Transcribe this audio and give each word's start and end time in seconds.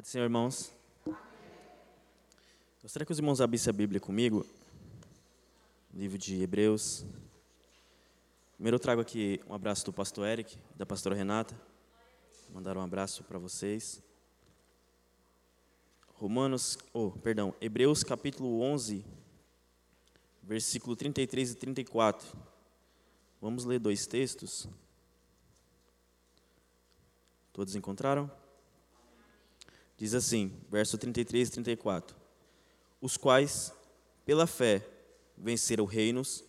Pode 0.00 0.08
ser, 0.08 0.20
irmãos. 0.20 0.72
Gostaria 2.80 3.04
que 3.04 3.12
os 3.12 3.18
irmãos 3.18 3.38
abrissem 3.38 3.68
a 3.68 3.74
Bíblia 3.74 4.00
comigo. 4.00 4.46
Livro 5.92 6.16
de 6.16 6.40
Hebreus. 6.40 7.04
Primeiro 8.54 8.76
eu 8.76 8.80
trago 8.80 9.02
aqui 9.02 9.42
um 9.46 9.52
abraço 9.52 9.84
do 9.84 9.92
pastor 9.92 10.26
Eric, 10.26 10.56
da 10.74 10.86
pastora 10.86 11.14
Renata. 11.14 11.54
Mandar 12.48 12.78
um 12.78 12.80
abraço 12.80 13.22
para 13.24 13.38
vocês. 13.38 14.02
Romanos, 16.14 16.78
oh, 16.94 17.10
perdão, 17.10 17.54
Hebreus 17.60 18.02
capítulo 18.02 18.62
11, 18.62 19.04
versículo 20.42 20.96
33 20.96 21.50
e 21.50 21.54
34. 21.56 22.38
Vamos 23.38 23.66
ler 23.66 23.78
dois 23.78 24.06
textos. 24.06 24.66
Todos 27.52 27.74
encontraram? 27.74 28.39
Diz 30.00 30.14
assim, 30.14 30.50
verso 30.70 30.96
33 30.96 31.48
e 31.48 31.52
34: 31.52 32.16
Os 33.02 33.18
quais, 33.18 33.70
pela 34.24 34.46
fé, 34.46 34.82
venceram 35.36 35.84
reinos, 35.84 36.42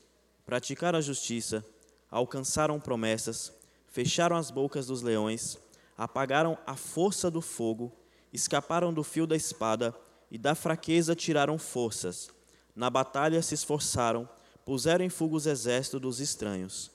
praticaram 0.46 0.98
a 0.98 1.02
justiça, 1.02 1.66
alcançaram 2.10 2.80
promessas, 2.80 3.52
fecharam 3.90 4.38
as 4.38 4.50
bocas 4.50 4.88
dos 4.88 5.02
leões, 5.02 5.58
apagaram 5.98 6.58
a 6.66 6.78
força 6.78 7.30
do 7.30 7.42
fogo, 7.42 7.92
escaparam 8.32 8.94
do 8.94 9.04
fio 9.04 9.28
da 9.28 9.36
espada 9.36 9.94
e 10.32 10.38
da 10.38 10.56
fraqueza 10.56 11.14
tiraram 11.14 11.58
forças. 11.58 12.30
Na 12.74 12.90
batalha 12.90 13.42
se 13.42 13.54
esforçaram, 13.54 14.30
puseram 14.64 15.04
em 15.04 15.10
fuga 15.10 15.36
os 15.36 15.46
exércitos 15.46 16.00
dos 16.00 16.22
estranhos. 16.22 16.90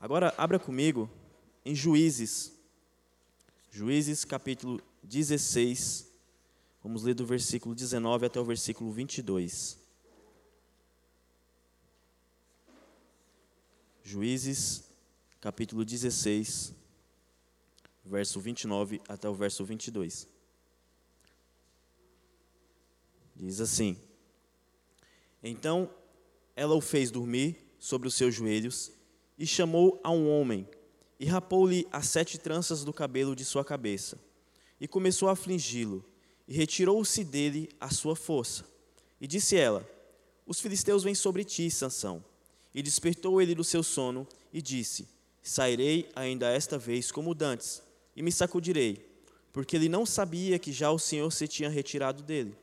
Agora 0.00 0.32
abra 0.38 0.58
comigo 0.58 1.10
em 1.62 1.74
Juízes, 1.74 2.54
Juízes 3.70 4.24
capítulo 4.24 4.80
16, 5.04 6.10
vamos 6.82 7.02
ler 7.02 7.14
do 7.14 7.26
versículo 7.26 7.74
19 7.74 8.26
até 8.26 8.40
o 8.40 8.44
versículo 8.44 8.90
22. 8.90 9.78
Juízes 14.02 14.84
capítulo 15.40 15.84
16, 15.84 16.74
verso 18.02 18.40
29 18.40 19.02
até 19.06 19.28
o 19.28 19.34
verso 19.34 19.62
22. 19.62 20.26
Diz 23.36 23.60
assim: 23.60 23.98
Então 25.42 25.90
ela 26.56 26.74
o 26.74 26.80
fez 26.80 27.10
dormir 27.10 27.58
sobre 27.78 28.08
os 28.08 28.14
seus 28.14 28.34
joelhos 28.34 28.90
e 29.38 29.46
chamou 29.46 30.00
a 30.02 30.10
um 30.10 30.30
homem 30.30 30.66
e 31.20 31.26
rapou-lhe 31.26 31.86
as 31.92 32.06
sete 32.06 32.38
tranças 32.38 32.84
do 32.84 32.92
cabelo 32.92 33.36
de 33.36 33.44
sua 33.44 33.64
cabeça 33.64 34.18
e 34.80 34.88
começou 34.88 35.28
a 35.28 35.32
afligi-lo 35.32 36.04
e 36.46 36.54
retirou-se 36.54 37.24
dele 37.24 37.68
a 37.80 37.90
sua 37.90 38.14
força. 38.14 38.64
E 39.20 39.26
disse 39.26 39.56
ela: 39.56 39.88
Os 40.46 40.60
filisteus 40.60 41.02
vêm 41.02 41.14
sobre 41.14 41.44
ti, 41.44 41.70
Sansão. 41.70 42.24
E 42.74 42.82
despertou 42.82 43.40
ele 43.40 43.54
do 43.54 43.64
seu 43.64 43.82
sono 43.82 44.26
e 44.52 44.60
disse: 44.60 45.08
Sairei 45.42 46.08
ainda 46.14 46.50
esta 46.50 46.76
vez 46.78 47.12
como 47.12 47.34
dantes 47.34 47.82
e 48.16 48.22
me 48.22 48.32
sacudirei, 48.32 49.06
porque 49.52 49.76
ele 49.76 49.88
não 49.88 50.04
sabia 50.04 50.58
que 50.58 50.72
já 50.72 50.90
o 50.90 50.98
Senhor 50.98 51.30
se 51.30 51.46
tinha 51.46 51.68
retirado 51.68 52.22
dele. 52.22 52.56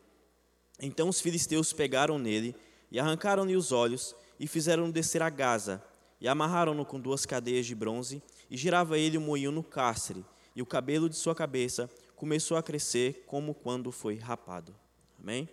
Então 0.80 1.08
os 1.08 1.22
filisteus 1.22 1.72
pegaram 1.72 2.18
nele 2.18 2.56
e 2.92 3.00
arrancaram-lhe 3.00 3.56
os 3.56 3.72
olhos 3.72 4.16
e 4.40 4.48
fizeram-no 4.48 4.92
descer 4.92 5.22
a 5.22 5.30
Gaza 5.30 5.82
e 6.20 6.28
amarraram-no 6.28 6.86
com 6.86 7.00
duas 7.00 7.26
cadeias 7.26 7.66
de 7.66 7.76
bronze 7.76 8.22
e 8.50 8.58
girava 8.58 8.98
ele 8.98 9.18
o 9.18 9.22
moinho 9.22 9.52
no 9.52 9.64
cárcere 9.64 10.26
e 10.56 10.62
o 10.62 10.66
cabelo 10.66 11.08
de 11.08 11.16
sua 11.16 11.34
cabeça 11.34 11.90
começou 12.22 12.56
a 12.56 12.62
crescer 12.62 13.24
como 13.26 13.52
quando 13.52 13.92
foi 13.92 14.16
rapado. 14.16 14.76
Amém? 15.20 15.50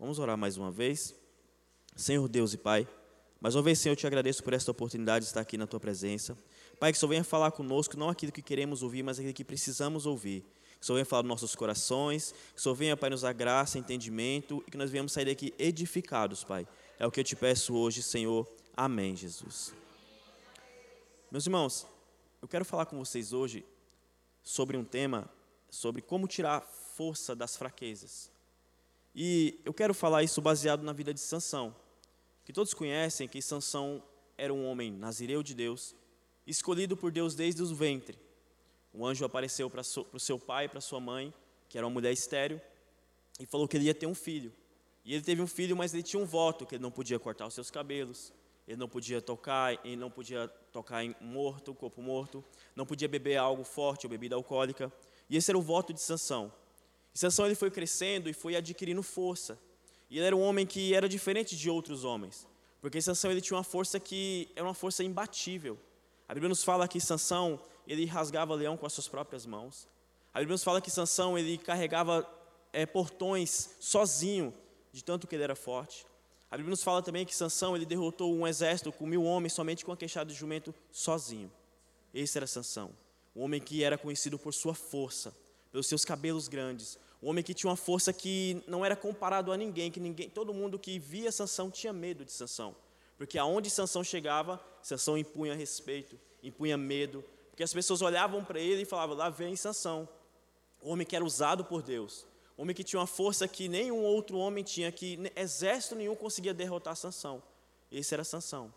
Vamos 0.00 0.18
orar 0.18 0.38
mais 0.38 0.56
uma 0.56 0.70
vez. 0.70 1.14
Senhor 1.94 2.26
Deus 2.26 2.54
e 2.54 2.56
Pai, 2.56 2.88
mais 3.38 3.54
uma 3.54 3.60
vez, 3.60 3.78
Senhor, 3.78 3.92
eu 3.92 3.96
te 3.96 4.06
agradeço 4.06 4.42
por 4.42 4.54
esta 4.54 4.70
oportunidade 4.70 5.26
de 5.26 5.28
estar 5.28 5.42
aqui 5.42 5.58
na 5.58 5.66
tua 5.66 5.78
presença. 5.78 6.34
Pai, 6.80 6.92
que 6.92 6.98
Senhor 6.98 7.10
venha 7.10 7.22
falar 7.22 7.50
conosco, 7.50 7.94
não 7.94 8.08
aquilo 8.08 8.32
que 8.32 8.40
queremos 8.40 8.82
ouvir, 8.82 9.02
mas 9.02 9.18
aquilo 9.18 9.34
que 9.34 9.44
precisamos 9.44 10.06
ouvir. 10.06 10.46
Que 10.80 10.86
Senhor 10.86 10.96
venha 10.96 11.04
falar 11.04 11.24
nos 11.24 11.28
nossos 11.28 11.54
corações, 11.54 12.34
que 12.54 12.62
Senhor 12.62 12.74
venha, 12.74 12.96
Pai, 12.96 13.10
nos 13.10 13.20
dar 13.20 13.34
graça, 13.34 13.78
entendimento 13.78 14.64
e 14.66 14.70
que 14.70 14.78
nós 14.78 14.90
venhamos 14.90 15.12
sair 15.12 15.26
daqui 15.26 15.52
edificados, 15.58 16.42
Pai. 16.42 16.66
É 16.98 17.06
o 17.06 17.10
que 17.10 17.20
eu 17.20 17.24
te 17.24 17.36
peço 17.36 17.74
hoje, 17.74 18.02
Senhor. 18.02 18.50
Amém, 18.74 19.14
Jesus. 19.14 19.74
Meus 21.30 21.44
irmãos, 21.44 21.86
eu 22.40 22.48
quero 22.48 22.64
falar 22.64 22.86
com 22.86 22.96
vocês 22.96 23.34
hoje 23.34 23.62
sobre 24.42 24.74
um 24.74 24.84
tema, 24.84 25.30
sobre 25.70 26.02
como 26.02 26.26
tirar 26.26 26.60
força 26.60 27.34
das 27.34 27.56
fraquezas. 27.56 28.30
E 29.14 29.60
eu 29.64 29.74
quero 29.74 29.94
falar 29.94 30.22
isso 30.22 30.40
baseado 30.40 30.82
na 30.82 30.92
vida 30.92 31.12
de 31.12 31.20
Sansão, 31.20 31.74
que 32.44 32.52
todos 32.52 32.72
conhecem 32.74 33.28
que 33.28 33.42
Sansão 33.42 34.02
era 34.36 34.54
um 34.54 34.66
homem 34.66 34.90
nazireu 34.90 35.42
de 35.42 35.54
Deus, 35.54 35.94
escolhido 36.46 36.96
por 36.96 37.10
Deus 37.10 37.34
desde 37.34 37.62
o 37.62 37.74
ventre. 37.74 38.18
Um 38.94 39.04
anjo 39.04 39.24
apareceu 39.24 39.68
para 39.68 39.82
o 40.12 40.18
seu 40.18 40.38
pai 40.38 40.64
e 40.64 40.68
para 40.68 40.80
sua 40.80 41.00
mãe, 41.00 41.32
que 41.68 41.76
era 41.76 41.86
uma 41.86 41.92
mulher 41.92 42.12
estéril, 42.12 42.60
e 43.38 43.46
falou 43.46 43.68
que 43.68 43.76
ele 43.76 43.84
ia 43.84 43.94
ter 43.94 44.06
um 44.06 44.14
filho. 44.14 44.52
E 45.04 45.14
ele 45.14 45.22
teve 45.22 45.42
um 45.42 45.46
filho, 45.46 45.76
mas 45.76 45.94
ele 45.94 46.02
tinha 46.02 46.22
um 46.22 46.26
voto, 46.26 46.66
que 46.66 46.74
ele 46.74 46.82
não 46.82 46.90
podia 46.90 47.18
cortar 47.18 47.46
os 47.46 47.54
seus 47.54 47.70
cabelos, 47.70 48.32
ele 48.66 48.76
não 48.76 48.88
podia 48.88 49.22
tocar, 49.22 49.72
ele 49.84 49.96
não 49.96 50.10
podia 50.10 50.48
tocar 50.72 51.02
em 51.02 51.16
morto, 51.20 51.74
corpo 51.74 52.02
morto, 52.02 52.44
não 52.76 52.84
podia 52.84 53.08
beber 53.08 53.36
algo 53.36 53.64
forte 53.64 54.06
ou 54.06 54.10
bebida 54.10 54.36
alcoólica. 54.36 54.92
E 55.28 55.36
esse 55.36 55.50
era 55.50 55.58
o 55.58 55.62
voto 55.62 55.92
de 55.92 56.00
Sansão. 56.00 56.52
E 57.14 57.18
Sansão 57.18 57.46
ele 57.46 57.54
foi 57.54 57.70
crescendo 57.70 58.28
e 58.28 58.32
foi 58.32 58.56
adquirindo 58.56 59.02
força. 59.02 59.58
E 60.10 60.18
ele 60.18 60.26
era 60.26 60.36
um 60.36 60.40
homem 60.40 60.66
que 60.66 60.94
era 60.94 61.08
diferente 61.08 61.56
de 61.56 61.68
outros 61.68 62.04
homens, 62.04 62.46
porque 62.80 63.00
Sansão 63.00 63.30
ele 63.30 63.40
tinha 63.40 63.56
uma 63.56 63.64
força 63.64 64.00
que 64.00 64.48
era 64.56 64.64
uma 64.64 64.74
força 64.74 65.04
imbatível. 65.04 65.78
A 66.26 66.34
Bíblia 66.34 66.48
nos 66.48 66.64
fala 66.64 66.88
que 66.88 67.00
Sansão 67.00 67.60
ele 67.86 68.04
rasgava 68.06 68.54
leão 68.54 68.76
com 68.76 68.86
as 68.86 68.92
suas 68.92 69.08
próprias 69.08 69.44
mãos. 69.44 69.86
A 70.32 70.38
Bíblia 70.38 70.54
nos 70.54 70.64
fala 70.64 70.80
que 70.80 70.90
Sansão 70.90 71.38
ele 71.38 71.58
carregava 71.58 72.26
é, 72.72 72.86
portões 72.86 73.70
sozinho, 73.80 74.54
de 74.92 75.02
tanto 75.02 75.26
que 75.26 75.34
ele 75.34 75.44
era 75.44 75.56
forte. 75.56 76.06
A 76.50 76.56
Bíblia 76.56 76.70
nos 76.70 76.82
fala 76.82 77.02
também 77.02 77.26
que 77.26 77.34
Sansão 77.34 77.76
ele 77.76 77.84
derrotou 77.84 78.34
um 78.34 78.46
exército 78.46 78.90
com 78.92 79.06
mil 79.06 79.24
homens 79.24 79.52
somente 79.52 79.84
com 79.84 79.92
a 79.92 79.96
queixada 79.96 80.30
de 80.30 80.38
jumento 80.38 80.74
sozinho. 80.90 81.52
Esse 82.14 82.38
era 82.38 82.46
Sansão, 82.46 82.90
um 83.38 83.42
homem 83.42 83.60
que 83.60 83.84
era 83.84 83.96
conhecido 83.96 84.36
por 84.36 84.52
sua 84.52 84.74
força, 84.74 85.32
pelos 85.70 85.86
seus 85.86 86.04
cabelos 86.04 86.48
grandes, 86.48 86.98
um 87.22 87.30
homem 87.30 87.44
que 87.44 87.54
tinha 87.54 87.70
uma 87.70 87.76
força 87.76 88.12
que 88.12 88.60
não 88.66 88.84
era 88.84 88.96
comparado 88.96 89.52
a 89.52 89.56
ninguém, 89.56 89.92
que 89.92 90.00
ninguém, 90.00 90.28
todo 90.28 90.52
mundo 90.52 90.76
que 90.76 90.98
via 90.98 91.30
Sansão 91.30 91.70
tinha 91.70 91.92
medo 91.92 92.24
de 92.24 92.32
Sansão, 92.32 92.74
porque 93.16 93.38
aonde 93.38 93.70
Sansão 93.70 94.02
chegava, 94.02 94.60
Sansão 94.82 95.16
impunha 95.16 95.54
respeito, 95.54 96.18
impunha 96.42 96.76
medo, 96.76 97.24
porque 97.50 97.62
as 97.62 97.72
pessoas 97.72 98.02
olhavam 98.02 98.44
para 98.44 98.58
ele 98.58 98.82
e 98.82 98.84
falavam: 98.84 99.16
lá 99.16 99.30
vem 99.30 99.54
Sansão, 99.54 100.08
um 100.82 100.90
homem 100.90 101.06
que 101.06 101.14
era 101.14 101.24
usado 101.24 101.64
por 101.64 101.80
Deus, 101.80 102.26
um 102.58 102.62
homem 102.62 102.74
que 102.74 102.82
tinha 102.82 102.98
uma 102.98 103.06
força 103.06 103.46
que 103.46 103.68
nenhum 103.68 104.02
outro 104.02 104.36
homem 104.36 104.64
tinha, 104.64 104.90
que 104.90 105.16
exército 105.36 105.94
nenhum 105.94 106.16
conseguia 106.16 106.52
derrotar 106.52 106.96
Sansão. 106.96 107.40
Esse 107.90 108.14
era 108.14 108.24
Sansão. 108.24 108.74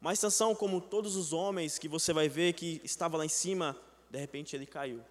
Mas 0.00 0.20
Sansão, 0.20 0.54
como 0.54 0.80
todos 0.80 1.16
os 1.16 1.32
homens 1.32 1.78
que 1.78 1.88
você 1.88 2.12
vai 2.12 2.28
ver 2.28 2.52
que 2.52 2.80
estava 2.84 3.16
lá 3.16 3.24
em 3.24 3.28
cima, 3.28 3.76
de 4.14 4.20
repente 4.20 4.54
ele 4.54 4.64
caiu. 4.64 5.02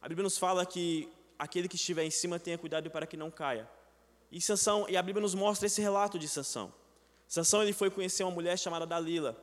A 0.00 0.08
Bíblia 0.08 0.24
nos 0.24 0.38
fala 0.38 0.64
que 0.64 1.06
aquele 1.38 1.68
que 1.68 1.76
estiver 1.76 2.02
em 2.02 2.10
cima 2.10 2.40
tenha 2.40 2.56
cuidado 2.56 2.90
para 2.90 3.06
que 3.06 3.14
não 3.16 3.30
caia. 3.30 3.68
E 4.30 4.40
Sansão, 4.40 4.86
e 4.88 4.96
a 4.96 5.02
Bíblia 5.02 5.20
nos 5.20 5.34
mostra 5.34 5.66
esse 5.66 5.82
relato 5.82 6.18
de 6.18 6.26
Sansão. 6.26 6.72
Sansão 7.28 7.62
ele 7.62 7.74
foi 7.74 7.90
conhecer 7.90 8.24
uma 8.24 8.32
mulher 8.32 8.58
chamada 8.58 8.86
Dalila. 8.86 9.36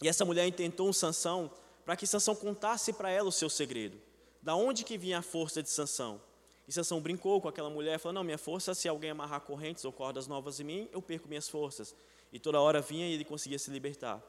E 0.00 0.08
essa 0.08 0.24
mulher 0.24 0.46
intentou 0.46 0.88
um 0.88 0.92
Sansão 0.92 1.50
para 1.84 1.96
que 1.96 2.06
Sansão 2.06 2.34
contasse 2.36 2.92
para 2.92 3.10
ela 3.10 3.28
o 3.28 3.32
seu 3.32 3.50
segredo. 3.50 4.00
Da 4.40 4.54
onde 4.54 4.84
que 4.84 4.96
vinha 4.96 5.18
a 5.18 5.22
força 5.22 5.60
de 5.60 5.68
Sansão? 5.68 6.22
E 6.68 6.72
Sansão 6.72 7.00
brincou 7.00 7.40
com 7.40 7.48
aquela 7.48 7.68
mulher, 7.68 7.98
falou: 7.98 8.14
"Não, 8.14 8.22
minha 8.22 8.38
força 8.38 8.72
se 8.72 8.88
alguém 8.88 9.10
amarrar 9.10 9.40
correntes 9.40 9.84
ou 9.84 9.92
cordas 9.92 10.28
novas 10.28 10.60
em 10.60 10.64
mim, 10.64 10.88
eu 10.92 11.02
perco 11.02 11.28
minhas 11.28 11.48
forças". 11.48 11.92
E 12.32 12.38
toda 12.38 12.60
hora 12.60 12.80
vinha 12.80 13.08
e 13.08 13.14
ele 13.14 13.24
conseguia 13.24 13.58
se 13.58 13.68
libertar. 13.68 14.22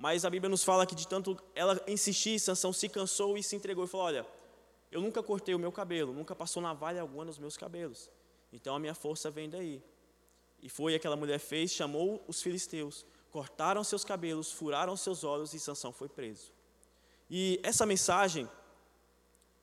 Mas 0.00 0.24
a 0.24 0.30
Bíblia 0.30 0.48
nos 0.48 0.64
fala 0.64 0.86
que 0.86 0.94
de 0.94 1.06
tanto 1.06 1.36
ela 1.54 1.78
insistir, 1.86 2.40
Sansão 2.40 2.72
se 2.72 2.88
cansou 2.88 3.36
e 3.36 3.42
se 3.42 3.54
entregou 3.54 3.84
e 3.84 3.86
falou: 3.86 4.06
"Olha, 4.06 4.26
eu 4.90 4.98
nunca 5.02 5.22
cortei 5.22 5.54
o 5.54 5.58
meu 5.58 5.70
cabelo, 5.70 6.14
nunca 6.14 6.34
passou 6.34 6.62
navalha 6.62 7.02
alguma 7.02 7.22
nos 7.22 7.38
meus 7.38 7.54
cabelos. 7.54 8.08
Então 8.50 8.74
a 8.74 8.78
minha 8.78 8.94
força 8.94 9.30
vem 9.30 9.50
daí. 9.50 9.82
E 10.62 10.70
foi 10.70 10.94
aquela 10.94 11.16
mulher 11.16 11.38
fez, 11.38 11.70
chamou 11.70 12.24
os 12.26 12.40
filisteus, 12.40 13.04
cortaram 13.30 13.84
seus 13.84 14.02
cabelos, 14.02 14.50
furaram 14.50 14.96
seus 14.96 15.22
olhos 15.22 15.52
e 15.52 15.60
Sansão 15.60 15.92
foi 15.92 16.08
preso. 16.08 16.50
E 17.28 17.60
essa 17.62 17.84
mensagem 17.84 18.48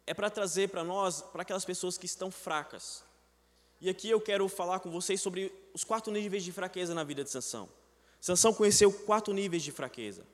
é 0.05 0.13
para 0.13 0.29
trazer 0.29 0.69
para 0.69 0.83
nós, 0.83 1.19
para 1.19 1.41
aquelas 1.41 1.65
pessoas 1.65 1.97
que 1.97 2.05
estão 2.05 2.29
fracas. 2.29 3.03
E 3.81 3.89
aqui 3.89 4.07
eu 4.07 4.21
quero 4.21 4.47
falar 4.47 4.81
com 4.81 4.91
vocês 4.91 5.19
sobre 5.19 5.51
os 5.73 5.83
quatro 5.83 6.13
níveis 6.13 6.43
de 6.43 6.51
fraqueza 6.51 6.93
na 6.93 7.03
vida 7.03 7.23
de 7.23 7.31
Sansão. 7.31 7.67
Sansão 8.19 8.53
conheceu 8.53 8.91
quatro 8.91 9.33
níveis 9.33 9.63
de 9.63 9.71
fraqueza. 9.71 10.25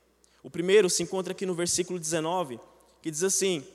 O 0.42 0.50
primeiro 0.50 0.90
se 0.90 1.04
encontra 1.04 1.32
aqui 1.32 1.46
no 1.46 1.54
versículo 1.54 2.00
19, 2.00 2.60
que 3.02 3.10
diz 3.10 3.24
assim: 3.24 3.66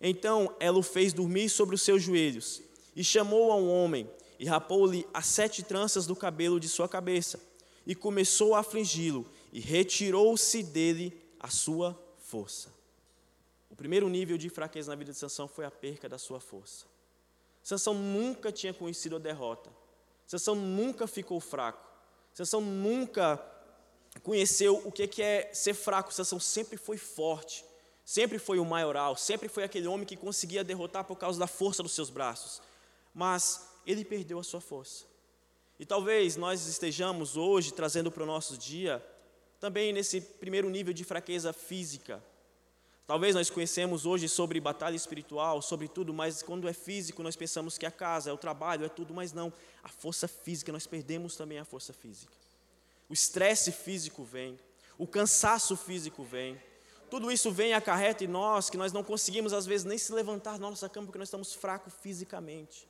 Então 0.00 0.54
ela 0.60 0.78
o 0.78 0.82
fez 0.82 1.12
dormir 1.12 1.48
sobre 1.48 1.74
os 1.74 1.82
seus 1.82 2.02
joelhos, 2.02 2.62
e 2.94 3.02
chamou 3.02 3.52
a 3.52 3.56
um 3.56 3.70
homem, 3.70 4.08
e 4.38 4.44
rapou-lhe 4.44 5.06
as 5.12 5.26
sete 5.26 5.62
tranças 5.62 6.06
do 6.06 6.16
cabelo 6.16 6.60
de 6.60 6.68
sua 6.68 6.88
cabeça, 6.88 7.40
e 7.86 7.94
começou 7.94 8.54
a 8.54 8.60
afligi-lo, 8.60 9.26
e 9.52 9.60
retirou-se 9.60 10.62
dele 10.62 11.18
a 11.38 11.48
sua 11.48 11.98
força. 12.18 12.68
O 13.70 13.76
primeiro 13.76 14.08
nível 14.08 14.36
de 14.36 14.48
fraqueza 14.50 14.90
na 14.90 14.96
vida 14.96 15.12
de 15.12 15.18
Sansão 15.18 15.48
foi 15.48 15.64
a 15.64 15.70
perca 15.70 16.08
da 16.08 16.18
sua 16.18 16.40
força. 16.40 16.84
Sansão 17.62 17.94
nunca 17.94 18.52
tinha 18.52 18.74
conhecido 18.74 19.16
a 19.16 19.18
derrota. 19.18 19.70
Sansão 20.26 20.54
nunca 20.54 21.06
ficou 21.06 21.40
fraco. 21.40 21.89
Sansão 22.32 22.60
nunca 22.60 23.40
conheceu 24.22 24.82
o 24.84 24.92
que 24.92 25.22
é 25.22 25.50
ser 25.52 25.74
fraco. 25.74 26.12
Sansão 26.12 26.40
sempre 26.40 26.76
foi 26.76 26.96
forte. 26.96 27.64
Sempre 28.04 28.40
foi 28.40 28.58
o 28.58 28.64
maioral, 28.64 29.16
sempre 29.16 29.48
foi 29.48 29.62
aquele 29.62 29.86
homem 29.86 30.04
que 30.04 30.16
conseguia 30.16 30.64
derrotar 30.64 31.04
por 31.04 31.14
causa 31.14 31.38
da 31.38 31.46
força 31.46 31.80
dos 31.80 31.92
seus 31.92 32.10
braços. 32.10 32.60
Mas 33.14 33.68
ele 33.86 34.04
perdeu 34.04 34.40
a 34.40 34.42
sua 34.42 34.60
força. 34.60 35.04
E 35.78 35.86
talvez 35.86 36.36
nós 36.36 36.66
estejamos 36.66 37.36
hoje 37.36 37.72
trazendo 37.72 38.10
para 38.10 38.24
o 38.24 38.26
nosso 38.26 38.58
dia 38.58 39.00
também 39.60 39.92
nesse 39.92 40.20
primeiro 40.20 40.68
nível 40.68 40.92
de 40.92 41.04
fraqueza 41.04 41.52
física. 41.52 42.20
Talvez 43.10 43.34
nós 43.34 43.50
conhecemos 43.50 44.06
hoje 44.06 44.28
sobre 44.28 44.60
batalha 44.60 44.94
espiritual, 44.94 45.60
sobre 45.60 45.88
tudo, 45.88 46.14
mas 46.14 46.44
quando 46.44 46.68
é 46.68 46.72
físico 46.72 47.24
nós 47.24 47.34
pensamos 47.34 47.76
que 47.76 47.84
é 47.84 47.88
a 47.88 47.90
casa, 47.90 48.30
é 48.30 48.32
o 48.32 48.36
trabalho, 48.36 48.84
é 48.84 48.88
tudo, 48.88 49.12
mas 49.12 49.32
não. 49.32 49.52
A 49.82 49.88
força 49.88 50.28
física, 50.28 50.70
nós 50.70 50.86
perdemos 50.86 51.34
também 51.34 51.58
a 51.58 51.64
força 51.64 51.92
física. 51.92 52.32
O 53.08 53.12
estresse 53.12 53.72
físico 53.72 54.22
vem, 54.22 54.56
o 54.96 55.08
cansaço 55.08 55.76
físico 55.76 56.22
vem. 56.22 56.56
Tudo 57.10 57.32
isso 57.32 57.50
vem 57.50 57.70
e 57.70 57.72
acarreta 57.72 58.22
em 58.22 58.28
nós 58.28 58.70
que 58.70 58.76
nós 58.76 58.92
não 58.92 59.02
conseguimos 59.02 59.52
às 59.52 59.66
vezes 59.66 59.84
nem 59.84 59.98
se 59.98 60.12
levantar 60.12 60.52
da 60.52 60.70
nossa 60.70 60.88
cama 60.88 61.08
porque 61.08 61.18
nós 61.18 61.26
estamos 61.26 61.52
fracos 61.52 61.92
fisicamente. 62.00 62.88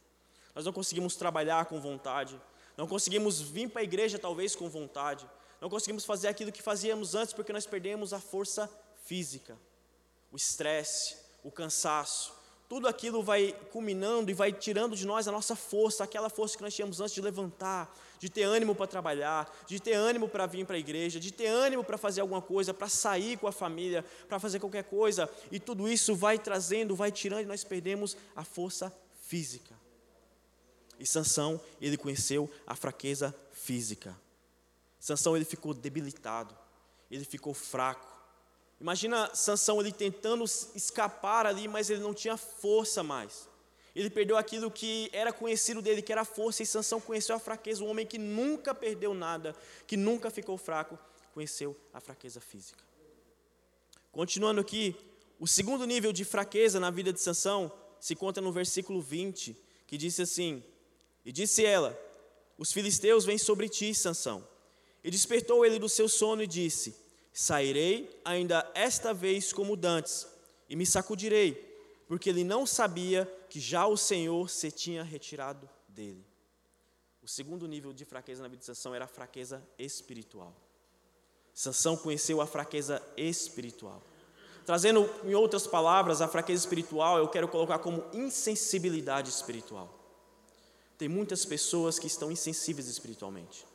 Nós 0.54 0.66
não 0.66 0.72
conseguimos 0.74 1.16
trabalhar 1.16 1.64
com 1.64 1.80
vontade, 1.80 2.38
não 2.76 2.86
conseguimos 2.86 3.40
vir 3.40 3.70
para 3.70 3.80
a 3.80 3.84
igreja 3.84 4.18
talvez 4.18 4.54
com 4.54 4.68
vontade, 4.68 5.26
não 5.62 5.70
conseguimos 5.70 6.04
fazer 6.04 6.28
aquilo 6.28 6.52
que 6.52 6.60
fazíamos 6.60 7.14
antes 7.14 7.32
porque 7.32 7.54
nós 7.54 7.64
perdemos 7.64 8.12
a 8.12 8.20
força 8.20 8.70
física 9.06 9.56
o 10.32 10.36
estresse, 10.36 11.16
o 11.42 11.50
cansaço, 11.50 12.32
tudo 12.70 12.86
aquilo 12.86 13.20
vai 13.20 13.52
culminando 13.72 14.30
e 14.30 14.34
vai 14.34 14.52
tirando 14.52 14.94
de 14.94 15.04
nós 15.04 15.26
a 15.26 15.32
nossa 15.32 15.56
força, 15.56 16.04
aquela 16.04 16.30
força 16.30 16.56
que 16.56 16.62
nós 16.62 16.72
tínhamos 16.72 17.00
antes 17.00 17.12
de 17.12 17.20
levantar, 17.20 17.92
de 18.16 18.28
ter 18.30 18.44
ânimo 18.44 18.76
para 18.76 18.86
trabalhar, 18.86 19.52
de 19.66 19.80
ter 19.80 19.94
ânimo 19.94 20.28
para 20.28 20.46
vir 20.46 20.64
para 20.64 20.76
a 20.76 20.78
igreja, 20.78 21.18
de 21.18 21.32
ter 21.32 21.48
ânimo 21.48 21.82
para 21.82 21.98
fazer 21.98 22.20
alguma 22.20 22.40
coisa, 22.40 22.72
para 22.72 22.88
sair 22.88 23.36
com 23.38 23.48
a 23.48 23.52
família, 23.52 24.04
para 24.28 24.38
fazer 24.38 24.60
qualquer 24.60 24.84
coisa, 24.84 25.28
e 25.50 25.58
tudo 25.58 25.88
isso 25.88 26.14
vai 26.14 26.38
trazendo, 26.38 26.94
vai 26.94 27.10
tirando 27.10 27.42
e 27.42 27.46
nós 27.46 27.64
perdemos 27.64 28.16
a 28.36 28.44
força 28.44 28.96
física. 29.20 29.74
E 30.96 31.04
Sansão, 31.04 31.60
ele 31.80 31.96
conheceu 31.96 32.48
a 32.64 32.76
fraqueza 32.76 33.34
física. 33.52 34.16
Sansão 35.00 35.34
ele 35.34 35.44
ficou 35.44 35.74
debilitado, 35.74 36.56
ele 37.10 37.24
ficou 37.24 37.52
fraco. 37.52 38.09
Imagina 38.80 39.34
Sansão 39.34 39.78
ele 39.80 39.92
tentando 39.92 40.44
escapar 40.74 41.44
ali, 41.44 41.68
mas 41.68 41.90
ele 41.90 42.00
não 42.00 42.14
tinha 42.14 42.36
força 42.36 43.02
mais. 43.02 43.48
Ele 43.94 44.08
perdeu 44.08 44.36
aquilo 44.36 44.70
que 44.70 45.10
era 45.12 45.32
conhecido 45.32 45.82
dele, 45.82 46.00
que 46.00 46.12
era 46.12 46.24
força, 46.24 46.62
e 46.62 46.66
Sansão 46.66 47.00
conheceu 47.00 47.36
a 47.36 47.38
fraqueza. 47.38 47.84
Um 47.84 47.88
homem 47.88 48.06
que 48.06 48.16
nunca 48.16 48.74
perdeu 48.74 49.12
nada, 49.12 49.54
que 49.86 49.96
nunca 49.96 50.30
ficou 50.30 50.56
fraco, 50.56 50.98
conheceu 51.34 51.76
a 51.92 52.00
fraqueza 52.00 52.40
física. 52.40 52.82
Continuando 54.12 54.60
aqui, 54.60 54.96
o 55.38 55.46
segundo 55.46 55.86
nível 55.86 56.12
de 56.12 56.24
fraqueza 56.24 56.80
na 56.80 56.90
vida 56.90 57.12
de 57.12 57.20
Sansão 57.20 57.70
se 58.00 58.14
conta 58.14 58.40
no 58.40 58.50
versículo 58.50 59.02
20, 59.02 59.56
que 59.86 59.98
disse 59.98 60.22
assim: 60.22 60.62
E 61.24 61.32
disse 61.32 61.64
ela: 61.64 61.98
Os 62.56 62.72
filisteus 62.72 63.24
vêm 63.24 63.36
sobre 63.36 63.68
ti, 63.68 63.94
Sansão. 63.94 64.46
E 65.02 65.10
despertou 65.10 65.66
ele 65.66 65.78
do 65.78 65.88
seu 65.88 66.08
sono 66.08 66.42
e 66.42 66.46
disse: 66.46 66.94
Sairei 67.32 68.20
ainda 68.24 68.70
esta 68.74 69.14
vez 69.14 69.52
como 69.52 69.76
dantes, 69.76 70.26
e 70.68 70.76
me 70.76 70.86
sacudirei, 70.86 71.54
porque 72.06 72.28
ele 72.28 72.44
não 72.44 72.66
sabia 72.66 73.24
que 73.48 73.60
já 73.60 73.86
o 73.86 73.96
Senhor 73.96 74.48
se 74.48 74.70
tinha 74.70 75.02
retirado 75.02 75.68
dele. 75.88 76.24
O 77.22 77.28
segundo 77.28 77.66
nível 77.68 77.92
de 77.92 78.04
fraqueza 78.04 78.42
na 78.42 78.48
vida 78.48 78.60
de 78.60 78.66
Sansão 78.66 78.94
era 78.94 79.04
a 79.04 79.08
fraqueza 79.08 79.62
espiritual. 79.78 80.54
Sansão 81.52 81.96
conheceu 81.96 82.40
a 82.40 82.46
fraqueza 82.46 83.02
espiritual. 83.16 84.02
Trazendo 84.64 85.08
em 85.24 85.34
outras 85.34 85.66
palavras, 85.66 86.20
a 86.20 86.28
fraqueza 86.28 86.60
espiritual, 86.60 87.18
eu 87.18 87.28
quero 87.28 87.48
colocar 87.48 87.78
como 87.80 88.04
insensibilidade 88.12 89.28
espiritual. 89.28 89.92
Tem 90.96 91.08
muitas 91.08 91.44
pessoas 91.44 91.98
que 91.98 92.06
estão 92.06 92.30
insensíveis 92.30 92.86
espiritualmente. 92.86 93.66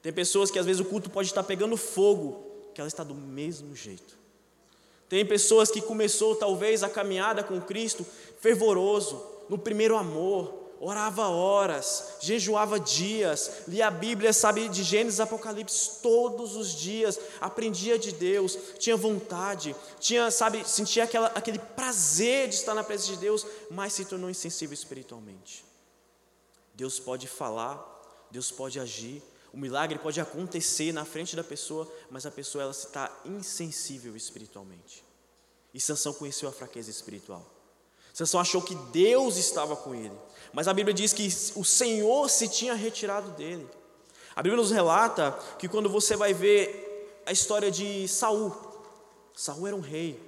Tem 0.00 0.12
pessoas 0.12 0.50
que 0.50 0.58
às 0.58 0.66
vezes 0.66 0.80
o 0.80 0.84
culto 0.84 1.10
pode 1.10 1.28
estar 1.28 1.42
pegando 1.42 1.76
fogo 1.76 2.49
que 2.74 2.80
ela 2.80 2.88
está 2.88 3.04
do 3.04 3.14
mesmo 3.14 3.74
jeito. 3.74 4.18
Tem 5.08 5.26
pessoas 5.26 5.70
que 5.70 5.80
começou 5.80 6.36
talvez 6.36 6.82
a 6.82 6.88
caminhada 6.88 7.42
com 7.42 7.60
Cristo 7.60 8.06
fervoroso, 8.40 9.20
no 9.48 9.58
primeiro 9.58 9.96
amor, 9.96 10.60
orava 10.80 11.28
horas, 11.28 12.16
jejuava 12.20 12.80
dias, 12.80 13.64
lia 13.68 13.88
a 13.88 13.90
Bíblia, 13.90 14.32
sabe, 14.32 14.66
de 14.68 14.82
Gênesis 14.82 15.20
Apocalipse 15.20 16.00
todos 16.00 16.56
os 16.56 16.74
dias, 16.74 17.20
aprendia 17.38 17.98
de 17.98 18.12
Deus, 18.12 18.56
tinha 18.78 18.96
vontade, 18.96 19.76
tinha, 19.98 20.30
sabe, 20.30 20.66
sentia 20.66 21.04
aquela, 21.04 21.26
aquele 21.34 21.58
prazer 21.58 22.48
de 22.48 22.54
estar 22.54 22.74
na 22.74 22.82
presença 22.82 23.12
de 23.12 23.18
Deus, 23.18 23.46
mas 23.70 23.92
se 23.92 24.06
tornou 24.06 24.30
insensível 24.30 24.72
espiritualmente. 24.72 25.64
Deus 26.72 26.98
pode 26.98 27.26
falar, 27.26 27.84
Deus 28.30 28.50
pode 28.50 28.80
agir, 28.80 29.22
o 29.52 29.58
milagre 29.58 29.98
pode 29.98 30.20
acontecer 30.20 30.92
na 30.92 31.04
frente 31.04 31.34
da 31.34 31.42
pessoa, 31.42 31.90
mas 32.10 32.24
a 32.24 32.30
pessoa 32.30 32.62
ela 32.62 32.70
está 32.70 33.10
insensível 33.24 34.16
espiritualmente. 34.16 35.04
E 35.74 35.80
Sansão 35.80 36.12
conheceu 36.12 36.48
a 36.48 36.52
fraqueza 36.52 36.90
espiritual. 36.90 37.44
Sansão 38.12 38.40
achou 38.40 38.62
que 38.62 38.74
Deus 38.74 39.36
estava 39.36 39.76
com 39.76 39.94
ele, 39.94 40.16
mas 40.52 40.68
a 40.68 40.74
Bíblia 40.74 40.94
diz 40.94 41.12
que 41.12 41.28
o 41.56 41.64
Senhor 41.64 42.28
se 42.28 42.48
tinha 42.48 42.74
retirado 42.74 43.30
dele. 43.32 43.68
A 44.34 44.42
Bíblia 44.42 44.60
nos 44.60 44.70
relata 44.70 45.32
que 45.58 45.68
quando 45.68 45.88
você 45.88 46.16
vai 46.16 46.32
ver 46.32 47.22
a 47.26 47.32
história 47.32 47.70
de 47.70 48.06
Saul, 48.08 48.54
Saul 49.34 49.66
era 49.66 49.76
um 49.76 49.80
rei 49.80 50.20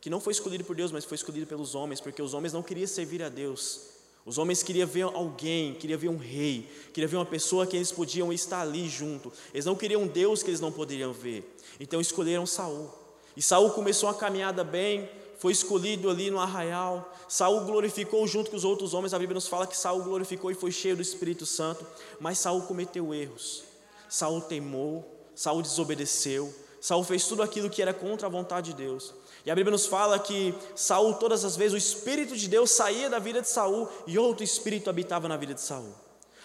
que 0.00 0.10
não 0.10 0.20
foi 0.20 0.32
escolhido 0.32 0.64
por 0.64 0.74
Deus, 0.74 0.90
mas 0.90 1.04
foi 1.04 1.14
escolhido 1.14 1.46
pelos 1.46 1.74
homens, 1.74 2.00
porque 2.00 2.20
os 2.20 2.34
homens 2.34 2.52
não 2.52 2.62
queriam 2.62 2.86
servir 2.88 3.22
a 3.22 3.28
Deus, 3.28 3.82
os 4.24 4.38
homens 4.38 4.62
queriam 4.62 4.86
ver 4.86 5.02
alguém, 5.02 5.74
queriam 5.74 5.98
ver 5.98 6.08
um 6.08 6.16
rei, 6.16 6.68
queriam 6.92 7.10
ver 7.10 7.16
uma 7.16 7.26
pessoa 7.26 7.66
que 7.66 7.76
eles 7.76 7.90
podiam 7.90 8.32
estar 8.32 8.60
ali 8.60 8.88
junto. 8.88 9.32
Eles 9.52 9.66
não 9.66 9.74
queriam 9.74 10.02
um 10.02 10.06
Deus 10.06 10.42
que 10.42 10.50
eles 10.50 10.60
não 10.60 10.70
poderiam 10.70 11.12
ver. 11.12 11.56
Então 11.80 12.00
escolheram 12.00 12.46
Saul. 12.46 12.88
E 13.36 13.42
Saul 13.42 13.70
começou 13.70 14.08
a 14.08 14.14
caminhada 14.14 14.62
bem, 14.62 15.08
foi 15.38 15.50
escolhido 15.50 16.08
ali 16.08 16.30
no 16.30 16.38
arraial. 16.38 17.12
Saul 17.28 17.62
glorificou 17.62 18.24
junto 18.28 18.50
com 18.50 18.56
os 18.56 18.64
outros 18.64 18.94
homens. 18.94 19.12
A 19.12 19.18
Bíblia 19.18 19.34
nos 19.34 19.48
fala 19.48 19.66
que 19.66 19.76
Saul 19.76 20.04
glorificou 20.04 20.52
e 20.52 20.54
foi 20.54 20.70
cheio 20.70 20.94
do 20.94 21.02
Espírito 21.02 21.44
Santo, 21.44 21.84
mas 22.20 22.38
Saul 22.38 22.62
cometeu 22.62 23.12
erros. 23.12 23.64
Saul 24.08 24.40
teimou, 24.42 25.04
Saul 25.34 25.62
desobedeceu, 25.62 26.54
Saul 26.80 27.02
fez 27.04 27.26
tudo 27.26 27.42
aquilo 27.42 27.70
que 27.70 27.80
era 27.80 27.94
contra 27.94 28.26
a 28.26 28.30
vontade 28.30 28.70
de 28.70 28.76
Deus. 28.76 29.14
E 29.44 29.50
a 29.50 29.54
Bíblia 29.54 29.72
nos 29.72 29.86
fala 29.86 30.18
que 30.18 30.54
Saul, 30.76 31.14
todas 31.14 31.44
as 31.44 31.56
vezes, 31.56 31.74
o 31.74 31.76
Espírito 31.76 32.36
de 32.36 32.48
Deus 32.48 32.70
saía 32.70 33.10
da 33.10 33.18
vida 33.18 33.42
de 33.42 33.48
Saul 33.48 33.88
e 34.06 34.18
outro 34.18 34.44
Espírito 34.44 34.88
habitava 34.88 35.28
na 35.28 35.36
vida 35.36 35.52
de 35.52 35.60
Saul. 35.60 35.92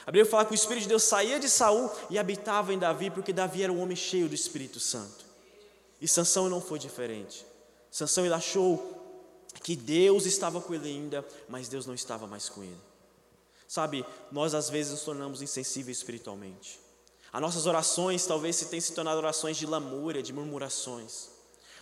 A 0.06 0.12
Bíblia 0.12 0.26
fala 0.26 0.46
que 0.46 0.54
o 0.54 0.56
Espírito 0.56 0.84
de 0.84 0.90
Deus 0.90 1.04
saía 1.04 1.40
de 1.40 1.48
Saul 1.48 1.92
e 2.10 2.18
habitava 2.18 2.74
em 2.74 2.80
Davi, 2.80 3.12
porque 3.12 3.32
Davi 3.32 3.62
era 3.62 3.72
um 3.72 3.82
homem 3.82 3.96
cheio 3.96 4.28
do 4.28 4.34
Espírito 4.34 4.80
Santo. 4.80 5.26
E 6.02 6.08
Sansão 6.08 6.50
não 6.50 6.62
foi 6.62 6.80
diferente. 6.80 7.46
Sansão 7.92 8.26
ele 8.26 8.34
achou 8.34 8.94
que 9.62 9.76
Deus 9.76 10.26
estava 10.26 10.60
com 10.60 10.74
ele 10.74 10.88
ainda, 10.88 11.26
mas 11.48 11.68
Deus 11.68 11.86
não 11.86 11.94
estava 11.94 12.26
mais 12.26 12.50
com 12.50 12.64
ele. 12.64 12.78
Sabe, 13.68 14.06
nós 14.32 14.56
às 14.56 14.70
vezes 14.70 14.94
nos 14.94 15.02
tornamos 15.02 15.42
insensíveis 15.42 15.98
espiritualmente. 15.98 16.80
As 17.32 17.42
nossas 17.42 17.66
orações 17.66 18.26
talvez 18.26 18.56
se 18.56 18.68
tenham 18.68 18.82
se 18.82 18.94
tornado 18.94 19.18
orações 19.18 19.58
de 19.58 19.66
lamúria, 19.66 20.24
de 20.24 20.32
murmurações 20.32 21.37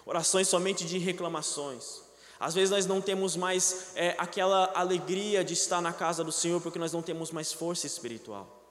orações 0.05 0.47
somente 0.47 0.85
de 0.85 0.97
reclamações. 0.97 2.01
Às 2.39 2.53
vezes 2.53 2.69
nós 2.69 2.85
não 2.85 3.01
temos 3.01 3.35
mais 3.35 3.87
é, 3.95 4.15
aquela 4.17 4.71
alegria 4.75 5.43
de 5.43 5.53
estar 5.53 5.81
na 5.81 5.93
casa 5.93 6.23
do 6.23 6.31
Senhor 6.31 6.61
porque 6.61 6.77
nós 6.77 6.93
não 6.93 7.01
temos 7.01 7.31
mais 7.31 7.51
força 7.51 7.87
espiritual. 7.87 8.61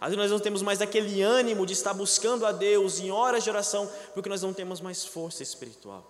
Às 0.00 0.08
vezes 0.08 0.18
nós 0.18 0.30
não 0.30 0.40
temos 0.40 0.60
mais 0.60 0.82
aquele 0.82 1.22
ânimo 1.22 1.64
de 1.64 1.72
estar 1.72 1.94
buscando 1.94 2.44
a 2.44 2.52
Deus 2.52 2.98
em 2.98 3.10
horas 3.10 3.44
de 3.44 3.50
oração 3.50 3.90
porque 4.12 4.28
nós 4.28 4.42
não 4.42 4.52
temos 4.52 4.80
mais 4.80 5.04
força 5.04 5.42
espiritual. 5.42 6.04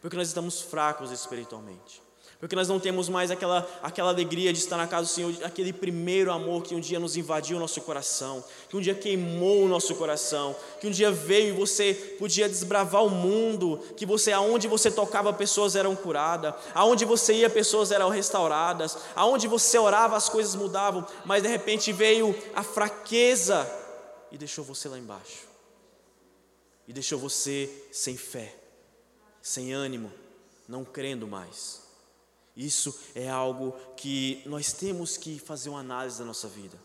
Porque 0.00 0.16
nós 0.16 0.28
estamos 0.28 0.60
fracos 0.62 1.10
espiritualmente. 1.10 2.02
Porque 2.40 2.56
nós 2.56 2.68
não 2.68 2.80
temos 2.80 3.10
mais 3.10 3.30
aquela, 3.30 3.68
aquela 3.82 4.08
alegria 4.08 4.50
de 4.50 4.58
estar 4.58 4.78
na 4.78 4.86
casa 4.86 5.02
do 5.02 5.12
Senhor, 5.12 5.34
aquele 5.44 5.74
primeiro 5.74 6.32
amor 6.32 6.62
que 6.62 6.74
um 6.74 6.80
dia 6.80 6.98
nos 6.98 7.14
invadiu 7.14 7.58
o 7.58 7.60
nosso 7.60 7.82
coração, 7.82 8.42
que 8.66 8.78
um 8.78 8.80
dia 8.80 8.94
queimou 8.94 9.62
o 9.62 9.68
nosso 9.68 9.94
coração, 9.94 10.56
que 10.80 10.86
um 10.86 10.90
dia 10.90 11.12
veio 11.12 11.48
e 11.48 11.58
você 11.58 11.92
podia 12.18 12.48
desbravar 12.48 13.04
o 13.04 13.10
mundo, 13.10 13.78
que 13.94 14.06
você 14.06 14.32
aonde 14.32 14.66
você 14.66 14.90
tocava 14.90 15.34
pessoas 15.34 15.76
eram 15.76 15.94
curadas, 15.94 16.54
aonde 16.74 17.04
você 17.04 17.34
ia 17.34 17.50
pessoas 17.50 17.92
eram 17.92 18.08
restauradas, 18.08 18.96
aonde 19.14 19.46
você 19.46 19.76
orava 19.76 20.16
as 20.16 20.30
coisas 20.30 20.54
mudavam, 20.54 21.06
mas 21.26 21.42
de 21.42 21.48
repente 21.48 21.92
veio 21.92 22.34
a 22.54 22.62
fraqueza 22.62 23.70
e 24.32 24.38
deixou 24.38 24.64
você 24.64 24.88
lá 24.88 24.98
embaixo. 24.98 25.46
E 26.88 26.92
deixou 26.94 27.18
você 27.18 27.70
sem 27.92 28.16
fé, 28.16 28.56
sem 29.42 29.74
ânimo, 29.74 30.10
não 30.66 30.86
crendo 30.86 31.26
mais. 31.26 31.89
Isso 32.56 32.98
é 33.14 33.28
algo 33.28 33.74
que 33.96 34.42
nós 34.46 34.72
temos 34.72 35.16
que 35.16 35.38
fazer 35.38 35.68
uma 35.68 35.80
análise 35.80 36.18
da 36.18 36.24
nossa 36.24 36.48
vida. 36.48 36.78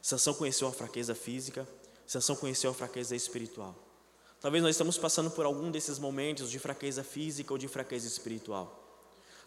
Sansão 0.00 0.34
conheceu 0.34 0.68
a 0.68 0.72
fraqueza 0.72 1.14
física, 1.14 1.66
Sansão 2.06 2.36
conheceu 2.36 2.70
a 2.70 2.74
fraqueza 2.74 3.14
espiritual. 3.14 3.74
Talvez 4.40 4.62
nós 4.62 4.72
estamos 4.72 4.98
passando 4.98 5.30
por 5.30 5.46
algum 5.46 5.70
desses 5.70 5.98
momentos 5.98 6.50
de 6.50 6.58
fraqueza 6.58 7.04
física 7.04 7.52
ou 7.52 7.58
de 7.58 7.68
fraqueza 7.68 8.06
espiritual. 8.06 8.80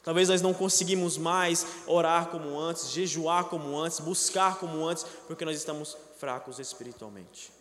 Talvez 0.02 0.30
nós 0.30 0.42
não 0.42 0.54
conseguimos 0.54 1.18
mais 1.18 1.66
orar 1.88 2.28
como 2.28 2.58
antes, 2.60 2.92
jejuar 2.92 3.46
como 3.46 3.78
antes, 3.78 4.00
buscar 4.00 4.58
como 4.58 4.86
antes, 4.86 5.04
porque 5.28 5.44
nós 5.44 5.58
estamos 5.58 5.98
fracos 6.18 6.60
espiritualmente. 6.60 7.52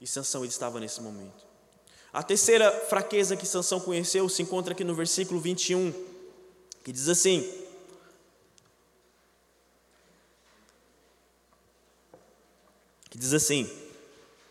E 0.00 0.06
Sansão 0.06 0.40
ele 0.40 0.48
estava 0.48 0.80
nesse 0.80 1.00
momento. 1.00 1.46
A 2.12 2.22
terceira 2.22 2.72
fraqueza 2.72 3.36
que 3.36 3.46
Sansão 3.46 3.78
conheceu 3.78 4.28
se 4.28 4.42
encontra 4.42 4.72
aqui 4.72 4.82
no 4.82 4.94
versículo 4.94 5.38
21 5.38 5.92
que 6.86 6.92
diz 6.92 7.08
assim: 7.08 7.42
que 13.10 13.18
diz 13.18 13.34
assim: 13.34 13.68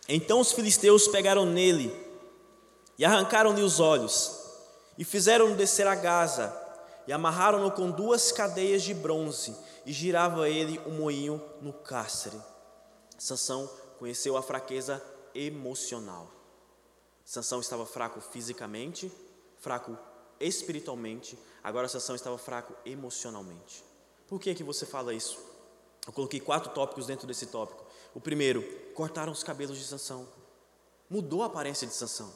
Então 0.05 0.41
os 0.41 0.51
filisteus 0.51 1.07
pegaram 1.07 1.45
nele 1.45 1.95
e 2.97 3.05
arrancaram-lhe 3.05 3.61
os 3.61 3.79
olhos 3.79 4.37
e 4.97 5.05
fizeram-no 5.05 5.55
descer 5.55 5.87
a 5.87 5.95
Gaza 5.95 6.53
e 7.07 7.13
amarraram-no 7.13 7.71
com 7.71 7.89
duas 7.89 8.33
cadeias 8.33 8.83
de 8.83 8.93
bronze 8.93 9.55
e 9.85 9.93
girava 9.93 10.49
ele 10.49 10.77
o 10.79 10.89
um 10.89 10.97
moinho 10.97 11.41
no 11.61 11.71
cárcere. 11.71 12.37
Sansão 13.17 13.71
conheceu 13.97 14.35
a 14.35 14.43
fraqueza 14.43 15.01
emocional. 15.33 16.29
Sansão 17.23 17.61
estava 17.61 17.85
fraco 17.85 18.19
fisicamente, 18.19 19.09
fraco 19.57 19.97
espiritualmente, 20.37 21.39
agora 21.65 21.87
Sansão 21.87 22.15
estava 22.15 22.37
fraco 22.37 22.75
emocionalmente. 22.85 23.83
Por 24.27 24.39
que 24.39 24.53
que 24.53 24.63
você 24.63 24.85
fala 24.85 25.13
isso? 25.13 25.39
Eu 26.05 26.13
coloquei 26.13 26.39
quatro 26.39 26.71
tópicos 26.71 27.07
dentro 27.07 27.25
desse 27.25 27.47
tópico. 27.47 27.83
O 28.13 28.21
primeiro, 28.21 28.61
cortaram 28.93 29.31
os 29.31 29.43
cabelos 29.43 29.77
de 29.77 29.83
Sansão. 29.83 30.27
Mudou 31.09 31.41
a 31.41 31.47
aparência 31.47 31.87
de 31.87 31.93
Sansão. 31.93 32.31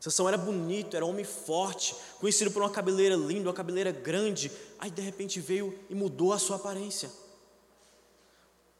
Sansão 0.00 0.26
era 0.26 0.38
bonito, 0.38 0.96
era 0.96 1.04
homem 1.04 1.24
forte, 1.24 1.94
conhecido 2.18 2.50
por 2.50 2.62
uma 2.62 2.70
cabeleira 2.70 3.14
linda, 3.14 3.48
uma 3.48 3.54
cabeleira 3.54 3.92
grande. 3.92 4.50
Aí 4.78 4.90
de 4.90 5.02
repente 5.02 5.40
veio 5.40 5.78
e 5.90 5.94
mudou 5.94 6.32
a 6.32 6.38
sua 6.38 6.56
aparência. 6.56 7.10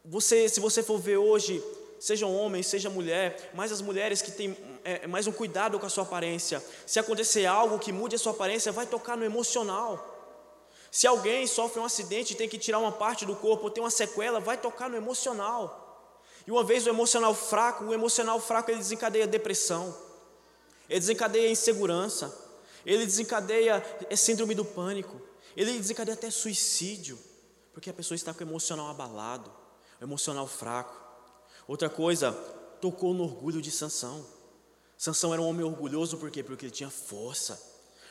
Você, 0.03 0.49
se 0.49 0.59
você 0.59 0.81
for 0.81 0.97
ver 0.97 1.17
hoje, 1.17 1.63
seja 1.99 2.25
homem, 2.25 2.63
seja 2.63 2.89
mulher, 2.89 3.51
mais 3.53 3.71
as 3.71 3.81
mulheres 3.81 4.21
que 4.21 4.31
têm 4.31 4.57
é, 4.85 5.01
é, 5.03 5.07
mais 5.07 5.25
um 5.25 5.31
cuidado 5.31 5.79
com 5.79 5.87
a 5.87 5.89
sua 5.89 6.03
aparência. 6.03 6.63
Se 6.85 6.99
acontecer 6.99 7.47
algo 7.47 7.79
que 7.79 7.91
mude 7.91 8.15
a 8.15 8.19
sua 8.19 8.33
aparência, 8.33 8.71
vai 8.71 8.85
tocar 8.85 9.17
no 9.17 9.25
emocional. 9.25 10.13
Se 10.91 11.07
alguém 11.07 11.47
sofre 11.47 11.79
um 11.79 11.85
acidente 11.85 12.33
e 12.33 12.35
tem 12.37 12.47
que 12.47 12.59
tirar 12.59 12.77
uma 12.77 12.91
parte 12.91 13.25
do 13.25 13.35
corpo 13.35 13.63
ou 13.63 13.71
tem 13.71 13.83
uma 13.83 13.89
sequela, 13.89 14.39
vai 14.39 14.57
tocar 14.57 14.87
no 14.87 14.95
emocional. 14.95 16.13
E 16.45 16.51
uma 16.51 16.63
vez 16.63 16.85
o 16.85 16.89
emocional 16.89 17.33
fraco, 17.33 17.85
o 17.85 17.93
emocional 17.95 18.39
fraco 18.39 18.69
ele 18.69 18.77
desencadeia 18.77 19.25
depressão, 19.25 19.97
ele 20.87 20.99
desencadeia 20.99 21.49
insegurança, 21.49 22.33
ele 22.85 23.07
desencadeia 23.07 23.83
é, 24.07 24.15
síndrome 24.15 24.53
do 24.53 24.63
pânico, 24.63 25.19
ele 25.57 25.79
desencadeia 25.79 26.13
até 26.13 26.29
suicídio, 26.29 27.17
porque 27.73 27.89
a 27.89 27.93
pessoa 27.93 28.15
está 28.15 28.35
com 28.35 28.43
o 28.43 28.47
emocional 28.47 28.87
abalado, 28.91 29.51
o 29.99 30.03
emocional 30.03 30.45
fraco. 30.45 30.95
Outra 31.67 31.89
coisa, 31.89 32.31
tocou 32.79 33.15
no 33.15 33.23
orgulho 33.23 33.59
de 33.59 33.71
Sansão. 33.71 34.34
Sansão 34.97 35.33
era 35.33 35.41
um 35.41 35.47
homem 35.47 35.65
orgulhoso 35.65 36.17
por 36.17 36.31
quê? 36.31 36.41
Porque 36.41 36.65
ele 36.65 36.71
tinha 36.71 36.89
força, 36.89 37.61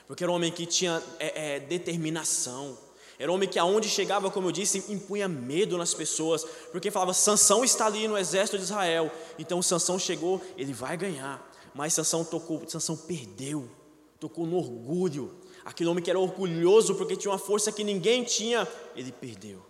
porque 0.06 0.22
era 0.22 0.30
um 0.30 0.36
homem 0.36 0.52
que 0.52 0.66
tinha 0.66 1.02
é, 1.18 1.56
é, 1.56 1.60
determinação, 1.60 2.76
era 3.18 3.30
um 3.30 3.36
homem 3.36 3.48
que 3.48 3.58
aonde 3.58 3.88
chegava, 3.88 4.30
como 4.30 4.48
eu 4.48 4.52
disse, 4.52 4.84
impunha 4.88 5.28
medo 5.28 5.78
nas 5.78 5.94
pessoas, 5.94 6.44
porque 6.72 6.90
falava, 6.90 7.14
Sansão 7.14 7.64
está 7.64 7.86
ali 7.86 8.08
no 8.08 8.18
exército 8.18 8.58
de 8.58 8.64
Israel, 8.64 9.10
então 9.38 9.62
Sansão 9.62 9.98
chegou, 9.98 10.42
ele 10.56 10.72
vai 10.72 10.96
ganhar, 10.96 11.50
mas 11.74 11.94
Sansão 11.94 12.24
tocou, 12.24 12.68
Sansão 12.68 12.96
perdeu, 12.96 13.70
tocou 14.18 14.46
no 14.46 14.56
orgulho, 14.56 15.38
aquele 15.64 15.88
homem 15.88 16.02
que 16.02 16.10
era 16.10 16.18
orgulhoso 16.18 16.94
porque 16.96 17.16
tinha 17.16 17.30
uma 17.30 17.38
força 17.38 17.70
que 17.70 17.84
ninguém 17.84 18.24
tinha, 18.24 18.66
ele 18.96 19.12
perdeu, 19.12 19.64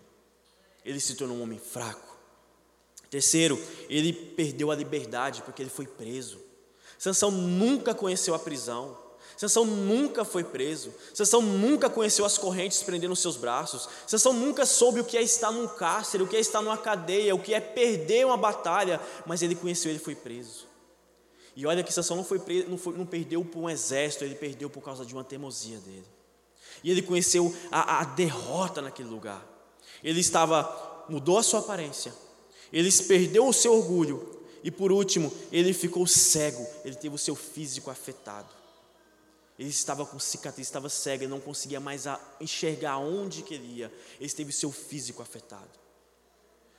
ele 0.84 0.98
se 0.98 1.14
tornou 1.14 1.36
um 1.36 1.42
homem 1.42 1.58
fraco. 1.58 2.14
Terceiro, 3.10 3.62
ele 3.88 4.12
perdeu 4.12 4.72
a 4.72 4.74
liberdade 4.74 5.42
porque 5.42 5.62
ele 5.62 5.70
foi 5.70 5.86
preso. 5.86 6.43
Sansão 7.04 7.30
nunca 7.30 7.94
conheceu 7.94 8.34
a 8.34 8.38
prisão. 8.38 8.96
Sansão 9.36 9.66
nunca 9.66 10.24
foi 10.24 10.42
preso. 10.42 10.90
Sansão 11.12 11.42
nunca 11.42 11.90
conheceu 11.90 12.24
as 12.24 12.38
correntes 12.38 12.82
prendendo 12.82 13.14
seus 13.14 13.36
braços. 13.36 13.86
Sansão 14.06 14.32
nunca 14.32 14.64
soube 14.64 15.00
o 15.00 15.04
que 15.04 15.18
é 15.18 15.22
estar 15.22 15.52
num 15.52 15.68
cárcere, 15.68 16.22
o 16.22 16.26
que 16.26 16.34
é 16.34 16.40
estar 16.40 16.62
numa 16.62 16.78
cadeia, 16.78 17.34
o 17.34 17.38
que 17.38 17.52
é 17.52 17.60
perder 17.60 18.24
uma 18.24 18.38
batalha, 18.38 18.98
mas 19.26 19.42
ele 19.42 19.54
conheceu, 19.54 19.90
ele 19.90 19.98
foi 19.98 20.14
preso. 20.14 20.66
E 21.54 21.66
olha 21.66 21.82
que 21.82 21.92
Sansão 21.92 22.16
não, 22.16 22.24
foi 22.24 22.38
preso, 22.38 22.70
não, 22.70 22.78
foi, 22.78 22.96
não 22.96 23.04
perdeu 23.04 23.44
por 23.44 23.60
um 23.60 23.68
exército, 23.68 24.24
ele 24.24 24.34
perdeu 24.34 24.70
por 24.70 24.82
causa 24.82 25.04
de 25.04 25.12
uma 25.12 25.22
teimosia 25.22 25.76
dele. 25.80 26.06
E 26.82 26.90
ele 26.90 27.02
conheceu 27.02 27.54
a, 27.70 28.00
a 28.00 28.04
derrota 28.04 28.80
naquele 28.80 29.10
lugar. 29.10 29.46
Ele 30.02 30.20
estava, 30.20 31.04
mudou 31.06 31.36
a 31.36 31.42
sua 31.42 31.60
aparência, 31.60 32.14
ele 32.72 32.90
perdeu 32.90 33.46
o 33.46 33.52
seu 33.52 33.74
orgulho 33.74 34.33
e 34.64 34.70
por 34.70 34.90
último, 34.90 35.30
ele 35.52 35.74
ficou 35.74 36.06
cego, 36.06 36.66
ele 36.86 36.96
teve 36.96 37.14
o 37.14 37.18
seu 37.18 37.36
físico 37.36 37.90
afetado. 37.90 38.48
Ele 39.58 39.68
estava 39.68 40.06
com 40.06 40.18
cicatriz, 40.18 40.66
estava 40.66 40.88
cego, 40.88 41.24
ele 41.24 41.30
não 41.30 41.38
conseguia 41.38 41.78
mais 41.78 42.06
enxergar 42.40 42.96
onde 42.96 43.42
que 43.42 43.52
ele 43.52 43.90
teve 44.34 44.48
o 44.48 44.52
seu 44.54 44.72
físico 44.72 45.20
afetado. 45.20 45.68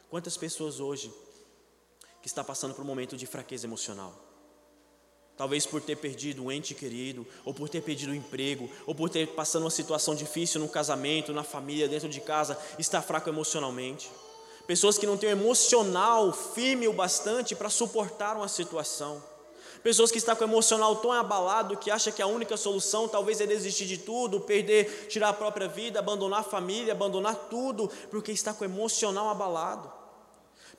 Quantas 0.10 0.36
pessoas 0.36 0.80
hoje 0.80 1.13
que 2.24 2.27
está 2.27 2.44
passando 2.44 2.74
por 2.74 2.82
um 2.82 2.88
momento 2.88 3.15
de 3.15 3.27
fraqueza 3.27 3.68
emocional? 3.68 4.20
Talvez 5.38 5.68
por 5.68 5.80
ter 5.80 5.98
perdido 5.98 6.44
um 6.44 6.51
ente 6.51 6.74
querido, 6.74 7.27
ou 7.44 7.54
por 7.54 7.70
ter 7.70 7.82
perdido 7.82 8.12
um 8.12 8.15
emprego, 8.15 8.68
ou 8.88 8.96
por 8.96 9.12
ter 9.12 9.27
passando 9.36 9.63
uma 9.63 9.70
situação 9.70 10.15
difícil 10.15 10.60
no 10.60 10.68
casamento, 10.68 11.32
na 11.34 11.44
família, 11.44 11.88
dentro 11.88 12.10
de 12.10 12.20
casa, 12.20 12.58
está 12.80 13.00
fraco 13.00 13.30
emocionalmente 13.30 14.10
pessoas 14.67 14.98
que 14.98 15.05
não 15.05 15.17
têm 15.17 15.29
emocional 15.29 16.31
firme 16.31 16.88
o 16.88 16.93
bastante 16.93 17.55
para 17.55 17.69
suportar 17.69 18.36
uma 18.36 18.48
situação, 18.48 19.24
pessoas 19.84 20.12
que 20.12 20.17
estão 20.17 20.36
com 20.36 20.43
o 20.43 20.48
emocional 20.48 20.95
tão 20.95 21.12
abalado 21.12 21.77
que 21.77 21.91
acha 21.91 22.12
que 22.12 22.22
a 22.22 22.27
única 22.27 22.57
solução 22.57 23.07
talvez 23.07 23.39
é 23.39 23.45
desistir 23.45 23.86
de 23.86 24.00
tudo, 24.00 24.41
perder, 24.41 25.07
tirar 25.07 25.29
a 25.29 25.34
própria 25.34 25.67
vida, 25.67 26.00
abandonar 26.00 26.39
a 26.39 26.43
família, 26.43 26.93
abandonar 26.93 27.36
tudo, 27.50 27.89
porque 28.10 28.31
está 28.31 28.53
com 28.53 28.63
o 28.63 28.67
emocional 28.67 29.29
abalado. 29.29 29.91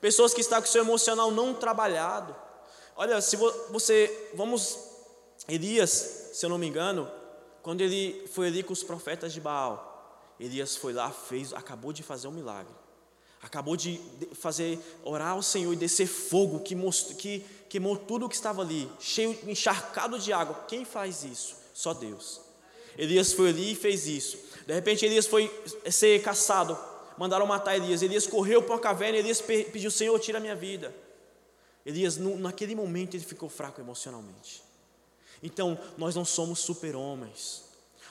Pessoas 0.01 0.33
que 0.33 0.41
estão 0.41 0.61
com 0.61 0.67
o 0.67 0.69
seu 0.69 0.83
emocional 0.83 1.31
não 1.31 1.53
trabalhado. 1.53 2.35
Olha, 2.95 3.21
se 3.21 3.37
você, 3.37 4.31
vamos, 4.33 4.77
Elias, 5.47 6.31
se 6.33 6.45
eu 6.45 6.49
não 6.49 6.57
me 6.57 6.67
engano, 6.67 7.09
quando 7.61 7.81
ele 7.81 8.27
foi 8.33 8.47
ali 8.47 8.63
com 8.63 8.73
os 8.73 8.83
profetas 8.83 9.33
de 9.33 9.39
Baal, 9.39 10.35
Elias 10.39 10.75
foi 10.75 10.93
lá, 10.93 11.11
fez, 11.11 11.53
acabou 11.53 11.93
de 11.93 12.03
fazer 12.03 12.27
um 12.27 12.31
milagre. 12.31 12.73
Acabou 13.47 13.77
de 13.77 13.97
fazer, 14.33 14.77
orar 15.05 15.29
ao 15.29 15.41
Senhor 15.41 15.71
e 15.71 15.77
descer 15.77 16.05
fogo 16.05 16.59
que, 16.59 16.75
mostrou, 16.75 17.17
que 17.17 17.45
queimou 17.69 17.95
tudo 17.95 18.25
o 18.25 18.29
que 18.29 18.35
estava 18.35 18.61
ali, 18.61 18.91
cheio, 18.99 19.39
encharcado 19.47 20.19
de 20.19 20.33
água. 20.33 20.65
Quem 20.67 20.83
faz 20.83 21.23
isso? 21.23 21.55
Só 21.73 21.93
Deus. 21.93 22.41
Elias 22.97 23.31
foi 23.31 23.47
ali 23.47 23.71
e 23.71 23.75
fez 23.75 24.05
isso. 24.05 24.37
De 24.65 24.73
repente 24.73 25.05
Elias 25.05 25.25
foi 25.25 25.49
ser 25.89 26.21
caçado, 26.21 26.77
mandaram 27.17 27.47
matar 27.47 27.77
Elias. 27.77 28.01
Elias 28.01 28.27
correu 28.27 28.61
para 28.61 28.75
uma 28.75 28.81
caverna, 28.81 29.17
Elias 29.17 29.39
pediu: 29.39 29.89
Senhor, 29.89 30.19
tira 30.19 30.39
a 30.39 30.41
minha 30.41 30.55
vida. 30.55 30.93
Elias, 31.85 32.17
naquele 32.17 32.75
momento, 32.75 33.15
ele 33.15 33.23
ficou 33.23 33.47
fraco 33.47 33.79
emocionalmente. 33.79 34.61
Então, 35.41 35.79
nós 35.97 36.15
não 36.15 36.25
somos 36.25 36.59
super-homens. 36.59 37.63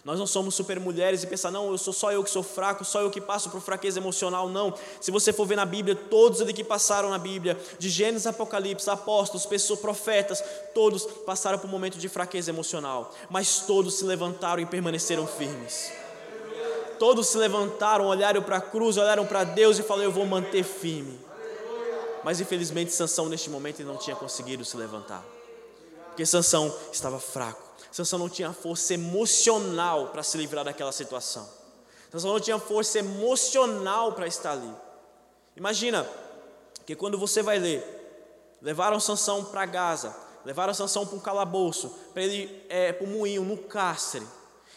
Nós 0.06 0.20
não 0.20 0.26
somos 0.26 0.54
super 0.54 0.78
mulheres 0.78 1.24
e 1.24 1.26
pensar, 1.26 1.50
não, 1.50 1.72
eu 1.72 1.78
sou 1.78 1.92
só 1.92 2.12
eu 2.12 2.22
que 2.22 2.30
sou 2.30 2.44
fraco, 2.44 2.84
só 2.84 3.00
eu 3.00 3.10
que 3.10 3.20
passo 3.20 3.50
por 3.50 3.60
fraqueza 3.60 3.98
emocional. 3.98 4.48
Não. 4.48 4.72
Se 5.00 5.10
você 5.10 5.32
for 5.32 5.44
ver 5.44 5.56
na 5.56 5.66
Bíblia, 5.66 5.96
todos 5.96 6.40
ali 6.40 6.52
que 6.52 6.62
passaram 6.62 7.10
na 7.10 7.18
Bíblia, 7.18 7.58
de 7.76 7.88
Gênesis 7.90 8.24
Apocalipse, 8.24 8.88
apóstolos, 8.88 9.44
pessoas, 9.46 9.80
profetas, 9.80 10.40
todos 10.72 11.04
passaram 11.26 11.58
por 11.58 11.66
um 11.66 11.70
momento 11.72 11.98
de 11.98 12.08
fraqueza 12.08 12.52
emocional, 12.52 13.12
mas 13.28 13.62
todos 13.66 13.94
se 13.94 14.04
levantaram 14.04 14.62
e 14.62 14.66
permaneceram 14.66 15.26
firmes. 15.26 15.90
todos 17.00 17.26
se 17.26 17.36
levantaram, 17.36 18.06
olharam 18.06 18.40
para 18.40 18.58
a 18.58 18.60
cruz, 18.60 18.96
olharam 18.96 19.26
para 19.26 19.42
Deus 19.42 19.76
e 19.76 19.82
falaram: 19.82 20.04
Eu 20.04 20.12
vou 20.12 20.24
manter 20.24 20.62
firme. 20.62 21.18
Mas 22.22 22.40
infelizmente 22.40 22.92
Sansão 22.92 23.28
neste 23.28 23.50
momento 23.50 23.82
não 23.82 23.96
tinha 23.96 24.14
conseguido 24.14 24.64
se 24.64 24.76
levantar. 24.76 25.24
Porque 26.10 26.24
Sansão 26.24 26.72
estava 26.92 27.18
fraco. 27.18 27.65
Sansão 27.96 28.18
não 28.18 28.28
tinha 28.28 28.52
força 28.52 28.92
emocional 28.92 30.08
para 30.08 30.22
se 30.22 30.36
livrar 30.36 30.62
daquela 30.62 30.92
situação. 30.92 31.48
Sansão 32.12 32.30
não 32.34 32.38
tinha 32.38 32.58
força 32.58 32.98
emocional 32.98 34.12
para 34.12 34.26
estar 34.26 34.52
ali. 34.52 34.70
Imagina 35.56 36.06
que 36.84 36.94
quando 36.94 37.16
você 37.16 37.42
vai 37.42 37.58
ler, 37.58 37.82
levaram 38.60 39.00
Sansão 39.00 39.46
para 39.46 39.64
Gaza, 39.64 40.14
levaram 40.44 40.74
Sansão 40.74 41.06
para 41.06 41.16
um 41.16 41.20
calabouço, 41.20 41.88
para 42.12 42.22
ele 42.22 42.62
é, 42.68 42.92
para 42.92 43.06
o 43.06 43.08
moinho, 43.08 43.42
no 43.42 43.56
cárcere. 43.56 44.26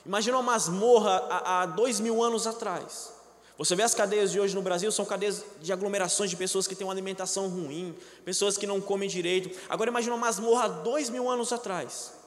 Imagina 0.06 0.38
uma 0.38 0.54
masmorra 0.54 1.28
há, 1.30 1.64
há 1.64 1.66
dois 1.66 2.00
mil 2.00 2.24
anos 2.24 2.48
atrás. 2.48 3.12
Você 3.58 3.76
vê 3.76 3.84
as 3.84 3.94
cadeias 3.94 4.32
de 4.32 4.40
hoje 4.40 4.56
no 4.56 4.62
Brasil, 4.62 4.90
são 4.94 5.04
cadeias 5.04 5.44
de 5.60 5.74
aglomerações 5.74 6.30
de 6.30 6.38
pessoas 6.38 6.68
que 6.68 6.74
têm 6.74 6.88
uma 6.88 6.94
alimentação 6.94 7.50
ruim, 7.50 7.94
pessoas 8.24 8.58
que 8.58 8.66
não 8.66 8.80
comem 8.80 9.10
direito. 9.10 9.60
Agora 9.68 9.90
imagina 9.90 10.16
uma 10.16 10.26
masmorra 10.26 10.64
há 10.64 10.68
dois 10.70 11.10
mil 11.10 11.30
anos 11.30 11.52
atrás. 11.52 12.18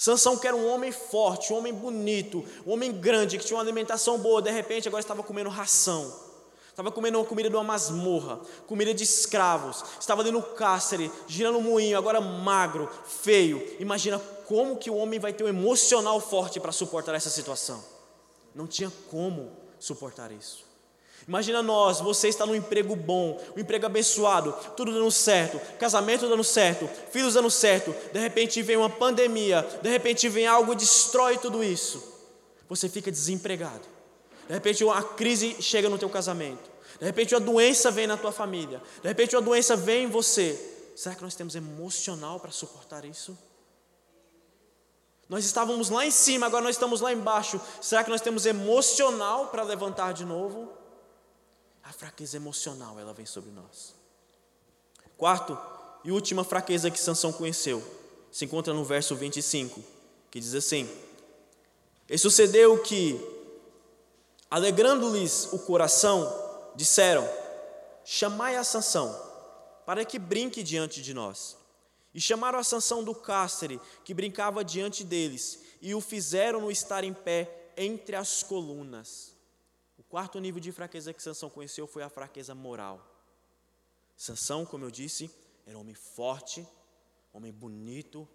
Sansão 0.00 0.38
que 0.38 0.48
era 0.48 0.56
um 0.56 0.66
homem 0.66 0.90
forte, 0.90 1.52
um 1.52 1.58
homem 1.58 1.74
bonito, 1.74 2.42
um 2.66 2.72
homem 2.72 2.90
grande, 2.90 3.36
que 3.36 3.44
tinha 3.44 3.54
uma 3.54 3.62
alimentação 3.62 4.16
boa, 4.16 4.40
de 4.40 4.50
repente 4.50 4.88
agora 4.88 5.02
estava 5.02 5.22
comendo 5.22 5.50
ração. 5.50 6.10
Estava 6.70 6.90
comendo 6.90 7.18
uma 7.18 7.26
comida 7.26 7.50
de 7.50 7.54
uma 7.54 7.62
masmorra, 7.62 8.40
comida 8.66 8.94
de 8.94 9.04
escravos. 9.04 9.84
Estava 10.00 10.22
ali 10.22 10.30
no 10.30 10.42
cárcere, 10.42 11.12
girando 11.28 11.58
um 11.58 11.60
moinho, 11.60 11.98
agora 11.98 12.18
magro, 12.18 12.88
feio. 13.04 13.62
Imagina 13.78 14.18
como 14.46 14.78
que 14.78 14.88
o 14.88 14.96
homem 14.96 15.20
vai 15.20 15.34
ter 15.34 15.44
um 15.44 15.48
emocional 15.48 16.18
forte 16.18 16.58
para 16.58 16.72
suportar 16.72 17.14
essa 17.14 17.28
situação. 17.28 17.84
Não 18.54 18.66
tinha 18.66 18.90
como 19.10 19.52
suportar 19.78 20.32
isso. 20.32 20.69
Imagina 21.28 21.62
nós, 21.62 22.00
você 22.00 22.28
está 22.28 22.46
num 22.46 22.54
emprego 22.54 22.96
bom, 22.96 23.40
um 23.56 23.60
emprego 23.60 23.86
abençoado, 23.86 24.54
tudo 24.76 24.92
dando 24.92 25.10
certo, 25.10 25.60
casamento 25.78 26.28
dando 26.28 26.42
certo, 26.42 26.88
filhos 27.10 27.34
dando 27.34 27.50
certo, 27.50 27.94
de 28.12 28.18
repente 28.18 28.62
vem 28.62 28.76
uma 28.76 28.90
pandemia, 28.90 29.66
de 29.82 29.88
repente 29.88 30.28
vem 30.28 30.46
algo 30.46 30.72
e 30.72 30.76
destrói 30.76 31.38
tudo 31.38 31.62
isso. 31.62 32.02
Você 32.68 32.88
fica 32.88 33.10
desempregado. 33.10 33.82
De 34.46 34.54
repente 34.54 34.82
uma 34.82 35.02
crise 35.02 35.56
chega 35.60 35.88
no 35.88 35.98
teu 35.98 36.08
casamento. 36.08 36.70
De 36.98 37.04
repente 37.04 37.34
uma 37.34 37.40
doença 37.40 37.90
vem 37.90 38.06
na 38.06 38.16
tua 38.16 38.32
família. 38.32 38.82
De 39.02 39.08
repente 39.08 39.36
uma 39.36 39.42
doença 39.42 39.76
vem 39.76 40.04
em 40.04 40.08
você. 40.08 40.58
Será 40.96 41.14
que 41.14 41.22
nós 41.22 41.34
temos 41.34 41.54
emocional 41.54 42.40
para 42.40 42.50
suportar 42.50 43.04
isso? 43.04 43.36
Nós 45.28 45.44
estávamos 45.44 45.90
lá 45.90 46.04
em 46.04 46.10
cima, 46.10 46.46
agora 46.46 46.64
nós 46.64 46.74
estamos 46.74 47.00
lá 47.00 47.12
embaixo. 47.12 47.60
Será 47.80 48.02
que 48.02 48.10
nós 48.10 48.20
temos 48.20 48.46
emocional 48.46 49.46
para 49.46 49.62
levantar 49.62 50.12
de 50.12 50.24
novo? 50.24 50.79
A 51.90 51.92
fraqueza 51.92 52.36
emocional, 52.36 53.00
ela 53.00 53.12
vem 53.12 53.26
sobre 53.26 53.50
nós. 53.50 53.96
Quarto 55.16 55.58
e 56.04 56.12
última 56.12 56.44
fraqueza 56.44 56.88
que 56.88 57.00
Sansão 57.00 57.32
conheceu, 57.32 57.82
se 58.30 58.44
encontra 58.44 58.72
no 58.72 58.84
verso 58.84 59.16
25, 59.16 59.82
que 60.30 60.38
diz 60.38 60.54
assim: 60.54 60.88
E 62.08 62.16
sucedeu 62.16 62.80
que, 62.80 63.20
alegrando-lhes 64.48 65.52
o 65.52 65.58
coração, 65.58 66.32
disseram: 66.76 67.28
Chamai 68.04 68.54
a 68.54 68.62
Sansão, 68.62 69.12
para 69.84 70.04
que 70.04 70.16
brinque 70.16 70.62
diante 70.62 71.02
de 71.02 71.12
nós. 71.12 71.56
E 72.14 72.20
chamaram 72.20 72.60
a 72.60 72.64
Sansão 72.64 73.02
do 73.02 73.16
cárcere, 73.16 73.80
que 74.04 74.14
brincava 74.14 74.64
diante 74.64 75.02
deles, 75.02 75.58
e 75.82 75.92
o 75.92 76.00
fizeram-no 76.00 76.70
estar 76.70 77.02
em 77.02 77.12
pé 77.12 77.72
entre 77.76 78.14
as 78.14 78.44
colunas. 78.44 79.39
Quarto 80.10 80.40
nível 80.40 80.60
de 80.60 80.72
fraqueza 80.72 81.14
que 81.14 81.22
Sansão 81.22 81.48
conheceu 81.48 81.86
foi 81.86 82.02
a 82.02 82.08
fraqueza 82.08 82.52
moral. 82.52 83.00
Sansão, 84.16 84.66
como 84.66 84.84
eu 84.84 84.90
disse, 84.90 85.30
era 85.64 85.78
um 85.78 85.82
homem 85.82 85.94
forte, 85.94 86.66
homem 87.32 87.52
bonito. 87.52 88.28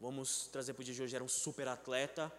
Vamos 0.00 0.48
trazer 0.48 0.74
para 0.74 0.80
o 0.80 0.84
dia 0.84 0.92
de 0.92 1.00
hoje, 1.00 1.14
era 1.14 1.22
um 1.22 1.28
super 1.28 1.68
atleta, 1.68 2.30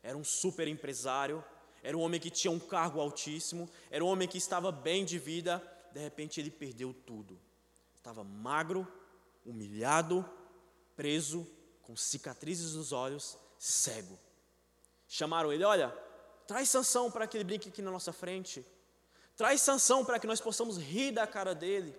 era 0.00 0.16
um 0.16 0.22
super 0.22 0.68
empresário, 0.68 1.44
era 1.82 1.98
um 1.98 2.02
homem 2.02 2.20
que 2.20 2.30
tinha 2.30 2.52
um 2.52 2.60
cargo 2.60 3.00
altíssimo, 3.00 3.68
era 3.90 4.04
um 4.04 4.08
homem 4.08 4.28
que 4.28 4.38
estava 4.38 4.70
bem 4.70 5.04
de 5.04 5.18
vida, 5.18 5.60
de 5.92 5.98
repente 5.98 6.40
ele 6.40 6.52
perdeu 6.52 6.94
tudo. 6.94 7.36
Estava 7.96 8.22
magro, 8.22 8.86
humilhado, 9.44 10.24
preso, 10.94 11.44
com 11.82 11.96
cicatrizes 11.96 12.74
nos 12.74 12.92
olhos, 12.92 13.36
cego. 13.58 14.16
Chamaram 15.08 15.52
ele, 15.52 15.64
olha, 15.64 15.92
traz 16.46 16.68
sanção 16.70 17.10
para 17.10 17.26
que 17.26 17.36
ele 17.36 17.44
brinque 17.44 17.68
aqui 17.68 17.82
na 17.82 17.90
nossa 17.90 18.12
frente. 18.12 18.64
Traz 19.36 19.60
sanção 19.62 20.04
para 20.04 20.18
que 20.18 20.26
nós 20.26 20.40
possamos 20.40 20.78
rir 20.78 21.12
da 21.12 21.26
cara 21.26 21.54
dele. 21.54 21.94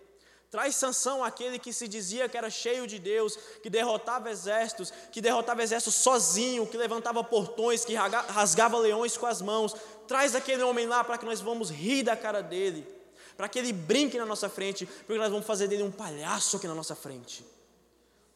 Traz 0.55 0.75
Sansão 0.75 1.21
aquele 1.21 1.59
que 1.59 1.73
se 1.73 1.85
dizia 1.85 2.29
que 2.29 2.37
era 2.37 2.49
cheio 2.49 2.87
de 2.87 2.97
Deus, 2.97 3.35
que 3.61 3.69
derrotava 3.69 4.29
exércitos, 4.29 4.89
que 5.11 5.19
derrotava 5.19 5.61
exércitos 5.61 5.95
sozinho, 5.95 6.65
que 6.65 6.77
levantava 6.77 7.21
portões, 7.23 7.83
que 7.83 7.93
rasgava 7.93 8.77
leões 8.77 9.17
com 9.17 9.25
as 9.25 9.41
mãos. 9.41 9.75
Traz 10.07 10.33
aquele 10.33 10.63
homem 10.63 10.87
lá 10.87 11.03
para 11.03 11.17
que 11.17 11.25
nós 11.25 11.41
vamos 11.41 11.69
rir 11.69 12.03
da 12.03 12.15
cara 12.15 12.41
dele, 12.41 12.87
para 13.35 13.49
que 13.49 13.59
ele 13.59 13.73
brinque 13.73 14.17
na 14.17 14.25
nossa 14.25 14.47
frente, 14.47 14.85
porque 14.85 15.17
nós 15.17 15.29
vamos 15.29 15.45
fazer 15.45 15.67
dele 15.67 15.83
um 15.83 15.91
palhaço 15.91 16.55
aqui 16.55 16.67
na 16.67 16.75
nossa 16.75 16.95
frente. 16.95 17.45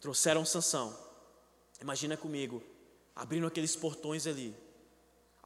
Trouxeram 0.02 0.43
Sansão. 0.43 0.93
Imagina 1.82 2.17
comigo, 2.17 2.62
abrindo 3.15 3.48
aqueles 3.48 3.78
portões 3.78 4.28
ali, 4.28 4.54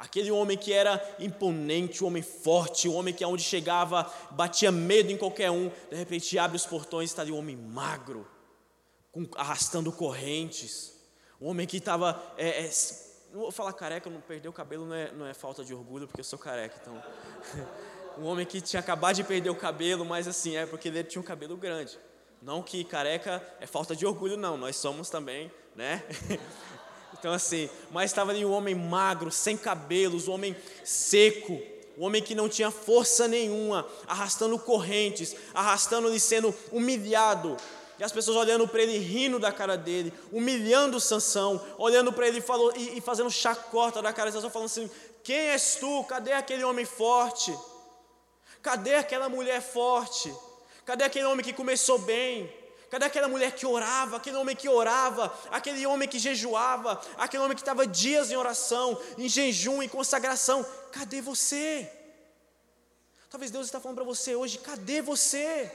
Aquele 0.03 0.29
homem 0.31 0.57
que 0.57 0.73
era 0.73 1.01
imponente, 1.17 2.03
o 2.03 2.07
homem 2.07 2.21
forte, 2.21 2.89
o 2.89 2.93
homem 2.93 3.13
que 3.13 3.23
aonde 3.23 3.41
chegava 3.41 4.13
batia 4.31 4.69
medo 4.69 5.09
em 5.13 5.17
qualquer 5.17 5.49
um, 5.49 5.71
de 5.89 5.95
repente 5.95 6.37
abre 6.37 6.57
os 6.57 6.65
portões 6.65 7.09
e 7.09 7.13
está 7.13 7.21
ali 7.21 7.31
um 7.31 7.37
homem 7.37 7.55
magro, 7.55 8.27
com, 9.13 9.25
arrastando 9.37 9.93
correntes. 9.93 10.93
O 11.39 11.47
homem 11.47 11.65
que 11.65 11.77
estava. 11.77 12.21
É, 12.37 12.65
é, 12.65 12.71
não 13.31 13.43
vou 13.43 13.51
falar 13.51 13.71
careca, 13.71 14.09
não 14.09 14.19
perder 14.19 14.49
o 14.49 14.53
cabelo 14.53 14.85
não 14.85 14.93
é, 14.93 15.11
não 15.13 15.25
é 15.25 15.33
falta 15.33 15.63
de 15.63 15.73
orgulho, 15.73 16.05
porque 16.05 16.19
eu 16.19 16.25
sou 16.25 16.37
careca. 16.37 16.75
Então, 16.81 17.01
um 18.19 18.25
homem 18.25 18.45
que 18.45 18.59
tinha 18.59 18.81
acabado 18.81 19.15
de 19.15 19.23
perder 19.23 19.51
o 19.51 19.55
cabelo, 19.55 20.03
mas 20.03 20.27
assim, 20.27 20.57
é 20.57 20.65
porque 20.65 20.89
ele 20.89 21.01
tinha 21.05 21.21
um 21.21 21.25
cabelo 21.25 21.55
grande. 21.55 21.97
Não 22.41 22.61
que 22.61 22.83
careca 22.83 23.41
é 23.61 23.65
falta 23.65 23.95
de 23.95 24.05
orgulho, 24.05 24.35
não, 24.35 24.57
nós 24.57 24.75
somos 24.75 25.09
também, 25.09 25.49
né? 25.77 26.03
Então, 27.23 27.31
assim, 27.31 27.69
mas 27.89 28.11
estava 28.11 28.31
ali 28.31 28.43
um 28.43 28.51
homem 28.51 28.75
magro, 28.75 29.31
sem 29.31 29.55
cabelos, 29.55 30.27
um 30.27 30.33
homem 30.33 30.53
seco, 30.83 31.57
um 31.97 32.03
homem 32.03 32.21
que 32.21 32.35
não 32.35 32.49
tinha 32.49 32.69
força 32.69 33.29
nenhuma, 33.29 33.87
arrastando 34.05 34.59
correntes, 34.59 35.33
arrastando-lhe 35.53 36.19
sendo 36.19 36.53
humilhado. 36.69 37.55
E 37.97 38.03
as 38.03 38.11
pessoas 38.11 38.35
olhando 38.35 38.67
para 38.67 38.83
ele, 38.83 38.97
rindo 38.97 39.39
da 39.39 39.53
cara 39.53 39.77
dele, 39.77 40.11
humilhando 40.33 40.99
Sansão, 40.99 41.65
olhando 41.77 42.11
para 42.11 42.27
ele 42.27 42.41
falou, 42.41 42.73
e, 42.75 42.97
e, 42.97 42.99
fazendo 42.99 43.31
chacota 43.31 44.01
da 44.01 44.11
cara 44.11 44.29
de 44.29 44.33
Sansão, 44.35 44.49
falando 44.49 44.65
assim: 44.65 44.91
Quem 45.23 45.37
és 45.37 45.75
tu? 45.75 46.03
Cadê 46.03 46.33
aquele 46.33 46.65
homem 46.65 46.83
forte? 46.83 47.57
Cadê 48.61 48.95
aquela 48.95 49.29
mulher 49.29 49.61
forte? 49.61 50.29
Cadê 50.83 51.05
aquele 51.05 51.25
homem 51.27 51.45
que 51.45 51.53
começou 51.53 51.99
bem? 51.99 52.53
Cadê 52.93 53.05
aquela 53.05 53.27
mulher 53.27 53.51
que 53.53 53.65
orava, 53.65 54.17
aquele 54.17 54.37
homem 54.37 54.55
que 54.55 54.69
orava, 54.69 55.35
aquele 55.49 55.83
homem 55.83 56.07
que 56.07 56.19
jejuava, 56.19 57.01
aquele 57.17 57.41
homem 57.41 57.55
que 57.55 57.61
estava 57.63 57.87
dias 57.87 58.29
em 58.29 58.35
oração, 58.35 58.95
em 59.17 59.27
jejum, 59.27 59.81
em 59.81 59.89
consagração? 59.89 60.63
Cadê 60.91 61.19
você? 61.19 61.91
Talvez 63.31 63.49
Deus 63.49 63.65
está 63.65 63.79
falando 63.79 63.95
para 63.95 64.03
você 64.03 64.35
hoje: 64.35 64.59
cadê 64.59 65.01
você? 65.01 65.71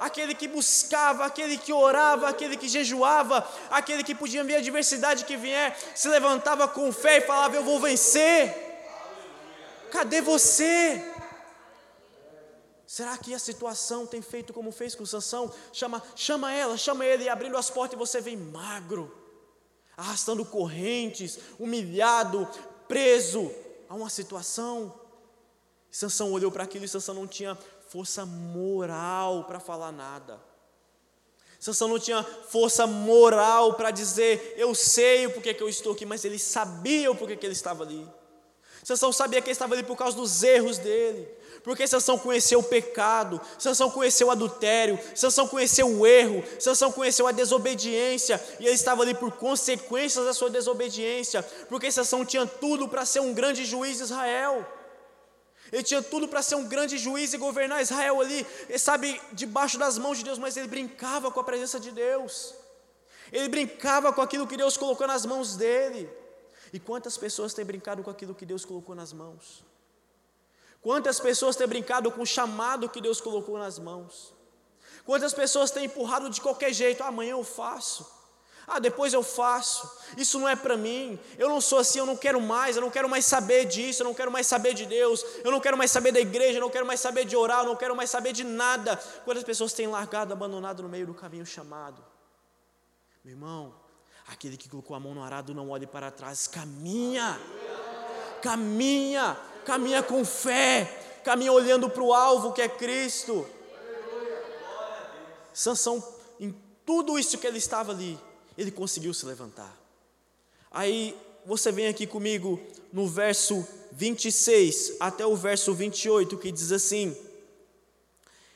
Aquele 0.00 0.34
que 0.34 0.48
buscava, 0.48 1.24
aquele 1.24 1.56
que 1.56 1.72
orava, 1.72 2.28
aquele 2.28 2.56
que 2.56 2.66
jejuava, 2.66 3.48
aquele 3.70 4.02
que 4.02 4.16
podia 4.16 4.42
ver 4.42 4.56
a 4.56 4.58
adversidade 4.58 5.24
que 5.24 5.36
vier, 5.36 5.78
se 5.94 6.08
levantava 6.08 6.66
com 6.66 6.92
fé 6.92 7.18
e 7.18 7.20
falava: 7.20 7.54
Eu 7.54 7.62
vou 7.62 7.78
vencer. 7.78 8.52
Cadê 9.92 10.20
você? 10.20 11.17
Será 12.88 13.18
que 13.18 13.34
a 13.34 13.38
situação 13.38 14.06
tem 14.06 14.22
feito 14.22 14.50
como 14.54 14.72
fez 14.72 14.94
com 14.94 15.04
Sansão? 15.04 15.52
Chama, 15.74 16.02
chama 16.16 16.54
ela, 16.54 16.74
chama 16.78 17.04
ele, 17.04 17.24
e 17.24 17.28
abrindo 17.28 17.58
as 17.58 17.68
portas 17.68 17.94
e 17.94 17.98
você 17.98 18.18
vem 18.18 18.34
magro, 18.34 19.14
arrastando 19.94 20.42
correntes, 20.42 21.38
humilhado, 21.58 22.48
preso 22.88 23.52
a 23.90 23.94
uma 23.94 24.08
situação. 24.08 24.98
Sansão 25.90 26.32
olhou 26.32 26.50
para 26.50 26.64
aquilo 26.64 26.86
e 26.86 26.88
Sansão 26.88 27.14
não 27.14 27.26
tinha 27.26 27.58
força 27.90 28.24
moral 28.24 29.44
para 29.44 29.60
falar 29.60 29.92
nada. 29.92 30.40
Sansão 31.60 31.88
não 31.88 31.98
tinha 31.98 32.22
força 32.24 32.86
moral 32.86 33.74
para 33.74 33.90
dizer, 33.90 34.54
eu 34.56 34.74
sei 34.74 35.26
o 35.26 35.32
porquê 35.32 35.52
que 35.52 35.62
eu 35.62 35.68
estou 35.68 35.92
aqui, 35.92 36.06
mas 36.06 36.24
ele 36.24 36.38
sabia 36.38 37.10
o 37.10 37.14
porquê 37.14 37.36
que 37.36 37.44
ele 37.44 37.52
estava 37.52 37.84
ali. 37.84 38.08
Sansão 38.82 39.12
sabia 39.12 39.40
que 39.40 39.48
ele 39.48 39.52
estava 39.52 39.74
ali 39.74 39.82
por 39.82 39.96
causa 39.96 40.16
dos 40.16 40.42
erros 40.42 40.78
dele. 40.78 41.28
Porque 41.62 41.86
Sansão 41.86 42.18
conheceu 42.18 42.60
o 42.60 42.62
pecado, 42.62 43.40
Sansão 43.58 43.90
conheceu 43.90 44.28
o 44.28 44.30
adultério, 44.30 44.98
Sansão 45.14 45.46
conheceu 45.46 45.88
o 45.88 46.06
erro, 46.06 46.42
Sansão 46.58 46.90
conheceu 46.90 47.26
a 47.26 47.32
desobediência, 47.32 48.42
e 48.60 48.64
ele 48.64 48.74
estava 48.74 49.02
ali 49.02 49.12
por 49.12 49.32
consequências 49.32 50.24
da 50.24 50.32
sua 50.32 50.48
desobediência, 50.48 51.42
porque 51.68 51.90
Sansão 51.90 52.24
tinha 52.24 52.46
tudo 52.46 52.88
para 52.88 53.04
ser 53.04 53.20
um 53.20 53.34
grande 53.34 53.64
juiz 53.64 53.98
de 53.98 54.04
Israel. 54.04 54.66
Ele 55.70 55.82
tinha 55.82 56.00
tudo 56.00 56.28
para 56.28 56.40
ser 56.40 56.54
um 56.54 56.66
grande 56.66 56.96
juiz 56.96 57.34
e 57.34 57.36
governar 57.36 57.82
Israel 57.82 58.20
ali, 58.20 58.46
sabe, 58.78 59.20
debaixo 59.32 59.78
das 59.78 59.98
mãos 59.98 60.18
de 60.18 60.24
Deus, 60.24 60.38
mas 60.38 60.56
ele 60.56 60.68
brincava 60.68 61.30
com 61.30 61.40
a 61.40 61.44
presença 61.44 61.78
de 61.78 61.90
Deus. 61.90 62.54
Ele 63.30 63.48
brincava 63.48 64.12
com 64.12 64.22
aquilo 64.22 64.46
que 64.46 64.56
Deus 64.56 64.76
colocou 64.76 65.06
nas 65.06 65.26
mãos 65.26 65.56
dele. 65.56 66.08
E 66.72 66.78
quantas 66.78 67.16
pessoas 67.16 67.54
têm 67.54 67.64
brincado 67.64 68.02
com 68.02 68.10
aquilo 68.10 68.34
que 68.34 68.46
Deus 68.46 68.64
colocou 68.64 68.94
nas 68.94 69.12
mãos? 69.12 69.64
Quantas 70.80 71.18
pessoas 71.18 71.56
têm 71.56 71.66
brincado 71.66 72.10
com 72.10 72.22
o 72.22 72.26
chamado 72.26 72.88
que 72.88 73.00
Deus 73.00 73.20
colocou 73.20 73.58
nas 73.58 73.78
mãos? 73.78 74.34
Quantas 75.04 75.32
pessoas 75.32 75.70
têm 75.70 75.86
empurrado 75.86 76.30
de 76.30 76.40
qualquer 76.40 76.72
jeito? 76.72 77.02
Ah, 77.02 77.08
amanhã 77.08 77.32
eu 77.32 77.44
faço. 77.44 78.06
Ah, 78.66 78.78
depois 78.78 79.14
eu 79.14 79.22
faço. 79.22 79.90
Isso 80.16 80.38
não 80.38 80.46
é 80.46 80.54
para 80.54 80.76
mim. 80.76 81.18
Eu 81.38 81.48
não 81.48 81.60
sou 81.60 81.78
assim, 81.78 81.98
eu 81.98 82.04
não 82.04 82.16
quero 82.16 82.40
mais, 82.40 82.76
eu 82.76 82.82
não 82.82 82.90
quero 82.90 83.08
mais 83.08 83.24
saber 83.24 83.64
disso, 83.64 84.02
eu 84.02 84.04
não 84.04 84.12
quero 84.12 84.30
mais 84.30 84.46
saber 84.46 84.74
de 84.74 84.84
Deus, 84.84 85.24
eu 85.42 85.50
não 85.50 85.58
quero 85.58 85.76
mais 85.76 85.90
saber 85.90 86.12
da 86.12 86.20
igreja, 86.20 86.58
eu 86.58 86.60
não 86.60 86.68
quero 86.68 86.86
mais 86.86 87.00
saber 87.00 87.24
de 87.24 87.34
orar, 87.34 87.60
eu 87.60 87.68
não 87.68 87.76
quero 87.76 87.96
mais 87.96 88.10
saber 88.10 88.34
de 88.34 88.44
nada. 88.44 88.96
Quantas 89.24 89.42
pessoas 89.42 89.72
têm 89.72 89.86
largado, 89.86 90.34
abandonado 90.34 90.82
no 90.82 90.88
meio 90.88 91.06
do 91.06 91.14
caminho 91.14 91.46
chamado? 91.46 92.04
Meu 93.24 93.32
irmão, 93.32 93.74
aquele 94.28 94.56
que 94.56 94.68
colocou 94.68 94.94
a 94.94 95.00
mão 95.00 95.14
no 95.14 95.22
arado 95.22 95.54
não 95.54 95.70
olhe 95.70 95.86
para 95.86 96.10
trás, 96.10 96.46
caminha. 96.46 97.40
Caminha 98.42 99.36
caminha 99.68 100.02
com 100.02 100.24
fé, 100.24 101.20
caminha 101.22 101.52
olhando 101.52 101.90
para 101.90 102.02
o 102.02 102.14
alvo 102.14 102.54
que 102.54 102.62
é 102.62 102.68
Cristo. 102.70 103.46
Sansão, 105.52 106.02
em 106.40 106.54
tudo 106.86 107.18
isso 107.18 107.36
que 107.36 107.46
ele 107.46 107.58
estava 107.58 107.92
ali, 107.92 108.18
ele 108.56 108.70
conseguiu 108.70 109.12
se 109.12 109.26
levantar. 109.26 109.78
Aí 110.70 111.14
você 111.44 111.70
vem 111.70 111.86
aqui 111.86 112.06
comigo 112.06 112.58
no 112.90 113.06
verso 113.06 113.66
26 113.92 114.94
até 114.98 115.26
o 115.26 115.36
verso 115.36 115.74
28, 115.74 116.38
que 116.38 116.50
diz 116.50 116.72
assim: 116.72 117.14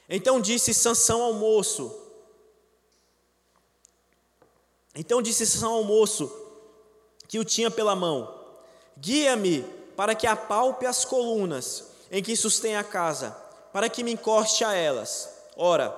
Então 0.08 0.40
disse 0.40 0.72
Sansão 0.72 1.20
ao 1.20 1.34
moço, 1.34 1.94
então 4.94 5.22
disse 5.22 5.46
Sansão 5.46 5.74
ao 5.74 5.84
moço, 5.84 6.30
que 7.28 7.38
o 7.38 7.44
tinha 7.44 7.70
pela 7.70 7.96
mão: 7.96 8.32
Guia-me 8.98 9.62
para 9.96 10.14
que 10.14 10.26
apalpe 10.26 10.86
as 10.86 11.04
colunas 11.04 11.84
em 12.10 12.22
que 12.22 12.36
sustém 12.36 12.76
a 12.76 12.84
casa, 12.84 13.30
para 13.72 13.88
que 13.88 14.04
me 14.04 14.12
encoste 14.12 14.64
a 14.64 14.74
elas. 14.74 15.30
Ora, 15.56 15.96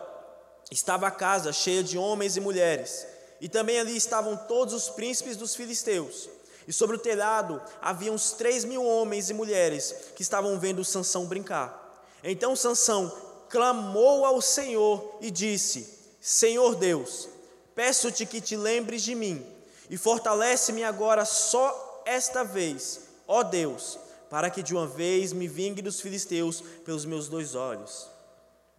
estava 0.70 1.08
a 1.08 1.10
casa 1.10 1.52
cheia 1.52 1.82
de 1.82 1.98
homens 1.98 2.36
e 2.36 2.40
mulheres, 2.40 3.06
e 3.40 3.48
também 3.48 3.80
ali 3.80 3.96
estavam 3.96 4.36
todos 4.36 4.72
os 4.74 4.88
príncipes 4.88 5.36
dos 5.36 5.56
filisteus. 5.56 6.28
E 6.66 6.72
sobre 6.72 6.96
o 6.96 7.00
telhado 7.00 7.60
havia 7.82 8.12
uns 8.12 8.32
três 8.32 8.64
mil 8.64 8.84
homens 8.84 9.28
e 9.28 9.34
mulheres 9.34 9.94
que 10.14 10.22
estavam 10.22 10.58
vendo 10.58 10.84
Sansão 10.84 11.26
brincar. 11.26 11.82
Então 12.22 12.56
Sansão 12.56 13.12
clamou 13.50 14.24
ao 14.24 14.40
Senhor 14.40 15.18
e 15.20 15.30
disse: 15.30 15.98
Senhor 16.20 16.74
Deus, 16.76 17.28
peço-te 17.74 18.24
que 18.26 18.40
te 18.40 18.56
lembres 18.56 19.02
de 19.02 19.14
mim 19.14 19.44
e 19.90 19.96
fortalece-me 19.96 20.84
agora 20.84 21.24
só 21.24 22.02
esta 22.06 22.42
vez 22.44 23.04
ó 23.26 23.42
Deus, 23.42 23.98
para 24.30 24.50
que 24.50 24.62
de 24.62 24.74
uma 24.74 24.86
vez 24.86 25.32
me 25.32 25.48
vingue 25.48 25.82
dos 25.82 26.00
filisteus 26.00 26.60
pelos 26.84 27.04
meus 27.04 27.28
dois 27.28 27.54
olhos. 27.54 28.08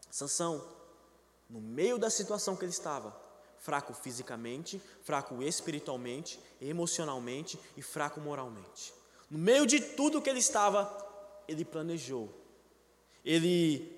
Sansão, 0.09 0.63
no 1.49 1.59
meio 1.59 1.97
da 1.97 2.09
situação 2.09 2.55
que 2.55 2.63
ele 2.63 2.71
estava, 2.71 3.15
fraco 3.59 3.93
fisicamente, 3.93 4.81
fraco 5.03 5.41
espiritualmente, 5.41 6.39
emocionalmente 6.61 7.59
e 7.75 7.81
fraco 7.81 8.19
moralmente. 8.19 8.93
No 9.29 9.37
meio 9.37 9.65
de 9.65 9.79
tudo 9.79 10.21
que 10.21 10.29
ele 10.29 10.39
estava, 10.39 11.03
ele 11.47 11.65
planejou. 11.65 12.29
Ele 13.23 13.94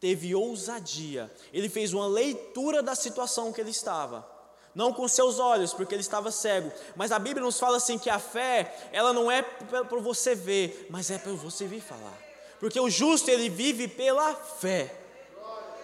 teve 0.00 0.34
ousadia. 0.34 1.30
Ele 1.52 1.68
fez 1.68 1.92
uma 1.92 2.06
leitura 2.06 2.82
da 2.82 2.94
situação 2.94 3.52
que 3.52 3.60
ele 3.60 3.70
estava 3.70 4.40
não 4.74 4.92
com 4.92 5.06
seus 5.08 5.38
olhos, 5.38 5.72
porque 5.72 5.94
ele 5.94 6.00
estava 6.00 6.30
cego. 6.30 6.70
Mas 6.94 7.12
a 7.12 7.18
Bíblia 7.18 7.44
nos 7.44 7.58
fala 7.58 7.76
assim 7.76 7.98
que 7.98 8.08
a 8.08 8.18
fé, 8.18 8.74
ela 8.92 9.12
não 9.12 9.30
é 9.30 9.42
para 9.42 9.98
você 9.98 10.34
ver, 10.34 10.86
mas 10.90 11.10
é 11.10 11.18
para 11.18 11.32
você 11.32 11.66
vir 11.66 11.80
falar. 11.80 12.16
Porque 12.58 12.78
o 12.78 12.90
justo 12.90 13.30
ele 13.30 13.48
vive 13.48 13.88
pela 13.88 14.34
fé. 14.34 14.94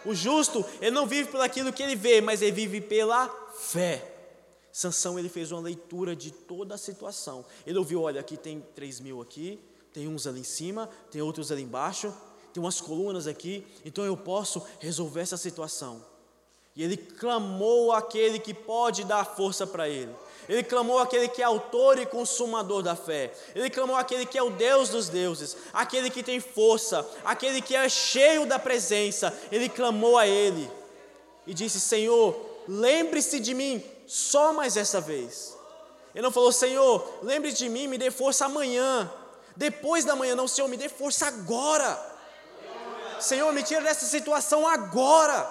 O 0.04 0.14
justo 0.14 0.64
ele 0.80 0.92
não 0.92 1.06
vive 1.06 1.30
pelo 1.30 1.42
aquilo 1.42 1.72
que 1.72 1.82
ele 1.82 1.96
vê, 1.96 2.20
mas 2.20 2.42
ele 2.42 2.52
vive 2.52 2.80
pela 2.80 3.28
fé. 3.58 4.12
Sansão 4.70 5.18
ele 5.18 5.28
fez 5.28 5.50
uma 5.50 5.60
leitura 5.60 6.14
de 6.14 6.30
toda 6.30 6.74
a 6.74 6.78
situação. 6.78 7.44
Ele 7.66 7.78
ouviu, 7.78 8.02
olha, 8.02 8.20
aqui 8.20 8.36
tem 8.36 8.64
três 8.74 9.00
mil 9.00 9.20
aqui, 9.22 9.58
tem 9.92 10.06
uns 10.06 10.26
ali 10.26 10.40
em 10.40 10.44
cima, 10.44 10.88
tem 11.10 11.22
outros 11.22 11.50
ali 11.50 11.62
embaixo, 11.62 12.14
tem 12.56 12.62
umas 12.62 12.80
colunas 12.80 13.26
aqui, 13.26 13.66
então 13.84 14.02
eu 14.02 14.16
posso 14.16 14.66
resolver 14.80 15.20
essa 15.20 15.36
situação. 15.36 16.02
E 16.74 16.82
ele 16.82 16.96
clamou 16.96 17.92
aquele 17.92 18.38
que 18.38 18.54
pode 18.54 19.04
dar 19.04 19.26
força 19.26 19.66
para 19.66 19.90
ele. 19.90 20.10
Ele 20.48 20.62
clamou 20.62 20.98
aquele 20.98 21.28
que 21.28 21.42
é 21.42 21.44
autor 21.44 21.98
e 21.98 22.06
consumador 22.06 22.82
da 22.82 22.96
fé. 22.96 23.30
Ele 23.54 23.68
clamou 23.68 23.94
aquele 23.94 24.24
que 24.24 24.38
é 24.38 24.42
o 24.42 24.48
Deus 24.48 24.88
dos 24.88 25.10
deuses, 25.10 25.54
aquele 25.70 26.08
que 26.08 26.22
tem 26.22 26.40
força, 26.40 27.06
aquele 27.26 27.60
que 27.60 27.76
é 27.76 27.86
cheio 27.90 28.46
da 28.46 28.58
presença. 28.58 29.38
Ele 29.52 29.68
clamou 29.68 30.16
a 30.16 30.26
ele 30.26 30.70
e 31.46 31.52
disse: 31.52 31.78
Senhor, 31.78 32.34
lembre-se 32.66 33.38
de 33.38 33.52
mim 33.52 33.84
só 34.06 34.54
mais 34.54 34.78
essa 34.78 34.98
vez. 34.98 35.54
Ele 36.14 36.22
não 36.22 36.32
falou: 36.32 36.52
Senhor, 36.52 37.18
lembre 37.22 37.50
se 37.50 37.58
de 37.58 37.68
mim, 37.68 37.86
me 37.86 37.98
dê 37.98 38.10
força 38.10 38.46
amanhã. 38.46 39.12
Depois 39.54 40.06
da 40.06 40.16
manhã, 40.16 40.34
não, 40.34 40.48
Senhor, 40.48 40.68
me 40.68 40.78
dê 40.78 40.88
força 40.88 41.26
agora. 41.26 42.15
Senhor, 43.20 43.52
me 43.52 43.62
tira 43.62 43.82
dessa 43.82 44.06
situação 44.06 44.66
agora. 44.66 45.48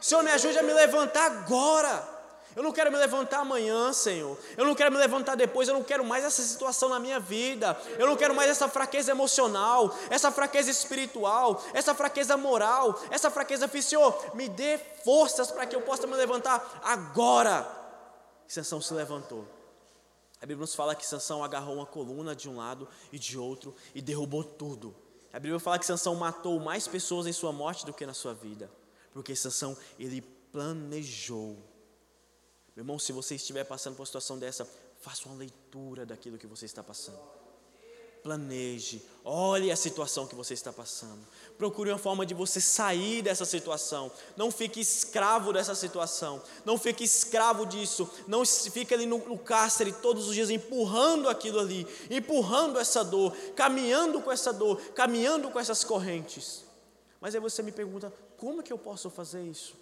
Senhor, 0.00 0.22
me 0.22 0.30
ajude 0.30 0.58
a 0.58 0.62
me 0.62 0.72
levantar 0.72 1.26
agora. 1.26 2.16
Eu 2.56 2.62
não 2.62 2.72
quero 2.72 2.90
me 2.90 2.96
levantar 2.96 3.40
amanhã, 3.40 3.92
Senhor. 3.92 4.38
Eu 4.56 4.64
não 4.64 4.74
quero 4.74 4.90
me 4.90 4.96
levantar 4.96 5.34
depois. 5.34 5.68
Eu 5.68 5.74
não 5.74 5.82
quero 5.82 6.02
mais 6.02 6.24
essa 6.24 6.40
situação 6.40 6.88
na 6.88 6.98
minha 6.98 7.20
vida. 7.20 7.78
Eu 7.98 8.06
não 8.06 8.16
quero 8.16 8.34
mais 8.34 8.50
essa 8.50 8.66
fraqueza 8.66 9.10
emocional, 9.10 9.94
essa 10.08 10.32
fraqueza 10.32 10.70
espiritual, 10.70 11.62
essa 11.74 11.94
fraqueza 11.94 12.34
moral, 12.38 12.98
essa 13.10 13.30
fraqueza 13.30 13.68
física. 13.68 13.98
Me 14.32 14.48
dê 14.48 14.78
forças 15.04 15.50
para 15.50 15.66
que 15.66 15.76
eu 15.76 15.82
possa 15.82 16.06
me 16.06 16.16
levantar 16.16 16.80
agora. 16.82 17.68
E 18.48 18.52
Sansão 18.52 18.80
se 18.80 18.94
levantou. 18.94 19.46
A 20.40 20.46
Bíblia 20.46 20.62
nos 20.62 20.74
fala 20.74 20.94
que 20.94 21.06
Sansão 21.06 21.44
agarrou 21.44 21.74
uma 21.74 21.86
coluna 21.86 22.34
de 22.34 22.48
um 22.48 22.56
lado 22.56 22.88
e 23.12 23.18
de 23.18 23.36
outro 23.38 23.74
e 23.94 24.00
derrubou 24.00 24.42
tudo. 24.42 24.96
A 25.36 25.38
Bíblia 25.38 25.60
fala 25.60 25.78
que 25.78 25.84
Sansão 25.84 26.14
matou 26.14 26.58
mais 26.58 26.88
pessoas 26.88 27.26
em 27.26 27.32
sua 27.32 27.52
morte 27.52 27.84
do 27.84 27.92
que 27.92 28.06
na 28.06 28.14
sua 28.14 28.32
vida 28.32 28.70
porque 29.16 29.34
Sansão, 29.34 29.74
ele 29.98 30.20
planejou. 30.52 31.56
Meu 32.76 32.82
irmão, 32.82 32.98
se 32.98 33.12
você 33.12 33.36
estiver 33.36 33.64
passando 33.64 33.94
por 33.94 34.02
uma 34.02 34.06
situação 34.06 34.38
dessa, 34.38 34.68
faça 35.00 35.26
uma 35.26 35.34
leitura 35.34 36.04
daquilo 36.04 36.36
que 36.36 36.46
você 36.46 36.66
está 36.66 36.82
passando. 36.82 37.18
Planeje, 38.26 39.08
olhe 39.24 39.70
a 39.70 39.76
situação 39.76 40.26
que 40.26 40.34
você 40.34 40.52
está 40.52 40.72
passando. 40.72 41.24
Procure 41.56 41.92
uma 41.92 41.98
forma 41.98 42.26
de 42.26 42.34
você 42.34 42.60
sair 42.60 43.22
dessa 43.22 43.44
situação. 43.44 44.10
Não 44.36 44.50
fique 44.50 44.80
escravo 44.80 45.52
dessa 45.52 45.76
situação. 45.76 46.42
Não 46.64 46.76
fique 46.76 47.04
escravo 47.04 47.64
disso. 47.64 48.10
Não 48.26 48.44
fique 48.44 48.92
ali 48.92 49.06
no, 49.06 49.18
no 49.18 49.38
cárcere 49.38 49.92
todos 49.92 50.26
os 50.26 50.34
dias 50.34 50.50
empurrando 50.50 51.28
aquilo 51.28 51.60
ali, 51.60 51.86
empurrando 52.10 52.80
essa 52.80 53.04
dor, 53.04 53.32
caminhando 53.54 54.20
com 54.20 54.32
essa 54.32 54.52
dor, 54.52 54.80
caminhando 54.92 55.48
com 55.52 55.60
essas 55.60 55.84
correntes. 55.84 56.64
Mas 57.20 57.32
aí 57.32 57.40
você 57.40 57.62
me 57.62 57.70
pergunta: 57.70 58.12
como 58.36 58.60
que 58.60 58.72
eu 58.72 58.78
posso 58.78 59.08
fazer 59.08 59.44
isso? 59.44 59.76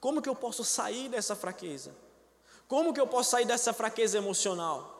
Como 0.00 0.22
que 0.22 0.28
eu 0.30 0.34
posso 0.34 0.64
sair 0.64 1.10
dessa 1.10 1.36
fraqueza? 1.36 1.94
Como 2.66 2.94
que 2.94 3.00
eu 3.00 3.06
posso 3.06 3.32
sair 3.32 3.44
dessa 3.44 3.74
fraqueza 3.74 4.16
emocional? 4.16 4.95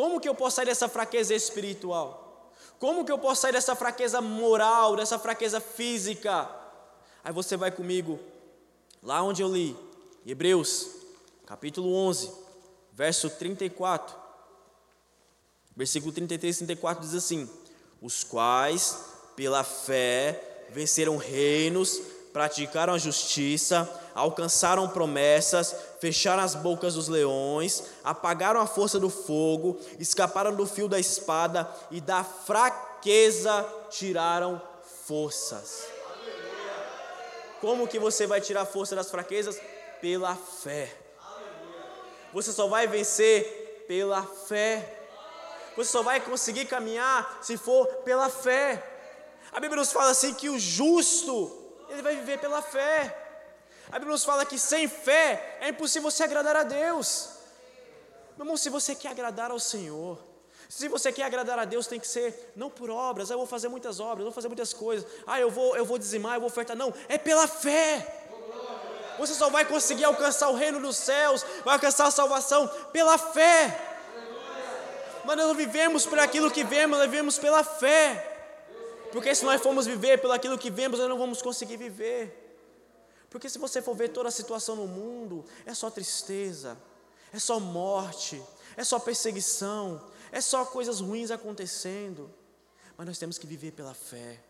Como 0.00 0.18
que 0.18 0.26
eu 0.26 0.34
posso 0.34 0.56
sair 0.56 0.64
dessa 0.64 0.88
fraqueza 0.88 1.34
espiritual? 1.34 2.50
Como 2.78 3.04
que 3.04 3.12
eu 3.12 3.18
posso 3.18 3.42
sair 3.42 3.52
dessa 3.52 3.76
fraqueza 3.76 4.18
moral, 4.22 4.96
dessa 4.96 5.18
fraqueza 5.18 5.60
física? 5.60 6.48
Aí 7.22 7.34
você 7.34 7.54
vai 7.54 7.70
comigo 7.70 8.18
lá 9.02 9.22
onde 9.22 9.42
eu 9.42 9.52
li, 9.52 9.76
Hebreus, 10.26 10.88
capítulo 11.44 11.94
11, 11.94 12.32
verso 12.94 13.28
34. 13.28 14.16
Versículo 15.76 16.14
33 16.14 16.56
e 16.56 16.58
34 16.60 17.04
diz 17.04 17.14
assim: 17.14 17.46
Os 18.00 18.24
quais, 18.24 19.04
pela 19.36 19.62
fé, 19.62 20.64
venceram 20.70 21.18
reinos, 21.18 22.00
praticaram 22.32 22.94
a 22.94 22.98
justiça, 22.98 23.86
alcançaram 24.14 24.88
promessas, 24.88 25.76
fecharam 26.00 26.42
as 26.42 26.54
bocas 26.54 26.94
dos 26.94 27.08
leões, 27.08 27.84
apagaram 28.02 28.60
a 28.60 28.66
força 28.66 28.98
do 28.98 29.10
fogo, 29.10 29.78
escaparam 29.98 30.54
do 30.54 30.66
fio 30.66 30.88
da 30.88 30.98
espada 30.98 31.68
e 31.90 32.00
da 32.00 32.24
fraqueza 32.24 33.66
tiraram 33.90 34.60
forças. 35.06 35.84
Como 37.60 37.86
que 37.86 37.98
você 37.98 38.26
vai 38.26 38.40
tirar 38.40 38.64
força 38.64 38.96
das 38.96 39.10
fraquezas? 39.10 39.60
Pela 40.00 40.34
fé. 40.34 40.90
Você 42.32 42.52
só 42.52 42.66
vai 42.66 42.86
vencer 42.86 43.84
pela 43.86 44.22
fé. 44.22 44.96
Você 45.76 45.90
só 45.90 46.02
vai 46.02 46.20
conseguir 46.20 46.64
caminhar 46.64 47.38
se 47.42 47.58
for 47.58 47.86
pela 48.04 48.30
fé. 48.30 48.82
A 49.52 49.60
Bíblia 49.60 49.80
nos 49.80 49.92
fala 49.92 50.10
assim 50.10 50.32
que 50.32 50.48
o 50.48 50.58
justo, 50.58 51.74
ele 51.90 52.00
vai 52.00 52.16
viver 52.16 52.38
pela 52.38 52.62
fé. 52.62 53.19
A 53.90 53.98
Bíblia 53.98 54.12
nos 54.12 54.24
fala 54.24 54.46
que 54.46 54.58
sem 54.58 54.86
fé 54.86 55.58
é 55.60 55.68
impossível 55.68 56.10
você 56.10 56.22
agradar 56.22 56.54
a 56.56 56.62
Deus. 56.62 57.30
Meu 58.36 58.44
irmão, 58.44 58.56
se 58.56 58.70
você 58.70 58.94
quer 58.94 59.08
agradar 59.08 59.50
ao 59.50 59.58
Senhor, 59.58 60.18
se 60.68 60.86
você 60.86 61.12
quer 61.12 61.24
agradar 61.24 61.58
a 61.58 61.64
Deus, 61.64 61.88
tem 61.88 61.98
que 61.98 62.06
ser 62.06 62.52
não 62.54 62.70
por 62.70 62.88
obras, 62.88 63.30
ah, 63.30 63.34
eu 63.34 63.38
vou 63.38 63.46
fazer 63.46 63.66
muitas 63.66 63.98
obras, 63.98 64.20
eu 64.20 64.24
vou 64.26 64.32
fazer 64.32 64.46
muitas 64.46 64.72
coisas, 64.72 65.04
ah, 65.26 65.40
eu 65.40 65.50
vou, 65.50 65.76
eu 65.76 65.84
vou 65.84 65.98
dizimar, 65.98 66.34
eu 66.34 66.40
vou 66.40 66.48
ofertar. 66.48 66.76
Não, 66.76 66.94
é 67.08 67.18
pela 67.18 67.48
fé. 67.48 68.18
Você 69.18 69.34
só 69.34 69.50
vai 69.50 69.64
conseguir 69.64 70.04
alcançar 70.04 70.48
o 70.48 70.54
reino 70.54 70.80
dos 70.80 70.96
céus, 70.96 71.44
vai 71.64 71.74
alcançar 71.74 72.06
a 72.06 72.10
salvação 72.12 72.68
pela 72.92 73.18
fé. 73.18 73.88
Mas 75.24 75.36
nós 75.36 75.48
não 75.48 75.54
vivemos 75.54 76.06
por 76.06 76.18
aquilo 76.18 76.50
que 76.50 76.62
vemos, 76.62 76.96
nós 76.96 77.10
vivemos 77.10 77.38
pela 77.38 77.64
fé. 77.64 78.26
Porque 79.10 79.34
se 79.34 79.44
nós 79.44 79.60
formos 79.60 79.86
viver 79.86 80.18
pelo 80.20 80.32
aquilo 80.32 80.56
que 80.56 80.70
vemos, 80.70 81.00
nós 81.00 81.08
não 81.08 81.18
vamos 81.18 81.42
conseguir 81.42 81.76
viver. 81.76 82.39
Porque 83.30 83.48
se 83.48 83.58
você 83.58 83.80
for 83.80 83.94
ver 83.94 84.08
toda 84.08 84.28
a 84.28 84.32
situação 84.32 84.74
no 84.74 84.88
mundo, 84.88 85.44
é 85.64 85.72
só 85.72 85.88
tristeza, 85.88 86.76
é 87.32 87.38
só 87.38 87.60
morte, 87.60 88.42
é 88.76 88.82
só 88.82 88.98
perseguição, 88.98 90.02
é 90.32 90.40
só 90.40 90.64
coisas 90.64 91.00
ruins 91.00 91.30
acontecendo. 91.30 92.28
Mas 92.96 93.06
nós 93.06 93.18
temos 93.18 93.38
que 93.38 93.46
viver 93.46 93.70
pela 93.70 93.94
fé. 93.94 94.40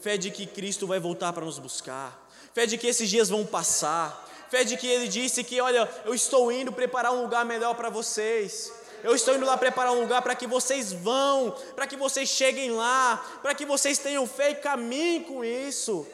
Fé 0.00 0.18
de 0.18 0.30
que 0.30 0.46
Cristo 0.46 0.86
vai 0.86 1.00
voltar 1.00 1.32
para 1.32 1.44
nos 1.44 1.58
buscar. 1.58 2.28
Fé 2.52 2.66
de 2.66 2.76
que 2.76 2.86
esses 2.86 3.08
dias 3.08 3.30
vão 3.30 3.44
passar. 3.44 4.24
Fé 4.50 4.62
de 4.62 4.76
que 4.76 4.86
Ele 4.86 5.08
disse 5.08 5.42
que, 5.42 5.60
olha, 5.60 5.90
eu 6.04 6.14
estou 6.14 6.52
indo 6.52 6.70
preparar 6.70 7.12
um 7.12 7.22
lugar 7.22 7.44
melhor 7.44 7.74
para 7.74 7.88
vocês. 7.88 8.72
Eu 9.02 9.14
estou 9.14 9.34
indo 9.34 9.46
lá 9.46 9.56
preparar 9.56 9.92
um 9.92 10.00
lugar 10.00 10.22
para 10.22 10.34
que 10.34 10.46
vocês 10.46 10.92
vão, 10.92 11.56
para 11.74 11.86
que 11.86 11.96
vocês 11.96 12.28
cheguem 12.28 12.70
lá, 12.70 13.38
para 13.42 13.54
que 13.54 13.64
vocês 13.64 13.98
tenham 13.98 14.26
fé 14.26 14.50
e 14.50 14.54
caminhem 14.56 15.22
com 15.22 15.44
isso. 15.44 16.06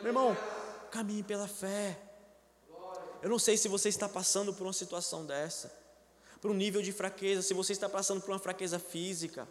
Meu 0.00 0.08
irmão, 0.08 0.36
caminhe 0.92 1.22
pela 1.22 1.48
fé. 1.48 1.98
Eu 3.22 3.30
não 3.30 3.38
sei 3.38 3.56
se 3.56 3.66
você 3.66 3.88
está 3.88 4.08
passando 4.08 4.52
por 4.52 4.64
uma 4.64 4.74
situação 4.74 5.24
dessa, 5.24 5.72
por 6.38 6.50
um 6.50 6.54
nível 6.54 6.82
de 6.82 6.92
fraqueza, 6.92 7.40
se 7.40 7.54
você 7.54 7.72
está 7.72 7.88
passando 7.88 8.20
por 8.20 8.30
uma 8.30 8.38
fraqueza 8.38 8.78
física, 8.78 9.48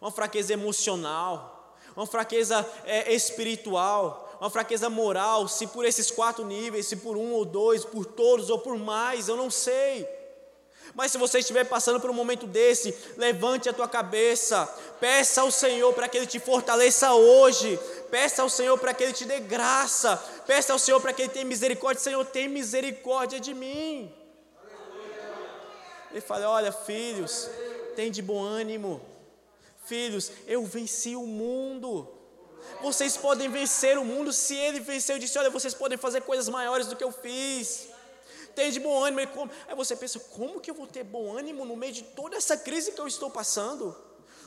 uma 0.00 0.10
fraqueza 0.10 0.52
emocional, 0.52 1.74
uma 1.96 2.06
fraqueza 2.06 2.68
é, 2.84 3.10
espiritual, 3.14 4.36
uma 4.38 4.50
fraqueza 4.50 4.90
moral, 4.90 5.48
se 5.48 5.66
por 5.66 5.86
esses 5.86 6.10
quatro 6.10 6.44
níveis, 6.44 6.86
se 6.86 6.96
por 6.96 7.16
um 7.16 7.32
ou 7.32 7.46
dois, 7.46 7.82
por 7.82 8.04
todos 8.04 8.50
ou 8.50 8.58
por 8.58 8.76
mais, 8.76 9.28
eu 9.28 9.36
não 9.36 9.50
sei. 9.50 10.06
Mas 10.96 11.12
se 11.12 11.18
você 11.18 11.40
estiver 11.40 11.64
passando 11.64 12.00
por 12.00 12.10
um 12.10 12.14
momento 12.14 12.46
desse, 12.46 12.96
levante 13.18 13.68
a 13.68 13.72
tua 13.74 13.86
cabeça, 13.86 14.66
peça 14.98 15.42
ao 15.42 15.50
Senhor 15.50 15.92
para 15.92 16.08
que 16.08 16.16
Ele 16.16 16.26
te 16.26 16.40
fortaleça 16.40 17.12
hoje, 17.12 17.78
peça 18.10 18.40
ao 18.40 18.48
Senhor 18.48 18.78
para 18.78 18.94
que 18.94 19.04
Ele 19.04 19.12
te 19.12 19.26
dê 19.26 19.38
graça, 19.38 20.16
peça 20.46 20.72
ao 20.72 20.78
Senhor 20.78 20.98
para 20.98 21.12
que 21.12 21.20
Ele 21.20 21.28
tenha 21.28 21.44
misericórdia. 21.44 22.02
Senhor, 22.02 22.24
tem 22.24 22.48
misericórdia 22.48 23.38
de 23.38 23.52
mim. 23.52 24.10
Ele 26.10 26.22
fala: 26.22 26.48
Olha, 26.48 26.72
filhos, 26.72 27.50
tem 27.94 28.10
de 28.10 28.22
bom 28.22 28.42
ânimo. 28.42 29.02
Filhos, 29.84 30.32
eu 30.46 30.64
venci 30.64 31.14
o 31.14 31.26
mundo. 31.26 32.08
Vocês 32.80 33.18
podem 33.18 33.50
vencer 33.50 33.98
o 33.98 34.04
mundo 34.04 34.32
se 34.32 34.56
ele 34.56 34.80
venceu. 34.80 35.16
Eu 35.16 35.20
disse: 35.20 35.38
Olha, 35.38 35.50
vocês 35.50 35.74
podem 35.74 35.98
fazer 35.98 36.22
coisas 36.22 36.48
maiores 36.48 36.86
do 36.86 36.96
que 36.96 37.04
eu 37.04 37.12
fiz. 37.12 37.88
Tem 38.56 38.70
de 38.70 38.80
bom 38.80 39.04
ânimo. 39.04 39.20
Aí 39.68 39.76
você 39.76 39.94
pensa: 39.94 40.18
Como 40.18 40.58
que 40.60 40.70
eu 40.70 40.74
vou 40.74 40.86
ter 40.86 41.04
bom 41.04 41.36
ânimo 41.36 41.66
no 41.66 41.76
meio 41.76 41.92
de 41.92 42.02
toda 42.02 42.36
essa 42.36 42.56
crise 42.56 42.90
que 42.90 43.00
eu 43.00 43.06
estou 43.06 43.30
passando? 43.30 43.94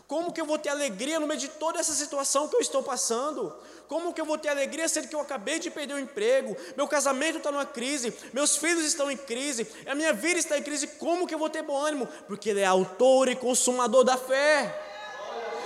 Como 0.08 0.34
que 0.34 0.42
eu 0.42 0.46
vou 0.48 0.58
ter 0.58 0.70
alegria 0.70 1.20
no 1.20 1.28
meio 1.28 1.40
de 1.40 1.48
toda 1.48 1.80
essa 1.80 1.94
situação 1.94 2.48
que 2.48 2.56
eu 2.56 2.60
estou 2.60 2.82
passando? 2.82 3.56
Como 3.88 4.12
que 4.12 4.20
eu 4.20 4.26
vou 4.26 4.40
ter 4.40 4.50
alegria 4.50 4.90
sendo 4.90 5.08
que 5.08 5.14
eu 5.16 5.20
acabei 5.20 5.60
de 5.60 5.70
perder 5.70 5.94
o 5.94 6.00
emprego, 6.00 6.58
meu 6.76 6.88
casamento 6.88 7.38
está 7.38 7.52
numa 7.52 7.66
crise, 7.68 8.12
meus 8.34 8.58
filhos 8.58 8.84
estão 8.84 9.12
em 9.12 9.18
crise, 9.18 9.68
a 9.86 9.94
minha 9.94 10.12
vida 10.12 10.40
está 10.40 10.58
em 10.58 10.64
crise? 10.64 10.88
Como 10.88 11.28
que 11.28 11.36
eu 11.36 11.38
vou 11.38 11.48
ter 11.48 11.62
bom 11.62 11.78
ânimo? 11.78 12.08
Porque 12.26 12.50
Ele 12.50 12.62
é 12.62 12.66
autor 12.66 13.30
e 13.30 13.36
consumador 13.36 14.04
da 14.04 14.18
fé, 14.18 14.76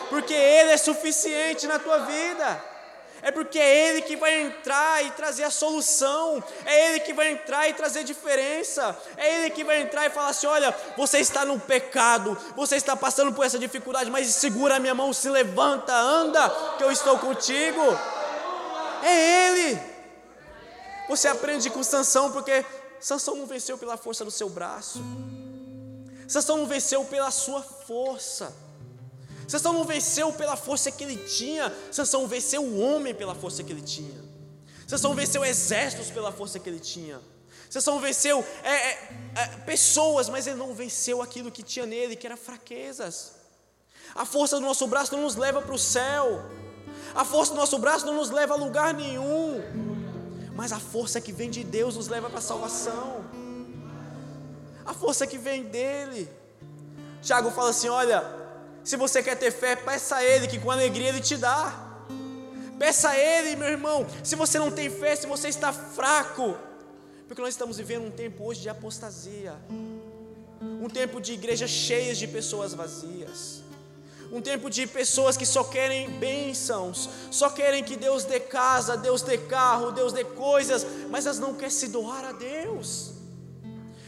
porque 0.10 0.34
Ele 0.34 0.71
é 0.71 0.77
suficiente 0.77 1.65
na 1.65 1.79
tua 1.79 1.99
vida 1.99 2.72
é 3.23 3.31
porque 3.31 3.57
é 3.57 3.88
Ele 3.88 4.01
que 4.01 4.17
vai 4.17 4.41
entrar 4.41 5.03
e 5.03 5.12
trazer 5.12 5.45
a 5.45 5.49
solução, 5.49 6.43
é 6.65 6.89
Ele 6.89 6.99
que 6.99 7.13
vai 7.13 7.31
entrar 7.31 7.69
e 7.69 7.73
trazer 7.73 8.03
diferença, 8.03 8.95
é 9.15 9.36
Ele 9.38 9.49
que 9.49 9.63
vai 9.63 9.81
entrar 9.81 10.05
e 10.05 10.09
falar 10.09 10.27
assim: 10.27 10.45
olha, 10.45 10.75
você 10.97 11.19
está 11.19 11.45
no 11.45 11.57
pecado, 11.57 12.38
você 12.53 12.75
está 12.75 12.97
passando 12.97 13.31
por 13.31 13.45
essa 13.45 13.57
dificuldade, 13.57 14.12
mas 14.12 14.27
segura 14.27 14.75
a 14.75 14.79
minha 14.79 14.93
mão, 14.93 15.13
se 15.13 15.29
levanta, 15.29 15.95
anda, 15.95 16.49
que 16.77 16.83
eu 16.83 16.91
estou 16.91 17.17
contigo. 17.17 17.81
É 19.01 19.47
Ele. 19.47 19.79
Você 21.07 21.29
aprende 21.29 21.69
com 21.69 21.81
Sansão, 21.81 22.29
porque 22.29 22.65
Sansão 22.99 23.38
não 23.38 23.45
venceu 23.45 23.77
pela 23.77 23.95
força 23.95 24.25
do 24.25 24.31
seu 24.31 24.49
braço, 24.49 25.01
Sansão 26.27 26.57
não 26.57 26.65
venceu 26.65 27.05
pela 27.05 27.31
sua 27.31 27.62
força. 27.62 28.53
Sansão 29.47 29.73
não 29.73 29.84
venceu 29.84 30.32
pela 30.34 30.56
força 30.56 30.91
que 30.91 31.03
ele 31.03 31.17
tinha, 31.17 31.73
Sansão 31.91 32.27
venceu 32.27 32.63
o 32.63 32.79
homem 32.79 33.13
pela 33.13 33.36
força 33.36 33.63
que 33.63 33.71
ele 33.71 33.82
tinha. 33.82 34.23
Sansão 34.88 35.13
venceu 35.13 35.43
exércitos 35.43 36.10
pela 36.12 36.32
força 36.32 36.60
que 36.60 36.69
ele 36.69 36.79
tinha. 36.79 37.19
Sansão 37.69 37.99
venceu 37.99 38.45
é, 38.63 38.71
é, 38.71 39.10
é, 39.36 39.47
pessoas, 39.65 40.29
mas 40.29 40.45
ele 40.45 40.58
não 40.58 40.73
venceu 40.73 41.21
aquilo 41.21 41.51
que 41.51 41.63
tinha 41.63 41.86
nele, 41.86 42.15
que 42.15 42.27
era 42.27 42.38
fraquezas. 42.38 43.34
A 44.13 44.25
força 44.25 44.58
do 44.58 44.62
nosso 44.62 44.86
braço 44.86 45.15
não 45.15 45.23
nos 45.23 45.36
leva 45.36 45.62
para 45.62 45.73
o 45.73 45.79
céu. 45.79 46.43
A 47.15 47.25
força 47.25 47.53
do 47.53 47.58
nosso 47.58 47.79
braço 47.79 48.06
não 48.06 48.15
nos 48.15 48.29
leva 48.29 48.53
a 48.53 48.58
lugar 48.58 48.93
nenhum. 48.93 49.60
Mas 50.56 50.71
a 50.71 50.79
força 50.79 51.19
que 51.19 51.32
vem 51.32 51.49
de 51.49 51.63
Deus 51.63 51.95
nos 51.95 52.08
leva 52.08 52.29
para 52.29 52.38
a 52.39 52.41
salvação. 52.41 53.25
A 54.86 54.93
força 54.93 55.25
que 55.25 55.38
vem 55.38 55.63
dele. 55.63 56.29
Tiago 57.23 57.49
fala 57.49 57.71
assim: 57.71 57.89
olha, 57.89 58.42
se 58.83 58.97
você 58.97 59.23
quer 59.23 59.35
ter 59.37 59.51
fé, 59.51 59.75
peça 59.75 60.17
a 60.17 60.23
Ele, 60.23 60.47
que 60.47 60.59
com 60.59 60.69
alegria 60.69 61.09
Ele 61.09 61.21
te 61.21 61.37
dá. 61.37 61.73
Peça 62.77 63.09
a 63.09 63.17
Ele, 63.17 63.55
meu 63.55 63.69
irmão. 63.69 64.05
Se 64.23 64.35
você 64.35 64.59
não 64.59 64.69
tem 64.69 64.89
fé, 64.89 65.15
se 65.15 65.25
você 65.25 65.47
está 65.47 65.71
fraco, 65.71 66.57
porque 67.27 67.41
nós 67.41 67.53
estamos 67.53 67.77
vivendo 67.77 68.05
um 68.05 68.11
tempo 68.11 68.43
hoje 68.45 68.61
de 68.61 68.69
apostasia, 68.69 69.55
um 70.61 70.89
tempo 70.89 71.21
de 71.21 71.33
igrejas 71.33 71.69
cheias 71.69 72.17
de 72.17 72.27
pessoas 72.27 72.73
vazias, 72.73 73.63
um 74.31 74.41
tempo 74.41 74.69
de 74.69 74.85
pessoas 74.85 75.37
que 75.37 75.45
só 75.45 75.63
querem 75.63 76.09
bênçãos, 76.19 77.09
só 77.31 77.49
querem 77.49 77.83
que 77.83 77.95
Deus 77.95 78.25
dê 78.25 78.39
casa, 78.39 78.97
Deus 78.97 79.21
dê 79.21 79.37
carro, 79.37 79.91
Deus 79.91 80.11
dê 80.11 80.25
coisas, 80.25 80.85
mas 81.09 81.25
elas 81.25 81.39
não 81.39 81.53
querem 81.53 81.69
se 81.69 81.87
doar 81.87 82.25
a 82.25 82.31
Deus, 82.33 83.13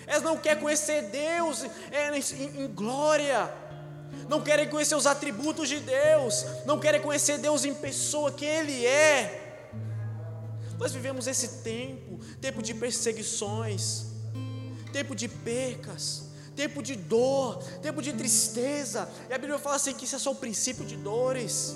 elas 0.05 0.23
não 0.23 0.35
querem 0.35 0.61
conhecer 0.61 1.03
Deus 1.03 1.63
é, 1.91 2.17
em, 2.17 2.63
em 2.63 2.67
glória 2.67 3.49
não 4.28 4.41
querem 4.41 4.67
conhecer 4.67 4.95
os 4.95 5.06
atributos 5.06 5.69
de 5.69 5.80
Deus, 5.80 6.45
não 6.65 6.80
querem 6.80 7.01
conhecer 7.01 7.38
Deus 7.38 7.63
em 7.65 7.73
pessoa, 7.73 8.32
que 8.32 8.45
Ele 8.45 8.86
é. 8.86 9.41
Nós 10.78 10.91
vivemos 10.91 11.28
esse 11.28 11.62
tempo, 11.63 12.19
tempo 12.41 12.62
de 12.62 12.73
perseguições, 12.73 14.08
tempo 14.91 15.15
de 15.15 15.28
percas, 15.28 16.25
tempo 16.56 16.82
de 16.82 16.95
dor, 16.95 17.63
tempo 17.82 18.01
de 18.01 18.12
tristeza. 18.13 19.10
E 19.30 19.34
a 19.34 19.38
Bíblia 19.38 19.60
fala 19.60 19.75
assim 19.75 19.93
que 19.93 20.06
isso 20.06 20.15
é 20.15 20.19
só 20.19 20.32
o 20.32 20.36
princípio 20.36 20.86
de 20.86 20.97
dores. 20.97 21.75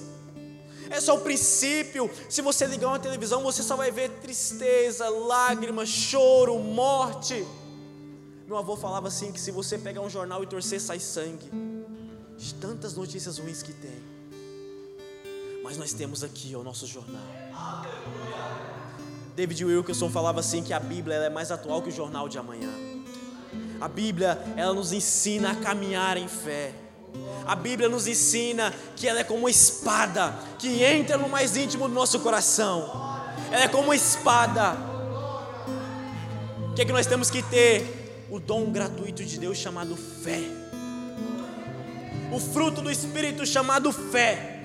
É 0.89 0.99
só 0.99 1.15
o 1.15 1.21
princípio. 1.21 2.09
Se 2.27 2.41
você 2.41 2.65
ligar 2.65 2.87
uma 2.87 2.99
televisão, 2.99 3.43
você 3.43 3.61
só 3.61 3.75
vai 3.75 3.91
ver 3.91 4.09
tristeza, 4.21 5.07
lágrimas, 5.07 5.87
choro, 5.87 6.57
morte. 6.57 7.45
Meu 8.47 8.57
avô 8.57 8.75
falava 8.75 9.07
assim 9.07 9.31
que 9.31 9.39
se 9.39 9.51
você 9.51 9.77
pegar 9.77 10.01
um 10.01 10.09
jornal 10.09 10.43
e 10.43 10.47
torcer, 10.47 10.81
sai 10.81 10.99
sangue 10.99 11.78
de 12.39 12.53
tantas 12.55 12.95
notícias 12.95 13.37
ruins 13.37 13.61
que 13.61 13.73
tem. 13.73 14.01
Mas 15.63 15.77
nós 15.77 15.93
temos 15.93 16.23
aqui 16.23 16.55
o 16.55 16.63
nosso 16.63 16.87
jornal. 16.87 17.21
David 19.35 19.65
Wilkerson 19.65 20.09
falava 20.09 20.39
assim 20.39 20.63
que 20.63 20.73
a 20.73 20.79
Bíblia 20.79 21.17
é 21.17 21.29
mais 21.29 21.51
atual 21.51 21.81
que 21.81 21.89
o 21.89 21.91
jornal 21.91 22.27
de 22.27 22.37
amanhã. 22.37 22.71
A 23.79 23.87
Bíblia, 23.87 24.41
ela 24.57 24.73
nos 24.73 24.91
ensina 24.91 25.51
a 25.51 25.55
caminhar 25.55 26.17
em 26.17 26.27
fé. 26.27 26.73
A 27.45 27.55
Bíblia 27.55 27.87
nos 27.87 28.07
ensina 28.07 28.73
que 28.95 29.07
ela 29.07 29.19
é 29.19 29.23
como 29.23 29.41
uma 29.41 29.49
espada 29.49 30.33
que 30.57 30.83
entra 30.83 31.17
no 31.17 31.29
mais 31.29 31.55
íntimo 31.55 31.87
do 31.87 31.93
nosso 31.93 32.19
coração. 32.19 33.27
Ela 33.51 33.65
é 33.65 33.67
como 33.67 33.83
uma 33.83 33.95
espada. 33.95 34.77
O 36.71 36.73
que 36.73 36.81
é 36.81 36.85
que 36.85 36.91
nós 36.91 37.05
temos 37.05 37.29
que 37.29 37.43
ter? 37.43 37.99
o 38.29 38.39
dom 38.39 38.71
gratuito 38.71 39.23
de 39.23 39.39
Deus 39.39 39.57
chamado 39.57 39.95
fé. 39.95 40.58
O 42.31 42.39
fruto 42.39 42.81
do 42.81 42.91
Espírito 42.91 43.43
chamado 43.43 43.91
fé. 43.91 44.59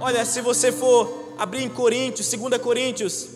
Olha, 0.00 0.24
se 0.24 0.40
você 0.40 0.72
for 0.72 1.34
abrir 1.36 1.64
em 1.64 1.68
Coríntios, 1.68 2.30
2 2.30 2.62
Coríntios, 2.62 3.28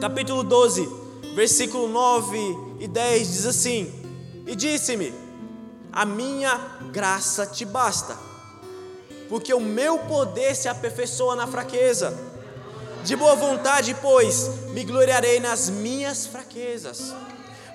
capítulo 0.00 0.42
12, 0.42 0.88
versículo 1.34 1.88
9 1.88 2.38
e 2.80 2.88
10, 2.88 3.32
diz 3.32 3.46
assim: 3.46 3.92
E 4.46 4.56
disse-me: 4.56 5.12
A 5.92 6.06
minha 6.06 6.56
graça 6.90 7.44
te 7.44 7.66
basta, 7.66 8.16
porque 9.28 9.52
o 9.52 9.60
meu 9.60 9.98
poder 9.98 10.56
se 10.56 10.68
aperfeiçoa 10.68 11.36
na 11.36 11.46
fraqueza. 11.46 12.18
De 13.04 13.14
boa 13.16 13.34
vontade, 13.34 13.94
pois, 14.00 14.48
me 14.70 14.82
gloriarei 14.82 15.40
nas 15.40 15.68
minhas 15.68 16.24
fraquezas, 16.24 17.12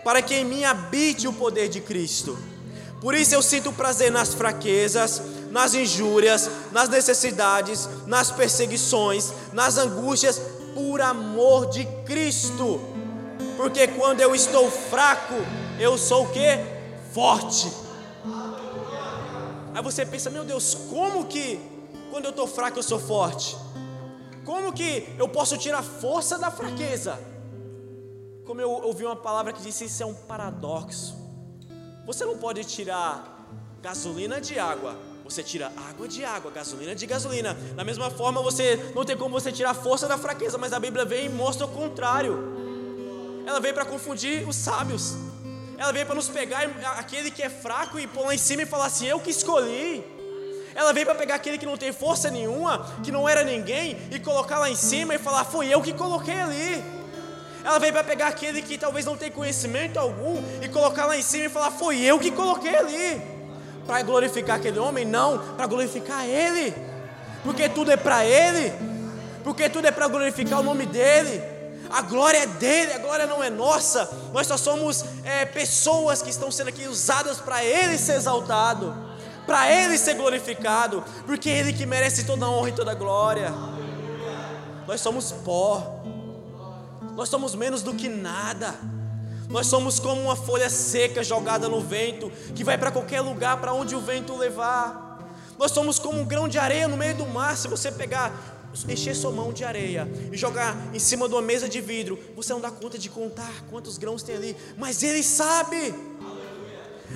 para 0.04 0.24
que 0.24 0.34
em 0.34 0.46
mim 0.46 0.64
habite 0.64 1.28
o 1.28 1.34
poder 1.34 1.70
de 1.70 1.82
Cristo. 1.82 2.57
Por 3.00 3.14
isso 3.14 3.36
eu 3.36 3.42
sinto 3.42 3.72
prazer 3.72 4.12
nas 4.12 4.34
fraquezas, 4.34 5.22
nas 5.52 5.74
injúrias, 5.74 6.50
nas 6.72 6.90
necessidades, 6.90 7.88
nas 8.06 8.32
perseguições, 8.32 9.32
nas 9.54 9.78
angústias, 9.78 10.42
por 10.74 11.02
amor 11.02 11.68
de 11.68 11.86
Cristo. 12.06 12.80
Porque 13.56 13.88
quando 13.88 14.22
eu 14.22 14.36
estou 14.36 14.70
fraco, 14.70 15.34
eu 15.80 15.98
sou 15.98 16.26
o 16.26 16.30
que? 16.30 16.48
Forte. 17.14 17.72
Aí 19.74 19.84
você 19.84 20.06
pensa, 20.06 20.30
meu 20.30 20.44
Deus, 20.44 20.76
como 20.90 21.26
que 21.26 21.60
quando 22.10 22.26
eu 22.26 22.32
estou 22.32 22.48
fraco 22.48 22.80
eu 22.80 22.84
sou 22.84 23.00
forte? 23.00 23.56
Como 24.44 24.74
que 24.74 25.14
eu 25.20 25.28
posso 25.28 25.58
tirar 25.58 25.84
força 25.84 26.38
da 26.38 26.50
fraqueza? 26.50 27.20
Como 28.46 28.62
eu 28.62 28.72
ouvi 28.72 29.06
uma 29.06 29.16
palavra 29.16 29.52
que 29.52 29.62
disse, 29.62 29.86
isso 29.86 30.02
é 30.02 30.06
um 30.06 30.14
paradoxo. 30.14 31.27
Você 32.08 32.24
não 32.24 32.38
pode 32.38 32.63
tirar 32.63 33.22
gasolina 33.82 34.39
de 34.39 34.58
água, 34.58 34.98
você 35.26 35.43
tira 35.43 35.70
água 35.89 36.08
de 36.08 36.24
água, 36.24 36.50
gasolina 36.50 36.96
de 36.96 37.06
gasolina. 37.06 37.54
Da 37.76 37.84
mesma 37.84 38.10
forma, 38.10 38.41
você 38.41 38.93
não 38.96 39.04
tem 39.04 39.17
como 39.17 39.38
você 39.38 39.52
tirar 39.52 39.74
força 39.74 40.08
da 40.08 40.17
fraqueza, 40.17 40.58
mas 40.58 40.72
a 40.72 40.80
Bíblia 40.80 41.04
vem 41.04 41.26
e 41.26 41.30
mostra 41.30 41.65
o 41.65 41.70
contrário. 41.70 42.56
Ela 43.46 43.60
veio 43.60 43.74
para 43.74 43.84
confundir 43.84 44.48
os 44.48 44.56
sábios. 44.56 45.15
Ela 45.78 45.91
veio 45.91 46.06
para 46.06 46.15
nos 46.15 46.30
pegar 46.30 46.62
aquele 46.98 47.30
que 47.30 47.43
é 47.43 47.50
fraco 47.50 48.00
e 48.00 48.08
pôr 48.08 48.26
lá 48.26 48.34
em 48.34 48.38
cima 48.38 48.62
e 48.62 48.65
falar 48.65 48.86
assim: 48.86 49.08
Eu 49.08 49.20
que 49.20 49.30
escolhi. 49.30 50.02
Ela 50.74 50.93
veio 50.93 51.06
para 51.06 51.15
pegar 51.15 51.36
aquele 51.36 51.58
que 51.58 51.65
não 51.65 51.76
tem 51.76 51.91
força 51.91 52.32
nenhuma, 52.32 52.89
que 53.04 53.12
não 53.12 53.28
era 53.28 53.43
ninguém, 53.43 53.98
e 54.12 54.17
colocar 54.17 54.60
lá 54.60 54.70
em 54.70 54.78
cima 54.78 55.13
e 55.13 55.17
falar: 55.17 55.43
Foi 55.43 55.67
eu 55.67 55.82
que 55.82 55.91
coloquei 55.91 56.39
ali. 56.39 56.97
Ela 57.68 57.80
veio 57.80 57.92
para 57.92 58.04
pegar 58.06 58.28
aquele 58.28 58.62
que 58.62 58.78
talvez 58.78 59.06
não 59.06 59.18
tem 59.18 59.30
conhecimento 59.30 60.00
algum 60.00 60.42
e 60.62 60.70
colocar 60.70 61.06
lá 61.06 61.18
em 61.18 61.22
cima 61.22 61.48
e 61.48 61.50
falar: 61.50 61.70
Foi 61.70 61.98
eu 61.98 62.18
que 62.18 62.32
coloquei 62.32 62.74
ali 62.74 63.22
para 63.86 64.02
glorificar 64.04 64.56
aquele 64.56 64.80
homem, 64.80 65.04
não, 65.04 65.38
para 65.58 65.68
glorificar 65.68 66.26
Ele, 66.26 66.74
porque 67.44 67.68
tudo 67.68 67.92
é 67.92 67.98
para 67.98 68.24
Ele, 68.24 68.72
porque 69.44 69.68
tudo 69.68 69.86
é 69.86 69.92
para 69.92 70.08
glorificar 70.08 70.62
o 70.62 70.64
nome 70.64 70.86
dEle. 70.86 71.44
A 71.90 72.02
glória 72.04 72.38
é 72.38 72.48
dele, 72.48 72.94
a 72.94 73.00
glória 73.00 73.26
não 73.26 73.44
é 73.44 73.50
nossa. 73.50 74.10
Nós 74.32 74.48
só 74.48 74.56
somos 74.56 75.04
é, 75.26 75.44
pessoas 75.44 76.22
que 76.22 76.30
estão 76.30 76.50
sendo 76.50 76.70
aqui 76.70 76.88
usadas 76.88 77.40
para 77.40 77.66
Ele 77.66 77.98
ser 77.98 78.14
exaltado, 78.14 78.96
para 79.46 79.70
Ele 79.70 79.98
ser 79.98 80.14
glorificado, 80.14 81.04
porque 81.26 81.50
é 81.50 81.58
Ele 81.58 81.74
que 81.74 81.86
merece 81.86 82.24
toda 82.24 82.46
a 82.46 82.50
honra 82.50 82.70
e 82.70 82.74
toda 82.74 82.92
a 82.92 82.96
glória. 82.96 83.54
Nós 84.88 85.02
somos 85.02 85.34
pó, 85.34 85.97
nós 87.18 87.30
somos 87.30 87.56
menos 87.56 87.82
do 87.82 87.96
que 87.96 88.08
nada. 88.08 88.76
Nós 89.50 89.66
somos 89.66 90.00
como 90.00 90.22
uma 90.22 90.36
folha 90.36 90.70
seca 90.70 91.24
jogada 91.24 91.68
no 91.68 91.82
vento, 91.82 92.32
que 92.54 92.64
vai 92.64 92.78
para 92.78 92.92
qualquer 92.92 93.22
lugar 93.22 93.60
para 93.60 93.74
onde 93.74 93.96
o 93.96 94.00
vento 94.00 94.38
levar. 94.38 95.20
Nós 95.58 95.72
somos 95.72 95.98
como 95.98 96.22
um 96.22 96.26
grão 96.26 96.48
de 96.48 96.60
areia 96.60 96.88
no 96.88 96.96
meio 96.96 97.16
do 97.16 97.26
mar. 97.26 97.58
Se 97.58 97.68
você 97.68 97.92
pegar, 97.92 98.32
encher 98.88 99.16
sua 99.16 99.32
mão 99.32 99.52
de 99.52 99.64
areia 99.64 100.08
e 100.32 100.38
jogar 100.38 100.78
em 100.94 101.00
cima 101.00 101.28
de 101.28 101.34
uma 101.34 101.42
mesa 101.42 101.68
de 101.68 101.82
vidro, 101.82 102.20
você 102.36 102.54
não 102.54 102.62
dá 102.62 102.70
conta 102.70 103.00
de 103.00 103.10
contar 103.10 103.64
quantos 103.68 103.98
grãos 103.98 104.22
tem 104.22 104.36
ali, 104.36 104.56
mas 104.78 105.02
Ele 105.02 105.24
sabe. 105.24 105.96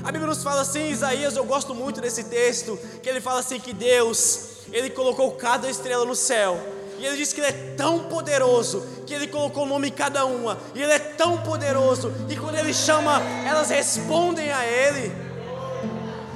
A 0.03 0.11
Bíblia 0.11 0.25
nos 0.25 0.41
fala 0.41 0.61
assim, 0.61 0.89
Isaías, 0.89 1.35
eu 1.35 1.45
gosto 1.45 1.75
muito 1.75 2.01
desse 2.01 2.23
texto, 2.23 2.79
que 3.03 3.09
ele 3.09 3.21
fala 3.21 3.41
assim 3.41 3.59
que 3.59 3.71
Deus, 3.71 4.63
ele 4.71 4.89
colocou 4.89 5.33
cada 5.33 5.69
estrela 5.69 6.05
no 6.05 6.15
céu 6.15 6.59
e 7.01 7.05
ele 7.07 7.17
diz 7.17 7.33
que 7.33 7.41
ele 7.41 7.47
é 7.47 7.73
tão 7.75 7.97
poderoso 8.03 8.85
que 9.07 9.13
ele 9.15 9.25
colocou 9.25 9.63
o 9.63 9.65
nome 9.65 9.87
em 9.87 9.91
cada 9.91 10.23
uma. 10.23 10.55
E 10.75 10.83
ele 10.83 10.93
é 10.93 10.99
tão 10.99 11.35
poderoso 11.39 12.13
que 12.29 12.35
quando 12.35 12.55
ele 12.59 12.71
chama, 12.71 13.19
elas 13.43 13.71
respondem 13.71 14.51
a 14.51 14.63
ele. 14.63 15.11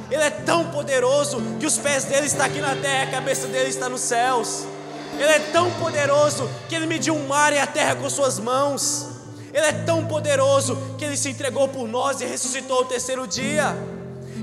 Ele 0.09 0.23
é 0.23 0.31
tão 0.31 0.65
poderoso 0.71 1.39
que 1.59 1.67
os 1.67 1.77
pés 1.77 2.05
dele 2.05 2.25
estão 2.25 2.43
aqui 2.43 2.59
na 2.59 2.75
terra, 2.75 3.03
a 3.03 3.11
cabeça 3.11 3.45
dele 3.47 3.69
está 3.69 3.87
nos 3.87 4.01
céus. 4.01 4.65
Ele 5.13 5.29
é 5.29 5.39
tão 5.53 5.69
poderoso 5.73 6.49
que 6.67 6.73
ele 6.73 6.87
mediu 6.87 7.15
o 7.15 7.27
mar 7.27 7.53
e 7.53 7.59
a 7.59 7.67
terra 7.67 7.95
com 7.95 8.09
suas 8.09 8.39
mãos. 8.39 9.05
Ele 9.53 9.67
é 9.67 9.71
tão 9.71 10.07
poderoso 10.07 10.75
que 10.97 11.05
ele 11.05 11.15
se 11.15 11.29
entregou 11.29 11.67
por 11.67 11.87
nós 11.87 12.21
e 12.21 12.25
ressuscitou 12.25 12.81
o 12.81 12.85
terceiro 12.85 13.27
dia. 13.27 13.77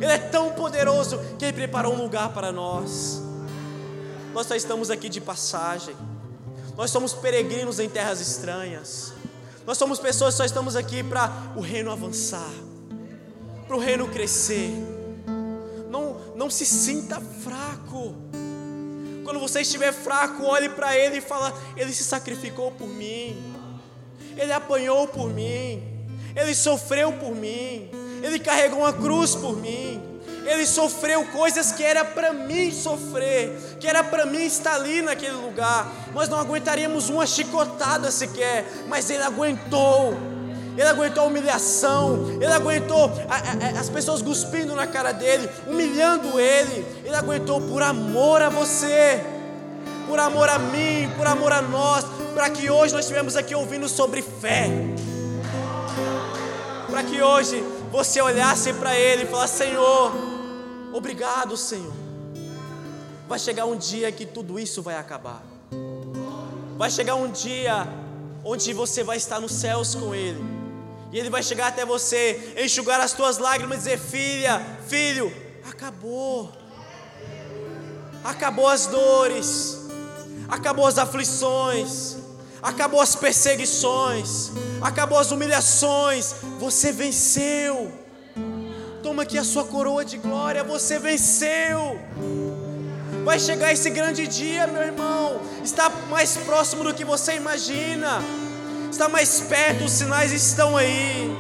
Ele 0.01 0.13
é 0.13 0.19
tão 0.19 0.53
poderoso 0.53 1.19
que 1.37 1.47
ele 1.47 1.53
preparou 1.53 1.95
um 1.95 2.03
lugar 2.03 2.29
para 2.29 2.53
nós. 2.53 3.21
Nós 4.33 4.47
só 4.47 4.55
estamos 4.55 4.89
aqui 4.89 5.09
de 5.09 5.21
passagem. 5.21 5.97
Nós 6.77 6.91
somos 6.91 7.13
peregrinos 7.13 7.79
em 7.79 7.89
terras 7.89 8.21
estranhas. 8.21 9.13
Nós 9.67 9.79
somos 9.79 9.99
pessoas 9.99 10.35
que 10.35 10.39
só 10.39 10.45
estamos 10.45 10.75
aqui 10.75 11.03
para 11.03 11.31
o 11.55 11.61
reino 11.61 11.91
avançar, 11.91 12.51
para 13.67 13.77
o 13.77 13.79
reino 13.79 14.09
crescer. 14.09 14.71
Não, 15.91 16.17
não 16.35 16.51
se 16.51 16.67
sinta 16.67 17.21
fraco. 17.21 18.15
Quando 19.23 19.39
você 19.39 19.61
estiver 19.61 19.93
fraco, 19.93 20.45
olhe 20.45 20.69
para 20.69 20.97
Ele 20.97 21.19
e 21.19 21.21
fala: 21.21 21.55
Ele 21.77 21.93
se 21.93 22.03
sacrificou 22.03 22.73
por 22.73 22.89
mim, 22.89 23.55
Ele 24.37 24.53
apanhou 24.53 25.07
por 25.07 25.29
mim, 25.31 25.83
Ele 26.35 26.55
sofreu 26.55 27.13
por 27.13 27.35
mim, 27.35 27.89
Ele 28.23 28.39
carregou 28.39 28.81
uma 28.81 28.93
cruz 28.93 29.35
por 29.35 29.57
mim. 29.57 30.12
Ele 30.44 30.66
sofreu 30.66 31.24
coisas 31.26 31.72
que 31.72 31.85
era 31.85 32.05
para 32.05 32.33
mim 32.33 32.72
sofrer, 32.72 33.76
que 33.78 33.87
era 33.87 34.02
para 34.02 34.26
mim 34.26 34.44
estar 34.44 34.74
ali 34.74 35.00
naquele 35.02 35.37
lugar. 35.37 35.90
Nós 36.12 36.28
não 36.28 36.38
aguentaríamos 36.38 37.09
uma 37.09 37.26
chicotada 37.26 38.11
sequer, 38.11 38.64
mas 38.88 39.09
ele 39.09 39.22
aguentou. 39.22 40.16
Ele 40.76 40.88
aguentou 40.88 41.24
a 41.24 41.26
humilhação, 41.26 42.31
ele 42.40 42.46
aguentou 42.46 43.12
a, 43.28 43.76
a, 43.76 43.81
as 43.81 43.90
pessoas 43.90 44.22
cuspindo 44.22 44.74
na 44.74 44.87
cara 44.87 45.12
dele, 45.12 45.48
humilhando 45.66 46.40
ele. 46.40 46.87
Ele 47.05 47.14
aguentou 47.14 47.61
por 47.61 47.83
amor 47.83 48.40
a 48.40 48.48
você, 48.48 49.22
por 50.09 50.18
amor 50.18 50.48
a 50.48 50.59
mim, 50.59 51.11
por 51.16 51.26
amor 51.26 51.52
a 51.52 51.61
nós, 51.61 52.07
para 52.35 52.48
que 52.48 52.70
hoje 52.70 52.94
nós 52.94 53.05
estivemos 53.05 53.37
aqui 53.37 53.55
ouvindo 53.55 53.87
sobre 53.87 54.22
fé. 54.22 54.70
Para 56.90 57.02
que 57.02 57.20
hoje 57.20 57.62
você 57.90 58.22
olhasse 58.22 58.72
para 58.72 58.96
ele 58.96 59.24
e 59.24 59.26
falasse: 59.26 59.59
Senhor, 59.59 60.32
Obrigado, 60.92 61.57
Senhor. 61.57 61.92
Vai 63.28 63.38
chegar 63.38 63.64
um 63.64 63.76
dia 63.76 64.12
que 64.12 64.26
tudo 64.26 64.59
isso 64.59 64.83
vai 64.83 64.96
acabar. 64.96 65.42
Vai 66.76 66.90
chegar 66.90 67.14
um 67.14 67.31
dia 67.31 67.87
onde 68.44 68.72
você 68.72 69.02
vai 69.02 69.16
estar 69.16 69.40
nos 69.40 69.52
céus 69.52 69.94
com 69.94 70.14
Ele. 70.14 70.42
E 71.11 71.18
Ele 71.18 71.31
vai 71.31 71.42
chegar 71.42 71.68
até 71.68 71.85
você, 71.85 72.55
enxugar 72.59 73.00
as 73.00 73.12
tuas 73.12 73.38
lágrimas 73.38 73.78
e 73.78 73.81
dizer: 73.81 73.98
Filha, 73.98 74.61
filho, 74.87 75.33
acabou. 75.64 76.52
Acabou 78.24 78.68
as 78.68 78.87
dores, 78.87 79.78
acabou 80.48 80.87
as 80.87 80.96
aflições, 80.96 82.16
acabou 82.62 83.00
as 83.00 83.16
perseguições, 83.16 84.50
acabou 84.81 85.18
as 85.18 85.33
humilhações. 85.33 86.35
Você 86.61 86.92
venceu. 86.92 88.02
Toma 89.12 89.25
aqui 89.25 89.37
a 89.37 89.44
sua 89.44 89.64
coroa 89.64 90.07
de 90.07 90.16
glória, 90.16 90.64
você 90.64 90.98
venceu. 90.98 92.01
Vai 93.22 93.38
chegar 93.38 93.70
esse 93.70 93.90
grande 93.90 94.27
dia, 94.27 94.66
meu 94.66 94.81
irmão. 94.81 95.38
Está 95.62 95.90
mais 96.09 96.35
próximo 96.38 96.83
do 96.83 96.94
que 96.94 97.05
você 97.05 97.35
imagina. 97.35 98.22
Está 98.90 99.11
mais 99.11 99.38
perto, 99.38 99.85
os 99.85 99.92
sinais 99.92 100.33
estão 100.33 100.79
aí. 100.79 101.31